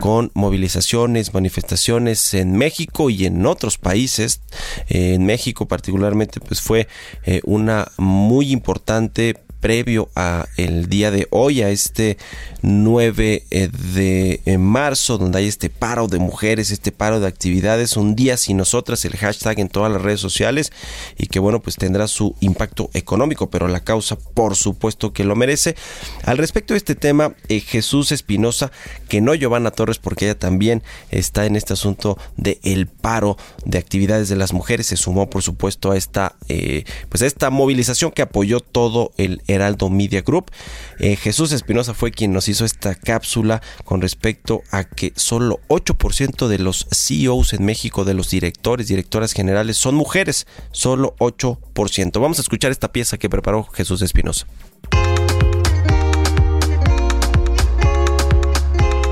con 0.00 0.30
movilizaciones, 0.34 1.34
manifestaciones 1.34 2.34
en 2.34 2.56
México 2.56 3.10
y 3.10 3.26
en 3.26 3.44
otros 3.46 3.78
países. 3.78 4.40
Eh, 4.88 5.14
en 5.14 5.24
México 5.24 5.66
particularmente, 5.66 6.40
pues 6.40 6.60
fue 6.60 6.88
eh, 7.24 7.40
una 7.44 7.90
muy 7.96 8.50
importante 8.50 9.36
previo 9.60 10.08
a 10.14 10.46
el 10.56 10.88
día 10.88 11.10
de 11.10 11.26
hoy, 11.30 11.62
a 11.62 11.70
este 11.70 12.18
9 12.62 13.44
de 13.50 14.56
marzo, 14.58 15.18
donde 15.18 15.38
hay 15.38 15.46
este 15.46 15.70
paro 15.70 16.08
de 16.08 16.18
mujeres, 16.18 16.70
este 16.70 16.92
paro 16.92 17.20
de 17.20 17.26
actividades, 17.26 17.96
un 17.96 18.14
día 18.16 18.36
sin 18.36 18.56
nosotras, 18.56 19.04
el 19.04 19.16
hashtag 19.16 19.60
en 19.60 19.68
todas 19.68 19.92
las 19.92 20.02
redes 20.02 20.20
sociales 20.20 20.72
y 21.16 21.26
que 21.26 21.38
bueno, 21.38 21.60
pues 21.60 21.76
tendrá 21.76 22.08
su 22.08 22.34
impacto 22.40 22.90
económico, 22.94 23.50
pero 23.50 23.68
la 23.68 23.80
causa 23.80 24.16
por 24.16 24.56
supuesto 24.56 25.12
que 25.12 25.24
lo 25.24 25.36
merece. 25.36 25.76
Al 26.24 26.38
respecto 26.38 26.74
de 26.74 26.78
este 26.78 26.94
tema, 26.94 27.34
eh, 27.48 27.60
Jesús 27.60 28.12
Espinosa, 28.12 28.72
que 29.08 29.20
no 29.20 29.34
Giovanna 29.34 29.70
Torres, 29.70 29.98
porque 29.98 30.26
ella 30.26 30.38
también 30.38 30.82
está 31.10 31.46
en 31.46 31.56
este 31.56 31.72
asunto 31.72 32.18
de 32.36 32.60
paro 33.00 33.36
de 33.64 33.78
actividades 33.78 34.28
de 34.28 34.36
las 34.36 34.52
mujeres, 34.52 34.86
se 34.86 34.96
sumó 34.96 35.30
por 35.30 35.42
supuesto 35.42 35.92
a 35.92 35.96
esta, 35.96 36.36
eh, 36.48 36.84
pues 37.08 37.22
a 37.22 37.26
esta 37.26 37.50
movilización 37.50 38.10
que 38.10 38.22
apoyó 38.22 38.60
todo 38.60 39.12
el 39.16 39.42
Heraldo 39.56 39.90
Media 39.90 40.22
Group. 40.22 40.50
Eh, 40.98 41.16
Jesús 41.16 41.52
Espinosa 41.52 41.94
fue 41.94 42.12
quien 42.12 42.32
nos 42.32 42.48
hizo 42.48 42.64
esta 42.64 42.94
cápsula 42.94 43.62
con 43.84 44.00
respecto 44.00 44.62
a 44.70 44.84
que 44.84 45.12
solo 45.16 45.60
8% 45.68 46.48
de 46.48 46.58
los 46.58 46.86
CEOs 46.90 47.52
en 47.52 47.64
México, 47.64 48.04
de 48.04 48.14
los 48.14 48.30
directores, 48.30 48.88
directoras 48.88 49.32
generales, 49.32 49.76
son 49.76 49.94
mujeres. 49.94 50.46
Solo 50.70 51.14
8%. 51.18 52.20
Vamos 52.20 52.38
a 52.38 52.42
escuchar 52.42 52.70
esta 52.70 52.92
pieza 52.92 53.18
que 53.18 53.28
preparó 53.28 53.64
Jesús 53.64 54.02
Espinosa. 54.02 54.46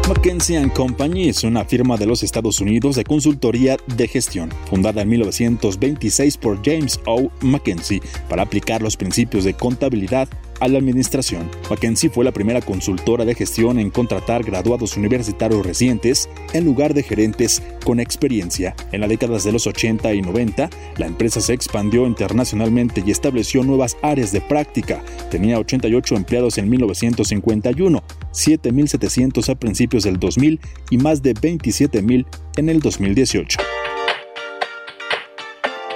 McKinsey 0.07 0.69
Company 0.69 1.29
es 1.31 1.45
una 1.45 1.65
firma 1.65 1.97
de 1.97 2.05
los 2.05 2.23
Estados 2.23 2.61
Unidos 2.61 2.97
de 2.97 3.05
consultoría 3.05 3.79
de 3.97 4.07
gestión, 4.07 4.51
fundada 4.69 5.01
en 5.01 5.09
1926 5.09 6.37
por 6.37 6.63
James 6.63 7.01
O. 7.07 7.31
McKinsey 7.41 8.03
para 8.29 8.43
aplicar 8.43 8.83
los 8.83 8.99
principios 8.99 9.45
de 9.45 9.55
contabilidad, 9.55 10.29
a 10.61 10.69
la 10.69 10.79
administración. 10.79 11.51
McKinsey 11.71 12.11
fue 12.11 12.25
la 12.25 12.33
primera 12.33 12.61
consultora 12.61 13.25
de 13.25 13.35
gestión 13.35 13.79
en 13.79 13.91
contratar 13.91 14.45
graduados 14.45 14.97
universitarios 14.97 15.65
recientes 15.65 16.29
en 16.53 16.65
lugar 16.65 16.95
de 16.95 17.03
gerentes 17.03 17.63
con 17.85 18.01
experiencia. 18.01 18.75
En 18.93 19.01
las 19.01 19.11
décadas 19.11 19.45
de 19.45 19.53
los 19.53 19.67
80 19.67 20.15
y 20.15 20.23
90, 20.23 20.71
la 20.97 21.07
empresa 21.07 21.41
se 21.41 21.53
expandió 21.53 22.07
internacionalmente 22.07 23.03
y 23.05 23.11
estableció 23.11 23.63
nuevas 23.63 23.97
áreas 24.03 24.33
de 24.33 24.41
práctica. 24.41 25.03
Tenía 25.31 25.59
88 25.59 26.17
empleados 26.17 26.59
en 26.59 26.69
1951, 26.69 28.03
7.700 28.33 29.49
a 29.49 29.55
principios 29.55 30.05
del 30.05 30.19
2000 30.19 30.61
y 30.91 30.99
más 30.99 31.23
de 31.23 31.35
27.000 31.35 32.27
en 32.57 32.69
el 32.69 32.81
2018. 32.81 33.59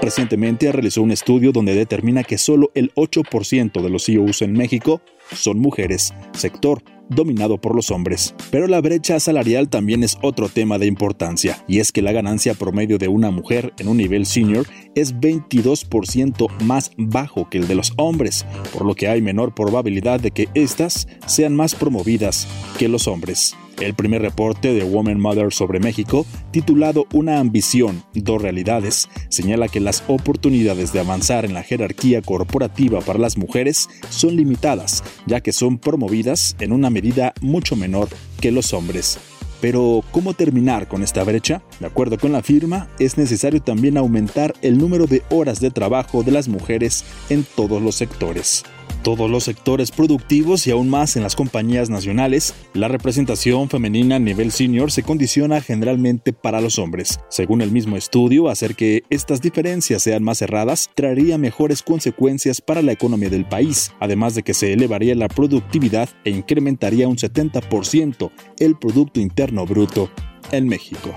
Recientemente 0.00 0.70
realizó 0.70 1.02
un 1.02 1.10
estudio 1.10 1.50
donde 1.52 1.74
determina 1.74 2.22
que 2.22 2.38
solo 2.38 2.70
el 2.74 2.94
8% 2.94 3.82
de 3.82 3.90
los 3.90 4.04
CEOs 4.06 4.42
en 4.42 4.52
México 4.52 5.00
son 5.32 5.58
mujeres, 5.58 6.14
sector 6.32 6.82
dominado 7.08 7.58
por 7.58 7.74
los 7.74 7.90
hombres. 7.90 8.34
Pero 8.50 8.66
la 8.66 8.80
brecha 8.80 9.18
salarial 9.18 9.68
también 9.68 10.04
es 10.04 10.18
otro 10.22 10.48
tema 10.48 10.78
de 10.78 10.86
importancia, 10.86 11.64
y 11.66 11.80
es 11.80 11.90
que 11.90 12.02
la 12.02 12.12
ganancia 12.12 12.54
promedio 12.54 12.98
de 12.98 13.08
una 13.08 13.30
mujer 13.30 13.72
en 13.78 13.88
un 13.88 13.96
nivel 13.96 14.26
senior 14.26 14.66
es 14.94 15.14
22% 15.14 16.48
más 16.62 16.92
bajo 16.96 17.48
que 17.48 17.58
el 17.58 17.66
de 17.66 17.74
los 17.74 17.92
hombres, 17.96 18.46
por 18.72 18.84
lo 18.84 18.94
que 18.94 19.08
hay 19.08 19.22
menor 19.22 19.54
probabilidad 19.54 20.20
de 20.20 20.30
que 20.30 20.48
éstas 20.54 21.08
sean 21.26 21.56
más 21.56 21.74
promovidas 21.74 22.46
que 22.78 22.88
los 22.88 23.08
hombres. 23.08 23.56
El 23.80 23.94
primer 23.94 24.22
reporte 24.22 24.74
de 24.74 24.82
Woman 24.82 25.20
Mother 25.20 25.52
sobre 25.52 25.78
México, 25.78 26.26
titulado 26.50 27.06
Una 27.12 27.38
ambición, 27.38 28.02
dos 28.12 28.42
realidades, 28.42 29.08
señala 29.28 29.68
que 29.68 29.78
las 29.78 30.02
oportunidades 30.08 30.92
de 30.92 30.98
avanzar 31.00 31.44
en 31.44 31.54
la 31.54 31.62
jerarquía 31.62 32.20
corporativa 32.20 33.00
para 33.00 33.20
las 33.20 33.36
mujeres 33.36 33.88
son 34.10 34.34
limitadas, 34.34 35.04
ya 35.26 35.40
que 35.40 35.52
son 35.52 35.78
promovidas 35.78 36.56
en 36.58 36.72
una 36.72 36.90
medida 36.90 37.34
mucho 37.40 37.76
menor 37.76 38.08
que 38.40 38.50
los 38.50 38.72
hombres. 38.72 39.18
Pero, 39.60 40.02
¿cómo 40.10 40.34
terminar 40.34 40.88
con 40.88 41.02
esta 41.02 41.22
brecha? 41.22 41.62
De 41.78 41.86
acuerdo 41.86 42.18
con 42.18 42.32
la 42.32 42.42
firma, 42.42 42.88
es 42.98 43.16
necesario 43.16 43.60
también 43.60 43.96
aumentar 43.96 44.54
el 44.62 44.78
número 44.78 45.06
de 45.06 45.22
horas 45.30 45.60
de 45.60 45.70
trabajo 45.70 46.22
de 46.24 46.32
las 46.32 46.48
mujeres 46.48 47.04
en 47.28 47.44
todos 47.56 47.80
los 47.80 47.94
sectores. 47.94 48.64
Todos 49.02 49.30
los 49.30 49.44
sectores 49.44 49.90
productivos 49.90 50.66
y 50.66 50.70
aún 50.70 50.88
más 50.88 51.16
en 51.16 51.22
las 51.22 51.36
compañías 51.36 51.88
nacionales, 51.88 52.54
la 52.74 52.88
representación 52.88 53.68
femenina 53.68 54.16
a 54.16 54.18
nivel 54.18 54.52
senior 54.52 54.90
se 54.90 55.02
condiciona 55.02 55.60
generalmente 55.60 56.32
para 56.32 56.60
los 56.60 56.78
hombres. 56.78 57.20
Según 57.28 57.62
el 57.62 57.70
mismo 57.70 57.96
estudio, 57.96 58.48
hacer 58.48 58.74
que 58.74 59.04
estas 59.08 59.40
diferencias 59.40 60.02
sean 60.02 60.24
más 60.24 60.38
cerradas 60.38 60.90
traería 60.94 61.38
mejores 61.38 61.82
consecuencias 61.82 62.60
para 62.60 62.82
la 62.82 62.92
economía 62.92 63.30
del 63.30 63.46
país, 63.46 63.92
además 64.00 64.34
de 64.34 64.42
que 64.42 64.54
se 64.54 64.72
elevaría 64.72 65.14
la 65.14 65.28
productividad 65.28 66.08
e 66.24 66.30
incrementaría 66.30 67.08
un 67.08 67.16
70% 67.16 68.30
el 68.58 68.76
Producto 68.76 69.20
Interno 69.20 69.64
Bruto 69.64 70.10
en 70.50 70.66
México. 70.68 71.14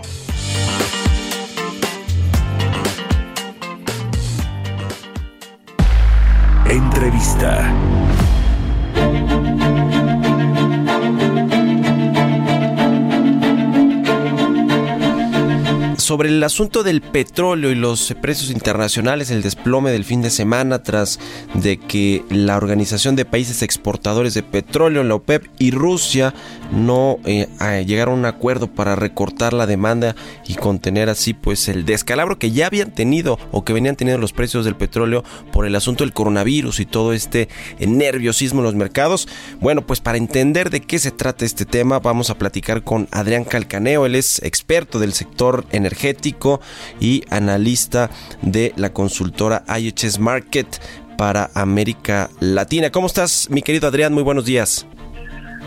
Sobre 15.98 16.30
el 16.30 16.44
asunto 16.44 16.84
del 16.84 17.02
petróleo 17.02 17.72
y 17.72 17.76
los 17.76 18.14
precios 18.22 18.52
internacionales, 18.52 19.32
el 19.32 19.42
desplome 19.42 19.90
del 19.92 20.04
fin 20.04 20.22
de 20.22 20.30
semana 20.30 20.84
tras 20.84 21.20
de 21.56 21.78
que 21.78 22.24
la 22.30 22.58
Organización 22.58 23.16
de 23.16 23.26
Países 23.26 23.64
Exportadores 23.64 24.36
de 24.36 24.44
Petróleo, 24.44 25.04
la 25.04 25.16
OPEP 25.16 25.48
y 25.58 25.72
Rusia 25.72 26.36
no 26.72 27.20
eh, 27.26 27.48
llegaron 27.86 28.16
a 28.16 28.18
un 28.18 28.26
acuerdo 28.26 28.68
para 28.68 28.96
recortar 28.96 29.54
la 29.54 29.68
demanda 29.68 30.16
y 30.48 30.56
contener 30.56 31.10
así 31.10 31.34
pues 31.34 31.68
el 31.68 31.86
descalabro 31.86 32.40
que 32.40 32.52
ya 32.52 32.68
habían 32.68 32.92
tenido 32.92 33.38
o 33.52 33.64
que 33.64 33.74
venían 33.74 33.96
teniendo 33.96 34.22
los 34.22 34.34
precios 34.34 34.66
del 34.66 34.76
petróleo 34.76 35.24
por 35.52 35.66
el 35.66 35.76
asunto 35.76 36.04
del 36.04 36.14
coronavirus 36.14 36.80
y 36.80 36.86
todo 36.86 37.14
este 37.14 37.50
eh, 37.80 37.88
nerviosismo 37.88 38.60
en 38.60 38.66
los 38.66 38.76
mercados. 38.76 39.28
Bueno, 39.60 39.82
pues 39.86 40.00
para 40.00 40.18
entender 40.18 40.70
de 40.70 40.82
qué 40.82 41.00
se 41.00 41.12
trata 41.12 41.46
este 41.46 41.66
tema 41.66 42.00
vamos 42.00 42.30
a 42.30 42.38
platicar 42.38 42.84
con 42.84 43.08
Adrián 43.12 43.44
Calcaneo, 43.44 44.06
él 44.06 44.16
es 44.16 44.42
experto 44.44 45.00
del 45.00 45.14
sector 45.14 45.66
energético 45.72 46.62
y 47.00 47.24
analista 47.30 48.10
de 48.42 48.74
la 48.76 48.94
consultora 48.94 49.64
IHS 49.68 50.20
Market 50.20 50.68
para 51.18 51.52
América 51.54 52.30
Latina. 52.40 52.90
¿Cómo 52.90 53.08
estás, 53.08 53.50
mi 53.50 53.62
querido 53.62 53.88
Adrián? 53.88 54.14
Muy 54.14 54.24
buenos 54.24 54.46
días. 54.46 54.86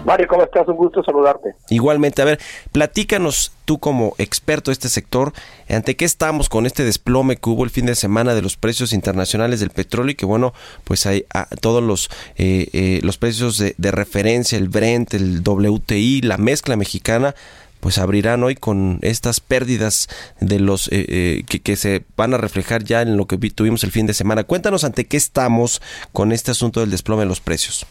Mario, 0.04 0.26
¿cómo 0.28 0.42
estás? 0.42 0.68
Un 0.68 0.76
gusto 0.76 1.02
saludarte. 1.02 1.54
Igualmente, 1.70 2.22
a 2.22 2.26
ver, 2.26 2.38
platícanos 2.72 3.52
tú 3.64 3.78
como 3.78 4.14
experto 4.18 4.70
de 4.70 4.74
este 4.74 4.88
sector, 4.88 5.32
¿ante 5.68 5.96
qué 5.96 6.04
estamos 6.04 6.48
con 6.48 6.66
este 6.66 6.84
desplome 6.84 7.36
que 7.36 7.48
hubo 7.48 7.64
el 7.64 7.70
fin 7.70 7.86
de 7.86 7.94
semana 7.94 8.34
de 8.34 8.42
los 8.42 8.56
precios 8.56 8.92
internacionales 8.92 9.60
del 9.60 9.70
petróleo 9.70 10.12
y 10.12 10.14
que 10.14 10.26
bueno, 10.26 10.52
pues 10.84 11.06
hay 11.06 11.24
a, 11.32 11.46
todos 11.46 11.82
los, 11.82 12.10
eh, 12.36 12.68
eh, 12.72 13.00
los 13.02 13.16
precios 13.16 13.58
de, 13.58 13.90
referencia, 13.90 14.58
el 14.58 14.68
Brent, 14.68 15.14
el 15.14 15.40
WTI, 15.40 16.22
la 16.22 16.36
mezcla 16.36 16.76
mexicana, 16.76 17.34
pues 17.84 17.98
abrirán 17.98 18.42
hoy 18.42 18.54
con 18.54 18.98
estas 19.02 19.40
pérdidas 19.40 20.08
de 20.40 20.58
los 20.58 20.88
eh, 20.88 21.04
eh, 21.06 21.44
que, 21.44 21.76
se 21.76 22.02
van 22.16 22.32
a 22.32 22.38
reflejar 22.38 22.82
ya 22.82 23.02
en 23.02 23.18
lo 23.18 23.26
que 23.26 23.36
vi, 23.36 23.50
tuvimos 23.50 23.84
el 23.84 23.90
fin 23.90 24.06
de 24.06 24.14
semana. 24.14 24.44
Cuéntanos 24.44 24.84
ante 24.84 25.04
qué 25.04 25.18
estamos 25.18 25.82
con 26.10 26.32
este 26.32 26.50
asunto 26.50 26.80
del 26.80 26.90
desplome 26.90 27.24
de 27.24 27.28
los 27.28 27.40
precios. 27.40 27.86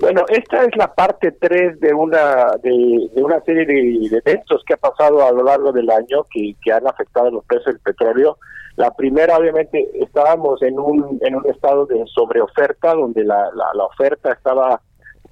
Bueno, 0.00 0.24
esta 0.28 0.62
es 0.64 0.76
la 0.76 0.94
parte 0.94 1.32
3 1.32 1.80
de 1.80 1.92
una 1.92 2.52
de, 2.62 3.10
una 3.16 3.40
serie 3.40 3.66
de, 3.66 4.06
eventos 4.24 4.62
que 4.64 4.74
ha 4.74 4.76
pasado 4.76 5.26
a 5.26 5.32
lo 5.32 5.42
largo 5.42 5.72
del 5.72 5.90
año 5.90 6.24
que, 6.30 6.54
que 6.62 6.72
han 6.72 6.86
afectado 6.86 7.30
los 7.30 7.44
precios 7.44 7.74
del 7.74 7.80
petróleo. 7.80 8.38
La 8.76 8.94
primera, 8.94 9.36
obviamente, 9.36 9.90
estábamos 9.94 10.62
en 10.62 10.78
un 10.78 11.18
en 11.22 11.34
un 11.34 11.46
estado 11.50 11.84
de 11.86 12.04
sobreoferta, 12.14 12.94
donde 12.94 13.24
la, 13.24 13.50
la, 13.54 13.74
la 13.74 13.84
oferta 13.86 14.32
estaba 14.32 14.80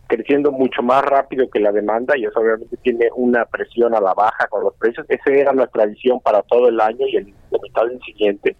creciendo 0.08 0.52
mucho 0.52 0.82
más 0.82 1.04
rápido 1.04 1.48
que 1.50 1.60
la 1.60 1.72
demanda 1.72 2.16
y 2.16 2.24
eso 2.24 2.40
obviamente 2.40 2.76
tiene 2.78 3.08
una 3.14 3.44
presión 3.44 3.94
a 3.94 4.00
la 4.00 4.14
baja 4.14 4.46
con 4.48 4.64
los 4.64 4.74
precios. 4.74 5.06
Esa 5.08 5.30
era 5.30 5.52
nuestra 5.52 5.86
visión 5.86 6.20
para 6.20 6.42
todo 6.42 6.68
el 6.68 6.80
año 6.80 7.06
y 7.06 7.16
el, 7.16 7.34
la 7.50 7.58
mitad 7.62 7.86
del 7.86 8.00
siguiente. 8.02 8.56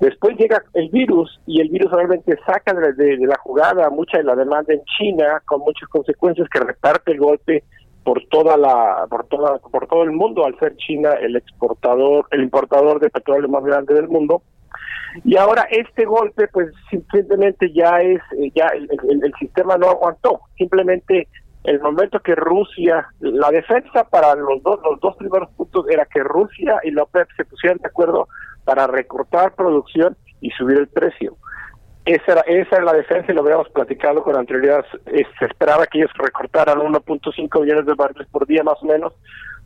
Después 0.00 0.34
llega 0.38 0.62
el 0.72 0.88
virus 0.88 1.40
y 1.46 1.60
el 1.60 1.68
virus 1.68 1.92
obviamente 1.92 2.34
saca 2.46 2.72
de, 2.72 3.18
la 3.18 3.36
jugada 3.36 3.90
mucha 3.90 4.16
de 4.16 4.24
la 4.24 4.34
demanda 4.34 4.72
en 4.72 4.82
China 4.96 5.42
con 5.44 5.60
muchas 5.60 5.86
consecuencias 5.90 6.48
que 6.48 6.58
reparte 6.58 7.12
el 7.12 7.18
golpe 7.18 7.64
por 8.02 8.24
toda 8.30 8.56
la 8.56 9.06
por 9.10 9.26
toda 9.26 9.58
por 9.58 9.86
todo 9.86 10.04
el 10.04 10.12
mundo 10.12 10.46
al 10.46 10.58
ser 10.58 10.74
China 10.76 11.12
el 11.20 11.36
exportador 11.36 12.26
el 12.30 12.42
importador 12.44 12.98
de 12.98 13.10
petróleo 13.10 13.50
más 13.50 13.62
grande 13.62 13.92
del 13.92 14.08
mundo. 14.08 14.42
Y 15.22 15.36
ahora 15.36 15.66
este 15.70 16.06
golpe 16.06 16.48
pues 16.48 16.68
simplemente 16.88 17.70
ya 17.70 18.00
es 18.00 18.22
eh, 18.38 18.50
ya 18.54 18.68
el, 18.68 18.88
el, 19.06 19.22
el, 19.22 19.34
sistema 19.38 19.76
no 19.76 19.90
aguantó. 19.90 20.40
Simplemente 20.56 21.28
el 21.64 21.78
momento 21.78 22.20
que 22.20 22.34
Rusia 22.34 23.06
la 23.20 23.50
defensa 23.50 24.04
para 24.04 24.34
los 24.34 24.62
dos 24.62 24.80
los 24.82 24.98
dos 25.00 25.14
primeros 25.16 25.50
puntos 25.50 25.84
era 25.90 26.06
que 26.06 26.22
Rusia 26.22 26.80
y 26.84 26.90
la 26.90 27.02
OPEP 27.02 27.28
se 27.36 27.44
pusieran 27.44 27.76
de 27.78 27.88
acuerdo 27.88 28.28
para 28.70 28.86
recortar 28.86 29.56
producción 29.56 30.16
y 30.40 30.50
subir 30.50 30.78
el 30.78 30.86
precio. 30.86 31.36
Esa 32.04 32.32
era, 32.32 32.40
esa 32.42 32.76
era 32.76 32.84
la 32.84 32.92
defensa 32.92 33.32
y 33.32 33.34
lo 33.34 33.40
habíamos 33.40 33.68
platicado 33.70 34.22
con 34.22 34.36
anterioridad. 34.36 34.84
Se 35.04 35.44
esperaba 35.44 35.88
que 35.88 35.98
ellos 35.98 36.12
recortaran 36.14 36.78
1.5 36.78 37.60
millones 37.60 37.84
de 37.84 37.94
barriles 37.94 38.28
por 38.28 38.46
día 38.46 38.62
más 38.62 38.80
o 38.80 38.86
menos 38.86 39.12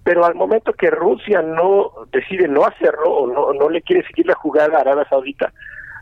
pero 0.05 0.25
al 0.25 0.35
momento 0.35 0.73
que 0.75 0.91
Rusia 0.91 1.41
no 1.41 1.91
decide 2.13 2.47
no 2.47 2.65
hacerlo 2.65 3.11
o 3.11 3.53
no, 3.55 3.69
le 3.71 3.81
quiere 3.81 4.07
seguir 4.07 4.27
la 4.27 4.35
jugada 4.35 4.77
a 4.77 4.81
Arabia 4.83 5.09
Saudita, 5.09 5.51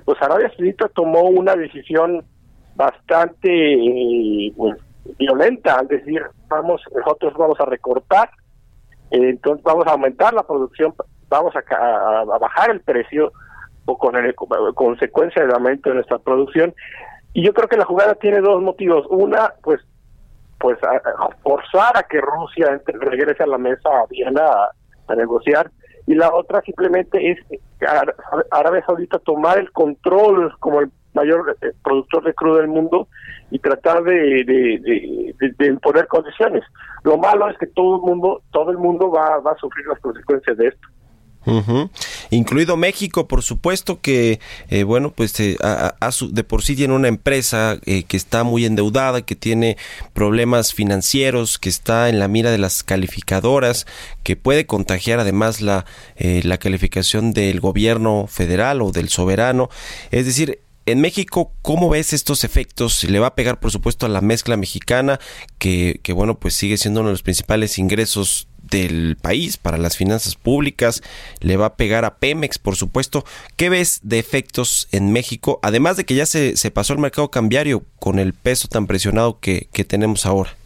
pues 0.04 0.20
Arabia 0.20 0.50
Saudita 0.56 0.88
tomó 0.88 1.22
una 1.22 1.54
decisión 1.54 2.24
bastante 2.74 3.48
eh, 3.48 4.52
pues, 4.56 4.76
violenta 5.18 5.78
al 5.78 5.86
decir 5.86 6.20
vamos 6.48 6.82
nosotros 6.92 7.32
vamos 7.34 7.60
a 7.60 7.64
recortar, 7.64 8.28
eh, 9.12 9.30
entonces 9.30 9.62
vamos 9.62 9.86
a 9.86 9.92
aumentar 9.92 10.34
la 10.34 10.42
producción, 10.42 10.94
vamos 11.32 11.54
a, 11.56 11.74
a, 11.74 12.20
a 12.20 12.38
bajar 12.38 12.70
el 12.70 12.80
precio 12.80 13.32
o 13.86 13.98
con 13.98 14.16
el, 14.16 14.34
consecuencia 14.74 15.42
del 15.42 15.54
aumento 15.54 15.88
de 15.88 15.96
nuestra 15.96 16.18
producción. 16.18 16.74
Y 17.32 17.44
yo 17.44 17.52
creo 17.52 17.68
que 17.68 17.76
la 17.76 17.84
jugada 17.84 18.14
tiene 18.14 18.40
dos 18.40 18.62
motivos. 18.62 19.06
Una, 19.10 19.54
pues 19.62 19.80
pues 20.58 20.78
forzar 21.42 21.96
a 21.96 22.04
que 22.04 22.20
Rusia 22.20 22.68
entre, 22.70 22.96
regrese 22.96 23.42
a 23.42 23.48
la 23.48 23.58
mesa 23.58 23.88
a 23.88 24.06
Viena 24.08 24.46
a, 25.08 25.14
negociar 25.16 25.70
y 26.06 26.14
la 26.14 26.32
otra 26.32 26.62
simplemente 26.62 27.32
es 27.32 27.38
Arabia 28.50 28.82
Saudita 28.86 29.18
tomar 29.18 29.58
el 29.58 29.70
control 29.72 30.54
como 30.60 30.80
el 30.80 30.90
mayor 31.14 31.56
eh, 31.60 31.72
productor 31.82 32.24
de 32.24 32.32
crudo 32.32 32.58
del 32.58 32.68
mundo 32.68 33.08
y 33.50 33.58
tratar 33.58 34.04
de, 34.04 34.44
de 35.58 35.66
imponer 35.66 36.06
condiciones. 36.06 36.62
Lo 37.02 37.18
malo 37.18 37.50
es 37.50 37.58
que 37.58 37.66
todo 37.66 37.96
el 37.96 38.02
mundo 38.02 38.40
todo 38.52 38.70
el 38.70 38.78
mundo 38.78 39.10
va, 39.10 39.40
va 39.40 39.50
a 39.50 39.58
sufrir 39.58 39.86
las 39.86 39.98
consecuencias 39.98 40.56
de 40.56 40.68
esto. 40.68 40.88
Incluido 42.30 42.76
México, 42.76 43.26
por 43.28 43.42
supuesto 43.42 44.00
que, 44.00 44.40
eh, 44.68 44.84
bueno, 44.84 45.12
pues 45.12 45.38
eh, 45.40 45.56
su- 46.10 46.32
de 46.32 46.44
por 46.44 46.62
sí 46.62 46.76
tiene 46.76 46.94
una 46.94 47.08
empresa 47.08 47.78
eh, 47.84 48.04
que 48.04 48.16
está 48.16 48.44
muy 48.44 48.64
endeudada, 48.64 49.22
que 49.22 49.34
tiene 49.36 49.76
problemas 50.12 50.72
financieros, 50.72 51.58
que 51.58 51.68
está 51.68 52.08
en 52.08 52.18
la 52.18 52.28
mira 52.28 52.50
de 52.50 52.58
las 52.58 52.82
calificadoras, 52.82 53.86
que 54.22 54.36
puede 54.36 54.66
contagiar 54.66 55.18
además 55.20 55.60
la, 55.60 55.84
eh, 56.16 56.42
la 56.44 56.58
calificación 56.58 57.32
del 57.32 57.60
gobierno 57.60 58.26
federal 58.28 58.82
o 58.82 58.92
del 58.92 59.08
soberano. 59.08 59.68
Es 60.10 60.26
decir, 60.26 60.60
en 60.86 61.00
México, 61.00 61.52
¿cómo 61.62 61.88
ves 61.88 62.12
estos 62.12 62.44
efectos? 62.44 63.04
Le 63.04 63.18
va 63.18 63.28
a 63.28 63.34
pegar, 63.34 63.60
por 63.60 63.70
supuesto, 63.70 64.06
a 64.06 64.08
la 64.08 64.20
mezcla 64.20 64.56
mexicana, 64.56 65.20
que, 65.58 66.00
que 66.02 66.12
bueno, 66.12 66.38
pues 66.38 66.54
sigue 66.54 66.76
siendo 66.76 67.00
uno 67.00 67.08
de 67.08 67.14
los 67.14 67.22
principales 67.22 67.78
ingresos 67.78 68.48
del 68.62 69.16
país 69.20 69.56
para 69.58 69.78
las 69.78 69.96
finanzas 69.96 70.34
públicas, 70.34 71.02
le 71.40 71.56
va 71.56 71.66
a 71.66 71.76
pegar 71.76 72.04
a 72.04 72.16
Pemex, 72.16 72.58
por 72.58 72.76
supuesto. 72.76 73.24
¿Qué 73.56 73.68
ves 73.68 74.00
de 74.02 74.18
efectos 74.18 74.88
en 74.92 75.12
México? 75.12 75.60
Además 75.62 75.96
de 75.96 76.04
que 76.04 76.14
ya 76.14 76.26
se, 76.26 76.56
se 76.56 76.70
pasó 76.70 76.92
el 76.94 76.98
mercado 76.98 77.30
cambiario 77.30 77.84
con 77.98 78.18
el 78.18 78.32
peso 78.32 78.68
tan 78.68 78.86
presionado 78.86 79.38
que, 79.40 79.68
que 79.72 79.84
tenemos 79.84 80.26
ahora. 80.26 80.56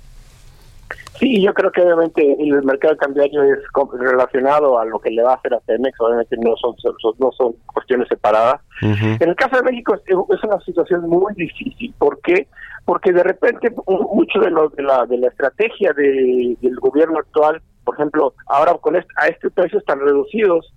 Sí, 1.18 1.42
yo 1.42 1.52
creo 1.54 1.70
que 1.72 1.82
obviamente 1.82 2.36
el 2.38 2.62
mercado 2.62 2.96
cambiario 2.96 3.42
es 3.44 3.58
relacionado 3.98 4.78
a 4.78 4.84
lo 4.84 4.98
que 4.98 5.10
le 5.10 5.22
va 5.22 5.32
a 5.32 5.36
hacer 5.36 5.54
a 5.54 5.60
Pemex, 5.60 5.98
obviamente 6.00 6.36
no 6.38 6.54
son, 6.56 6.74
no 7.18 7.32
son 7.32 7.54
cuestiones 7.72 8.08
separadas. 8.08 8.60
En 9.20 9.28
el 9.30 9.36
caso 9.36 9.56
de 9.56 9.62
México 9.62 9.94
es, 9.94 10.42
una 10.44 10.60
situación 10.60 11.08
muy 11.08 11.32
difícil. 11.34 11.94
¿Por 11.98 12.20
qué? 12.20 12.46
Porque 12.84 13.12
de 13.12 13.22
repente 13.22 13.70
mu- 13.86 14.14
mucho 14.14 14.38
de, 14.40 14.50
lo, 14.50 14.68
de, 14.68 14.82
la, 14.82 15.06
de 15.06 15.18
la 15.18 15.28
estrategia 15.28 15.92
de- 15.92 16.56
del 16.60 16.76
gobierno 16.80 17.18
actual, 17.18 17.62
por 17.84 17.94
ejemplo, 17.94 18.34
ahora 18.46 18.74
con 18.74 18.96
este, 18.96 19.12
a 19.16 19.28
estos 19.28 19.52
precios 19.52 19.84
tan 19.84 20.00
reducidos, 20.00 20.72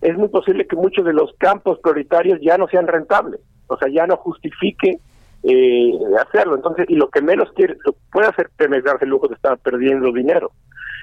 es 0.00 0.16
muy 0.18 0.28
posible 0.28 0.66
que 0.66 0.76
muchos 0.76 1.04
de 1.04 1.12
los 1.12 1.32
campos 1.38 1.78
prioritarios 1.82 2.38
ya 2.42 2.58
no 2.58 2.66
sean 2.68 2.86
rentables, 2.86 3.40
o 3.68 3.76
sea, 3.78 3.88
ya 3.88 4.06
no 4.06 4.16
justifique 4.16 4.98
eh, 5.44 5.92
hacerlo. 6.20 6.56
Entonces, 6.56 6.86
y 6.88 6.96
lo 6.96 7.08
que 7.08 7.22
menos 7.22 7.50
quiere, 7.54 7.76
lo 7.84 7.94
puede 8.12 8.28
hacer 8.28 8.50
Pemex 8.56 8.84
darse 8.84 9.04
el 9.04 9.10
lujo 9.10 9.28
de 9.28 9.34
estar 9.34 9.58
perdiendo 9.58 10.12
dinero. 10.12 10.52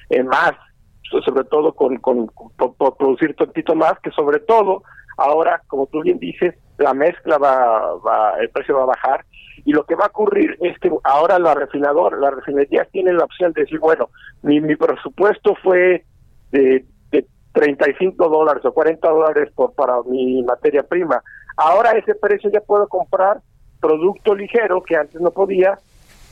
Eh, 0.09 0.23
más, 0.23 0.51
so- 1.09 1.21
sobre 1.21 1.43
todo 1.45 1.73
con, 1.73 1.97
con, 1.97 2.27
por, 2.27 2.75
por 2.75 2.97
producir 2.97 3.35
tantito 3.35 3.75
más, 3.75 3.93
que 4.01 4.11
sobre 4.11 4.39
todo 4.39 4.83
ahora, 5.17 5.61
como 5.67 5.87
tú 5.87 6.01
bien 6.01 6.19
dices, 6.19 6.55
la 6.77 6.93
mezcla 6.93 7.37
va, 7.37 7.95
va, 7.95 8.33
el 8.39 8.49
precio 8.49 8.75
va 8.75 8.83
a 8.83 8.87
bajar 8.87 9.25
y 9.65 9.73
lo 9.73 9.85
que 9.85 9.95
va 9.95 10.05
a 10.05 10.09
ocurrir 10.09 10.57
es 10.61 10.77
que 10.79 10.89
ahora 11.03 11.37
la 11.37 11.53
refinadora, 11.53 12.17
las 12.17 12.33
refinerías 12.33 12.89
tienen 12.91 13.17
la 13.17 13.25
opción 13.25 13.53
de 13.53 13.61
decir, 13.61 13.79
bueno, 13.79 14.09
mi, 14.41 14.59
mi 14.61 14.75
presupuesto 14.75 15.55
fue 15.61 16.05
de, 16.51 16.85
de 17.11 17.27
35 17.53 18.29
dólares 18.29 18.65
o 18.65 18.73
40 18.73 19.07
dólares 19.09 19.51
por 19.53 19.73
para 19.75 20.01
mi 20.03 20.41
materia 20.43 20.83
prima. 20.83 21.21
Ahora 21.57 21.91
ese 21.91 22.15
precio 22.15 22.49
ya 22.49 22.61
puedo 22.61 22.87
comprar 22.87 23.41
producto 23.81 24.35
ligero 24.35 24.81
que 24.83 24.95
antes 24.95 25.19
no 25.19 25.31
podía 25.31 25.77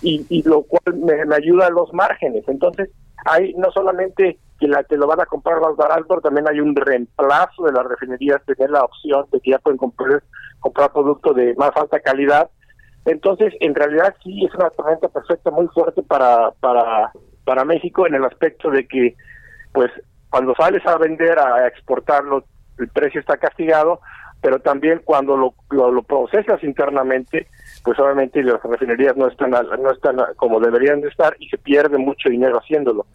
y, 0.02 0.44
lo 0.44 0.62
cual 0.64 0.96
me, 0.96 1.36
ayuda 1.36 1.68
a 1.68 1.72
los 1.72 1.94
márgenes. 1.94 2.48
Entonces, 2.48 2.90
hay 3.26 3.54
no 3.56 3.70
solamente 3.72 4.38
que 4.60 4.68
la 4.68 4.84
te 4.84 4.98
lo 4.98 5.08
van 5.08 5.22
a 5.22 5.26
comprar 5.26 5.60
más 5.60 5.76
barato, 5.76 6.22
también 6.22 6.48
hay 6.48 6.60
un 6.60 6.76
reemplazo 6.76 7.64
de 7.64 7.74
las 7.74 7.86
refinerías, 7.86 8.44
tener 8.46 8.70
la 8.70 8.84
opción 8.84 9.26
de 9.32 9.40
que 9.42 9.52
ya 9.52 9.60
pueden 9.60 9.78
comprar, 9.78 10.24
comprar 10.60 10.92
producto 10.92 11.34
de 11.34 11.54
más 11.56 11.72
alta 11.76 12.00
calidad. 12.00 12.50
Entonces, 13.06 13.54
en 13.60 13.76
realidad 13.76 14.16
sí 14.24 14.46
es 14.46 14.54
una 14.56 14.70
tormenta 14.70 15.08
perfecta 15.08 15.52
muy 15.52 15.68
fuerte 15.68 16.02
para, 16.04 16.52
para, 16.60 17.12
para 17.46 17.66
México 17.66 18.06
en 18.06 18.16
el 18.16 18.26
aspecto 18.26 18.70
de 18.70 18.88
que, 18.88 19.16
pues, 19.74 19.92
cuando 20.30 20.54
sales 20.56 20.86
a 20.86 20.98
vender, 20.98 21.40
a 21.40 21.68
exportarlo, 21.68 22.44
el 22.78 22.88
precio 22.90 23.20
está 23.20 23.38
castigado, 23.38 24.00
pero 24.42 24.60
también 24.60 25.02
cuando 25.04 25.36
lo, 25.38 25.54
lo, 25.72 26.02
procesas 26.04 26.64
internamente, 26.64 27.48
pues 27.84 28.00
obviamente 28.00 28.42
las 28.44 28.62
refinerías 28.64 29.16
no 29.18 29.28
están 29.28 29.52
no 29.52 29.92
están 29.92 30.18
como 30.38 30.60
deberían 30.60 31.02
de 31.02 31.10
estar 31.10 31.36
y 31.40 31.50
se 31.50 31.58
pierde 31.58 31.98
mucho 31.98 32.30
dinero 32.30 32.60
haciéndolo. 32.60 33.06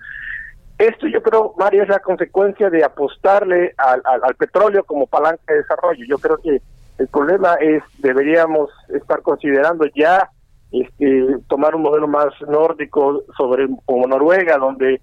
Esto 0.79 1.07
yo 1.07 1.22
creo, 1.22 1.55
Mario, 1.57 1.85
es 1.85 1.89
la 1.89 2.01
consecuencia 2.01 2.68
de 2.68 2.83
apostarle 2.85 3.75
al, 3.77 4.03
al- 4.05 4.25
al 4.25 4.35
petróleo 4.35 4.83
como 4.85 5.07
palanca 5.07 5.41
de 5.49 5.57
desarrollo. 5.59 6.05
Yo 6.09 6.18
creo 6.18 6.37
que 6.39 6.61
el 6.99 7.09
problema 7.09 7.55
es, 7.61 7.83
deberíamos 7.99 8.70
estar 8.89 9.22
considerando 9.22 9.87
ya 9.95 10.29
este, 10.72 11.27
tomar 11.49 11.75
un 11.77 11.83
modelo 11.83 12.09
más 12.09 12.27
nórdico 12.49 13.22
sobre 13.37 13.68
como 13.87 14.07
Noruega, 14.09 14.59
donde 14.59 15.01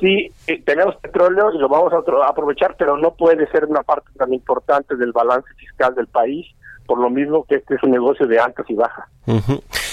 sí 0.00 0.32
eh, 0.46 0.62
tenemos 0.64 0.96
petróleo 0.96 1.52
y 1.54 1.58
lo 1.58 1.68
vamos 1.68 1.92
a 1.92 2.28
aprovechar, 2.28 2.74
pero 2.78 2.96
no 2.96 3.14
puede 3.14 3.46
ser 3.50 3.66
una 3.66 3.82
parte 3.82 4.08
tan 4.16 4.32
importante 4.32 4.96
del 4.96 5.12
balance 5.12 5.48
fiscal 5.56 5.94
del 5.94 6.06
país, 6.06 6.46
por 6.86 6.98
lo 6.98 7.10
mismo 7.10 7.44
que 7.44 7.56
este 7.56 7.74
es 7.74 7.82
un 7.82 7.92
negocio 7.92 8.26
de 8.26 8.40
altas 8.40 8.66
y 8.68 8.74
bajas. 8.74 9.06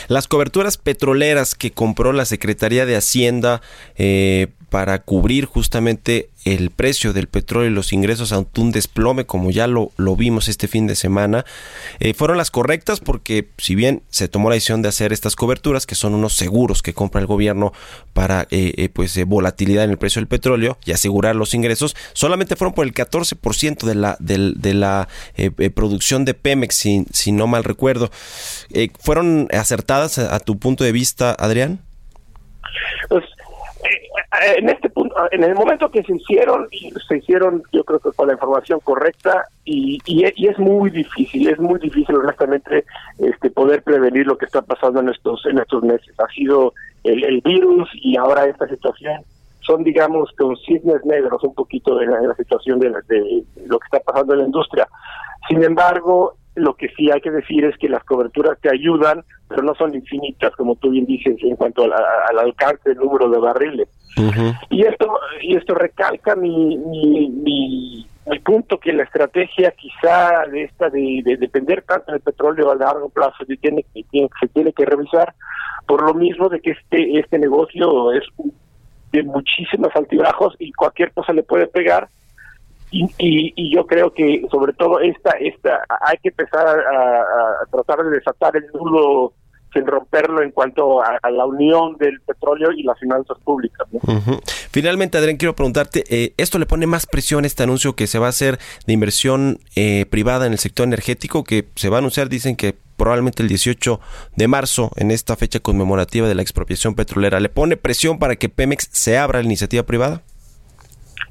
Las 0.07 0.27
coberturas 0.27 0.77
petroleras 0.77 1.53
que 1.53 1.71
compró 1.71 2.13
la 2.13 2.25
Secretaría 2.25 2.85
de 2.85 2.95
Hacienda 2.95 3.61
eh, 3.97 4.47
para 4.69 4.99
cubrir 5.01 5.45
justamente 5.45 6.29
el 6.43 6.71
precio 6.71 7.13
del 7.13 7.27
petróleo 7.27 7.69
y 7.69 7.73
los 7.73 7.93
ingresos 7.93 8.31
ante 8.33 8.59
un 8.61 8.71
desplome, 8.71 9.25
como 9.25 9.49
ya 9.51 9.67
lo, 9.67 9.91
lo 9.97 10.15
vimos 10.15 10.47
este 10.47 10.67
fin 10.67 10.87
de 10.87 10.95
semana, 10.95 11.45
eh, 11.99 12.13
fueron 12.13 12.37
las 12.37 12.51
correctas 12.51 12.99
porque 12.99 13.47
si 13.57 13.75
bien 13.75 14.01
se 14.09 14.27
tomó 14.27 14.49
la 14.49 14.55
decisión 14.55 14.81
de 14.81 14.89
hacer 14.89 15.13
estas 15.13 15.35
coberturas, 15.35 15.85
que 15.85 15.95
son 15.95 16.13
unos 16.13 16.33
seguros 16.33 16.81
que 16.81 16.93
compra 16.93 17.21
el 17.21 17.27
gobierno 17.27 17.73
para 18.13 18.43
eh, 18.51 18.73
eh, 18.77 18.89
pues 18.89 19.15
eh, 19.17 19.23
volatilidad 19.23 19.83
en 19.85 19.91
el 19.91 19.97
precio 19.97 20.19
del 20.21 20.27
petróleo 20.27 20.77
y 20.85 20.91
asegurar 20.91 21.35
los 21.35 21.53
ingresos, 21.53 21.95
solamente 22.13 22.55
fueron 22.55 22.73
por 22.73 22.85
el 22.85 22.93
14% 22.93 23.83
de 23.85 23.95
la, 23.95 24.17
del- 24.19 24.55
de 24.57 24.73
la 24.73 25.07
producción 25.75 26.25
de 26.25 26.33
Pemex, 26.33 26.75
si, 26.75 27.31
no 27.31 27.47
mal 27.47 27.63
recuerdo. 27.63 28.11
¿Fueron 28.99 29.47
acertadas 29.51 30.17
a, 30.19 30.35
a 30.35 30.39
tu 30.39 30.57
punto 30.59 30.83
de 30.83 30.91
vista, 30.91 31.31
Adrián? 31.37 31.79
Pues 33.09 33.23
en 34.57 34.69
este 34.69 34.89
punto, 34.89 35.15
en 35.31 35.43
el 35.43 35.55
momento 35.55 35.89
que 35.89 36.03
se 36.03 36.15
hicieron, 36.15 36.67
se 37.07 37.17
hicieron, 37.17 37.63
yo 37.71 37.83
creo 37.83 37.99
que 37.99 38.11
con 38.11 38.27
la 38.27 38.33
información 38.33 38.79
correcta 38.83 39.45
y, 39.65 39.99
y, 40.05 40.25
es 40.25 40.59
muy 40.59 40.89
difícil, 40.89 41.47
es 41.49 41.59
muy 41.59 41.79
difícil 41.79 42.15
honestamente 42.15 42.85
este 43.19 43.49
poder 43.49 43.83
prevenir 43.83 44.25
lo 44.27 44.37
que 44.37 44.45
está 44.45 44.61
pasando 44.61 44.99
en 44.99 45.09
estos 45.09 45.45
en 45.45 45.59
estos 45.59 45.83
meses. 45.83 46.13
Ha 46.19 46.27
sido 46.33 46.73
el, 47.03 47.41
virus 47.41 47.89
y 47.93 48.17
ahora 48.17 48.45
esta 48.45 48.67
situación 48.67 49.21
son 49.61 49.83
digamos 49.83 50.31
con 50.37 50.55
cisnes 50.57 51.03
negros 51.05 51.43
un 51.43 51.53
poquito 51.53 51.97
de 51.97 52.07
la, 52.07 52.21
la 52.21 52.35
situación 52.35 52.79
de, 52.79 52.89
la- 52.89 53.01
de 53.07 53.43
lo 53.65 53.79
que 53.79 53.85
está 53.85 53.99
pasando 53.99 54.33
en 54.33 54.39
la 54.39 54.45
industria. 54.45 54.87
Sin 55.47 55.63
embargo, 55.63 56.35
lo 56.55 56.73
que 56.75 56.89
sí 56.89 57.11
hay 57.11 57.21
que 57.21 57.31
decir 57.31 57.63
es 57.65 57.77
que 57.77 57.87
las 57.87 58.03
coberturas 58.03 58.57
te 58.59 58.69
ayudan, 58.73 59.23
pero 59.47 59.61
no 59.63 59.75
son 59.75 59.93
infinitas, 59.93 60.55
como 60.55 60.75
tú 60.75 60.89
bien 60.89 61.05
dices, 61.05 61.37
en 61.43 61.55
cuanto 61.55 61.83
al, 61.83 61.93
al 61.93 62.39
alcance 62.39 62.89
del 62.89 62.97
número 62.97 63.29
de 63.29 63.37
barriles. 63.37 63.87
Y 64.69 64.83
esto 64.83 65.19
y 65.41 65.55
esto 65.55 65.75
recalca 65.75 66.35
mi, 66.35 66.77
mi, 66.77 67.29
mi, 67.29 68.07
punto 68.43 68.79
que 68.79 68.93
la 68.93 69.03
estrategia 69.03 69.71
quizá 69.71 70.45
de 70.49 70.63
esta 70.63 70.89
de, 70.89 71.21
de 71.23 71.37
depender 71.37 71.81
tanto 71.83 72.11
del 72.11 72.21
petróleo 72.21 72.71
a 72.71 72.75
largo 72.75 73.09
plazo 73.09 73.45
se 73.45 73.57
tiene, 73.57 73.85
que 73.93 74.27
se 74.39 74.47
tiene 74.47 74.71
que 74.71 74.85
revisar 74.85 75.33
por 75.85 76.01
lo 76.03 76.13
mismo 76.13 76.47
de 76.47 76.61
que 76.61 76.71
este 76.71 77.19
este 77.19 77.39
negocio 77.39 78.11
es 78.13 78.23
de 79.11 79.23
muchísimos 79.23 79.89
altibajos 79.95 80.55
y 80.59 80.71
cualquier 80.73 81.11
cosa 81.11 81.33
le 81.33 81.43
puede 81.43 81.67
pegar. 81.67 82.09
Y, 82.89 83.03
y, 83.17 83.53
y 83.55 83.75
yo 83.75 83.85
creo 83.85 84.13
que 84.13 84.45
sobre 84.49 84.71
todo 84.73 84.99
esta 85.01 85.31
esta 85.31 85.81
hay 86.01 86.17
que 86.17 86.29
empezar 86.29 86.65
a, 86.67 87.21
a 87.21 87.65
tratar 87.69 88.05
de 88.05 88.11
desatar 88.11 88.55
el 88.55 88.65
nudo 88.73 89.33
sin 89.77 89.85
romperlo 89.85 90.41
en 90.41 90.51
cuanto 90.51 91.01
a, 91.01 91.19
a 91.21 91.29
la 91.29 91.45
unión 91.45 91.97
del 91.97 92.19
petróleo 92.21 92.71
y 92.71 92.83
las 92.83 92.99
finanzas 92.99 93.37
públicas. 93.43 93.87
Finalmente, 94.71 95.17
Adrián, 95.17 95.37
quiero 95.37 95.55
preguntarte, 95.55 96.03
eh, 96.09 96.33
¿esto 96.37 96.57
le 96.57 96.65
pone 96.65 96.87
más 96.87 97.05
presión 97.05 97.45
este 97.45 97.63
anuncio 97.63 97.95
que 97.95 98.07
se 98.07 98.19
va 98.19 98.27
a 98.27 98.29
hacer 98.29 98.57
de 98.85 98.93
inversión 98.93 99.59
eh, 99.75 100.05
privada 100.09 100.47
en 100.47 100.53
el 100.53 100.59
sector 100.59 100.85
energético 100.85 101.43
que 101.43 101.65
se 101.75 101.89
va 101.89 101.97
a 101.97 101.99
anunciar, 101.99 102.29
dicen 102.29 102.55
que 102.55 102.75
probablemente 102.97 103.43
el 103.43 103.49
18 103.49 103.99
de 104.35 104.47
marzo, 104.47 104.89
en 104.95 105.11
esta 105.11 105.35
fecha 105.35 105.59
conmemorativa 105.59 106.27
de 106.27 106.33
la 106.33 106.41
expropiación 106.41 106.95
petrolera, 106.95 107.39
¿le 107.39 107.49
pone 107.49 107.77
presión 107.77 108.17
para 108.17 108.35
que 108.35 108.49
Pemex 108.49 108.89
se 108.91 109.17
abra 109.17 109.39
a 109.39 109.41
la 109.43 109.45
iniciativa 109.45 109.83
privada? 109.83 110.23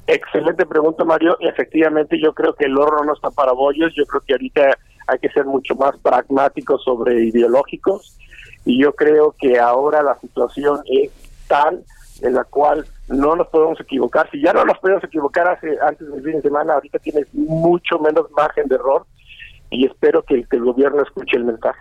Excelente 0.07 0.65
pregunta, 0.65 1.03
Mario. 1.03 1.37
Efectivamente, 1.41 2.17
yo 2.23 2.33
creo 2.33 2.53
que 2.53 2.65
el 2.65 2.77
horno 2.77 3.03
no 3.03 3.13
está 3.13 3.29
para 3.29 3.51
bollos. 3.51 3.93
Yo 3.93 4.05
creo 4.05 4.21
que 4.25 4.33
ahorita 4.33 4.77
hay 5.07 5.19
que 5.19 5.29
ser 5.29 5.45
mucho 5.45 5.75
más 5.75 5.97
pragmáticos 5.99 6.83
sobre 6.83 7.25
ideológicos. 7.25 8.17
Y 8.67 8.81
yo 8.83 8.93
creo 8.93 9.33
que 9.39 9.57
ahora 9.59 10.03
la 10.03 10.19
situación 10.19 10.81
es 10.85 11.09
tal 11.47 11.83
en 12.21 12.33
la 12.33 12.43
cual 12.43 12.85
no 13.07 13.35
nos 13.35 13.47
podemos 13.47 13.79
equivocar. 13.79 14.29
Si 14.31 14.41
ya 14.41 14.51
no 14.51 14.65
nos 14.65 14.77
podemos 14.79 15.03
equivocar 15.03 15.47
hace 15.47 15.69
antes 15.87 16.11
del 16.11 16.21
fin 16.23 16.33
de 16.33 16.41
semana, 16.41 16.73
ahorita 16.73 16.99
tienes 16.99 17.27
mucho 17.33 17.97
menos 17.99 18.29
margen 18.35 18.67
de 18.67 18.75
error. 18.75 19.05
Y 19.69 19.85
espero 19.85 20.21
que, 20.23 20.45
el- 20.49 20.61
gobierno 20.61 21.01
escuche 21.01 21.37
el 21.37 21.45
mensaje. 21.45 21.79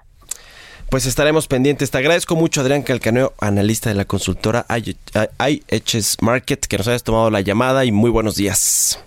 Pues 0.91 1.07
estaremos 1.07 1.49
pendientes. 1.49 1.91
Te 1.91 1.99
agradezco 1.99 2.37
mucho, 2.37 2.61
Adrián 2.61 2.83
Calcaneo, 2.83 3.33
analista 3.41 3.89
de 3.89 3.97
la 3.97 4.05
consultora 4.05 4.65
IHS 4.69 6.19
Market, 6.23 6.67
que 6.67 6.79
nos 6.79 6.87
hayas 6.87 7.03
tomado 7.03 7.31
la 7.31 7.41
llamada 7.41 7.85
y 7.85 7.91
muy 7.91 8.11
buenos 8.11 8.37
días. 8.37 9.03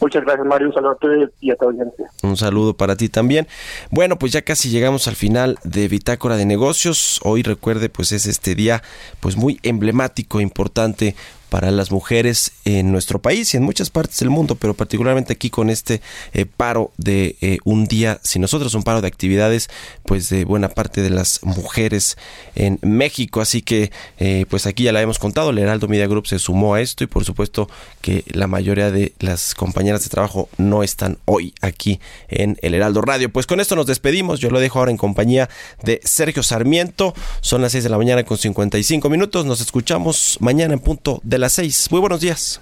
Muchas 0.00 0.24
gracias, 0.24 0.46
Mario. 0.46 0.68
Un 0.68 0.74
saludo 0.74 0.90
a 0.90 0.94
ustedes 0.94 1.30
y 1.40 1.50
a 1.50 1.56
tu 1.56 1.64
audiencia. 1.66 2.10
Un 2.22 2.36
saludo 2.36 2.74
para 2.74 2.96
ti 2.96 3.08
también. 3.08 3.48
Bueno, 3.90 4.18
pues 4.18 4.32
ya 4.32 4.42
casi 4.42 4.70
llegamos 4.70 5.08
al 5.08 5.16
final 5.16 5.58
de 5.64 5.88
Bitácora 5.88 6.36
de 6.36 6.46
Negocios. 6.46 7.20
Hoy 7.24 7.42
recuerde, 7.42 7.88
pues 7.88 8.12
es 8.12 8.26
este 8.26 8.54
día 8.54 8.82
pues 9.20 9.36
muy 9.36 9.58
emblemático, 9.62 10.40
importante 10.40 11.16
para 11.48 11.70
las 11.70 11.90
mujeres 11.90 12.52
en 12.64 12.92
nuestro 12.92 13.20
país 13.20 13.52
y 13.52 13.56
en 13.56 13.62
muchas 13.62 13.90
partes 13.90 14.18
del 14.20 14.30
mundo, 14.30 14.54
pero 14.54 14.74
particularmente 14.74 15.32
aquí 15.32 15.50
con 15.50 15.70
este 15.70 16.00
eh, 16.32 16.46
paro 16.46 16.92
de 16.96 17.36
eh, 17.40 17.58
un 17.64 17.86
día, 17.86 18.20
si 18.22 18.38
nosotros 18.38 18.74
un 18.74 18.82
paro 18.82 19.00
de 19.00 19.08
actividades, 19.08 19.70
pues 20.04 20.28
de 20.28 20.44
buena 20.44 20.68
parte 20.68 21.02
de 21.02 21.10
las 21.10 21.42
mujeres 21.42 22.16
en 22.54 22.78
México. 22.82 23.40
Así 23.40 23.62
que, 23.62 23.90
eh, 24.18 24.46
pues 24.48 24.66
aquí 24.66 24.84
ya 24.84 24.92
la 24.92 25.02
hemos 25.02 25.18
contado, 25.18 25.50
el 25.50 25.58
Heraldo 25.58 25.88
Media 25.88 26.06
Group 26.06 26.26
se 26.26 26.38
sumó 26.38 26.74
a 26.74 26.80
esto 26.80 27.04
y 27.04 27.06
por 27.06 27.24
supuesto 27.24 27.68
que 28.00 28.24
la 28.32 28.46
mayoría 28.46 28.90
de 28.90 29.12
las 29.20 29.54
compañeras 29.54 30.02
de 30.04 30.10
trabajo 30.10 30.48
no 30.58 30.82
están 30.82 31.18
hoy 31.24 31.54
aquí 31.60 32.00
en 32.28 32.58
el 32.62 32.74
Heraldo 32.74 33.00
Radio. 33.00 33.30
Pues 33.30 33.46
con 33.46 33.60
esto 33.60 33.76
nos 33.76 33.86
despedimos. 33.86 34.40
Yo 34.40 34.50
lo 34.50 34.60
dejo 34.60 34.78
ahora 34.78 34.90
en 34.90 34.96
compañía 34.96 35.48
de 35.82 36.00
Sergio 36.04 36.42
Sarmiento. 36.42 37.14
Son 37.40 37.62
las 37.62 37.72
6 37.72 37.84
de 37.84 37.90
la 37.90 37.98
mañana 37.98 38.24
con 38.24 38.38
55 38.38 39.08
minutos. 39.08 39.46
Nos 39.46 39.60
escuchamos 39.60 40.38
mañana 40.40 40.74
en 40.74 40.80
punto 40.80 41.20
de 41.24 41.37
las 41.38 41.52
6. 41.54 41.88
Muy 41.90 42.00
buenos 42.00 42.20
días. 42.20 42.60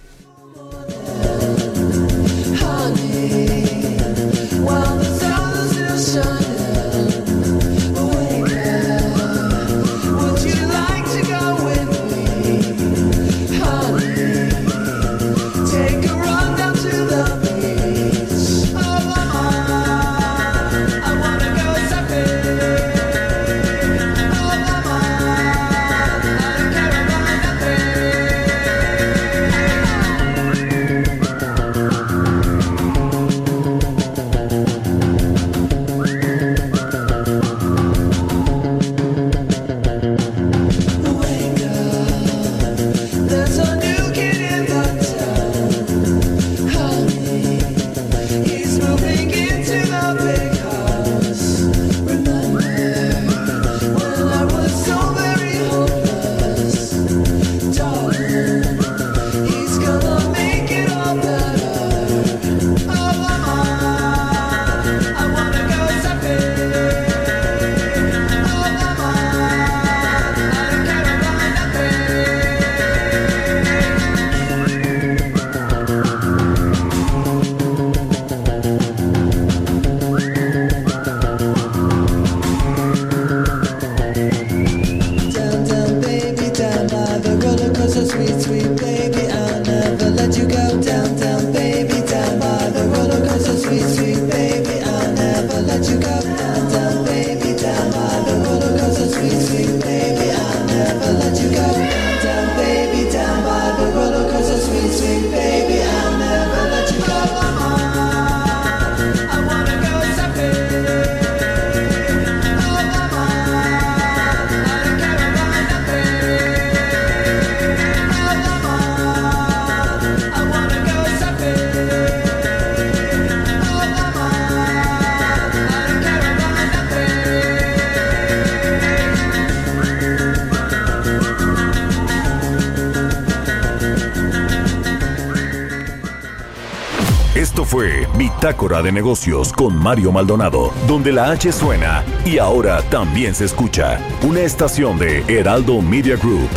Bitácora 138.77 138.83
de 138.83 138.93
Negocios 138.93 139.53
con 139.53 139.77
Mario 139.77 140.13
Maldonado, 140.13 140.73
donde 140.87 141.13
la 141.13 141.31
H 141.31 141.53
suena 141.53 142.05
y 142.25 142.39
ahora 142.39 142.83
también 142.91 143.35
se 143.35 143.45
escucha. 143.45 143.99
Una 144.23 144.41
estación 144.41 144.99
de 144.99 145.23
Heraldo 145.29 145.81
Media 145.81 146.17
Group. 146.17 146.51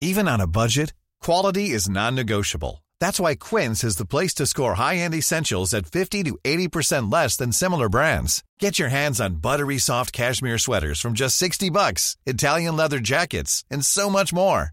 Even 0.00 0.28
on 0.28 0.40
a 0.40 0.46
budget, 0.46 0.92
quality 1.20 1.70
is 1.70 1.88
non-negotiable. 1.88 2.84
That's 3.00 3.20
why 3.20 3.34
Quince 3.36 3.84
is 3.84 3.96
the 3.96 4.06
place 4.06 4.34
to 4.34 4.46
score 4.46 4.74
high-end 4.74 5.14
essentials 5.14 5.74
at 5.74 5.86
50 5.86 6.24
to 6.24 6.38
80% 6.44 7.12
less 7.12 7.36
than 7.36 7.52
similar 7.52 7.88
brands. 7.88 8.42
Get 8.60 8.78
your 8.78 8.90
hands 8.90 9.20
on 9.20 9.40
buttery 9.40 9.78
soft 9.78 10.12
cashmere 10.12 10.58
sweaters 10.58 11.00
from 11.00 11.14
just 11.14 11.36
60 11.36 11.70
bucks, 11.70 12.16
Italian 12.26 12.76
leather 12.76 13.00
jackets, 13.00 13.64
and 13.70 13.84
so 13.84 14.08
much 14.08 14.32
more. 14.32 14.72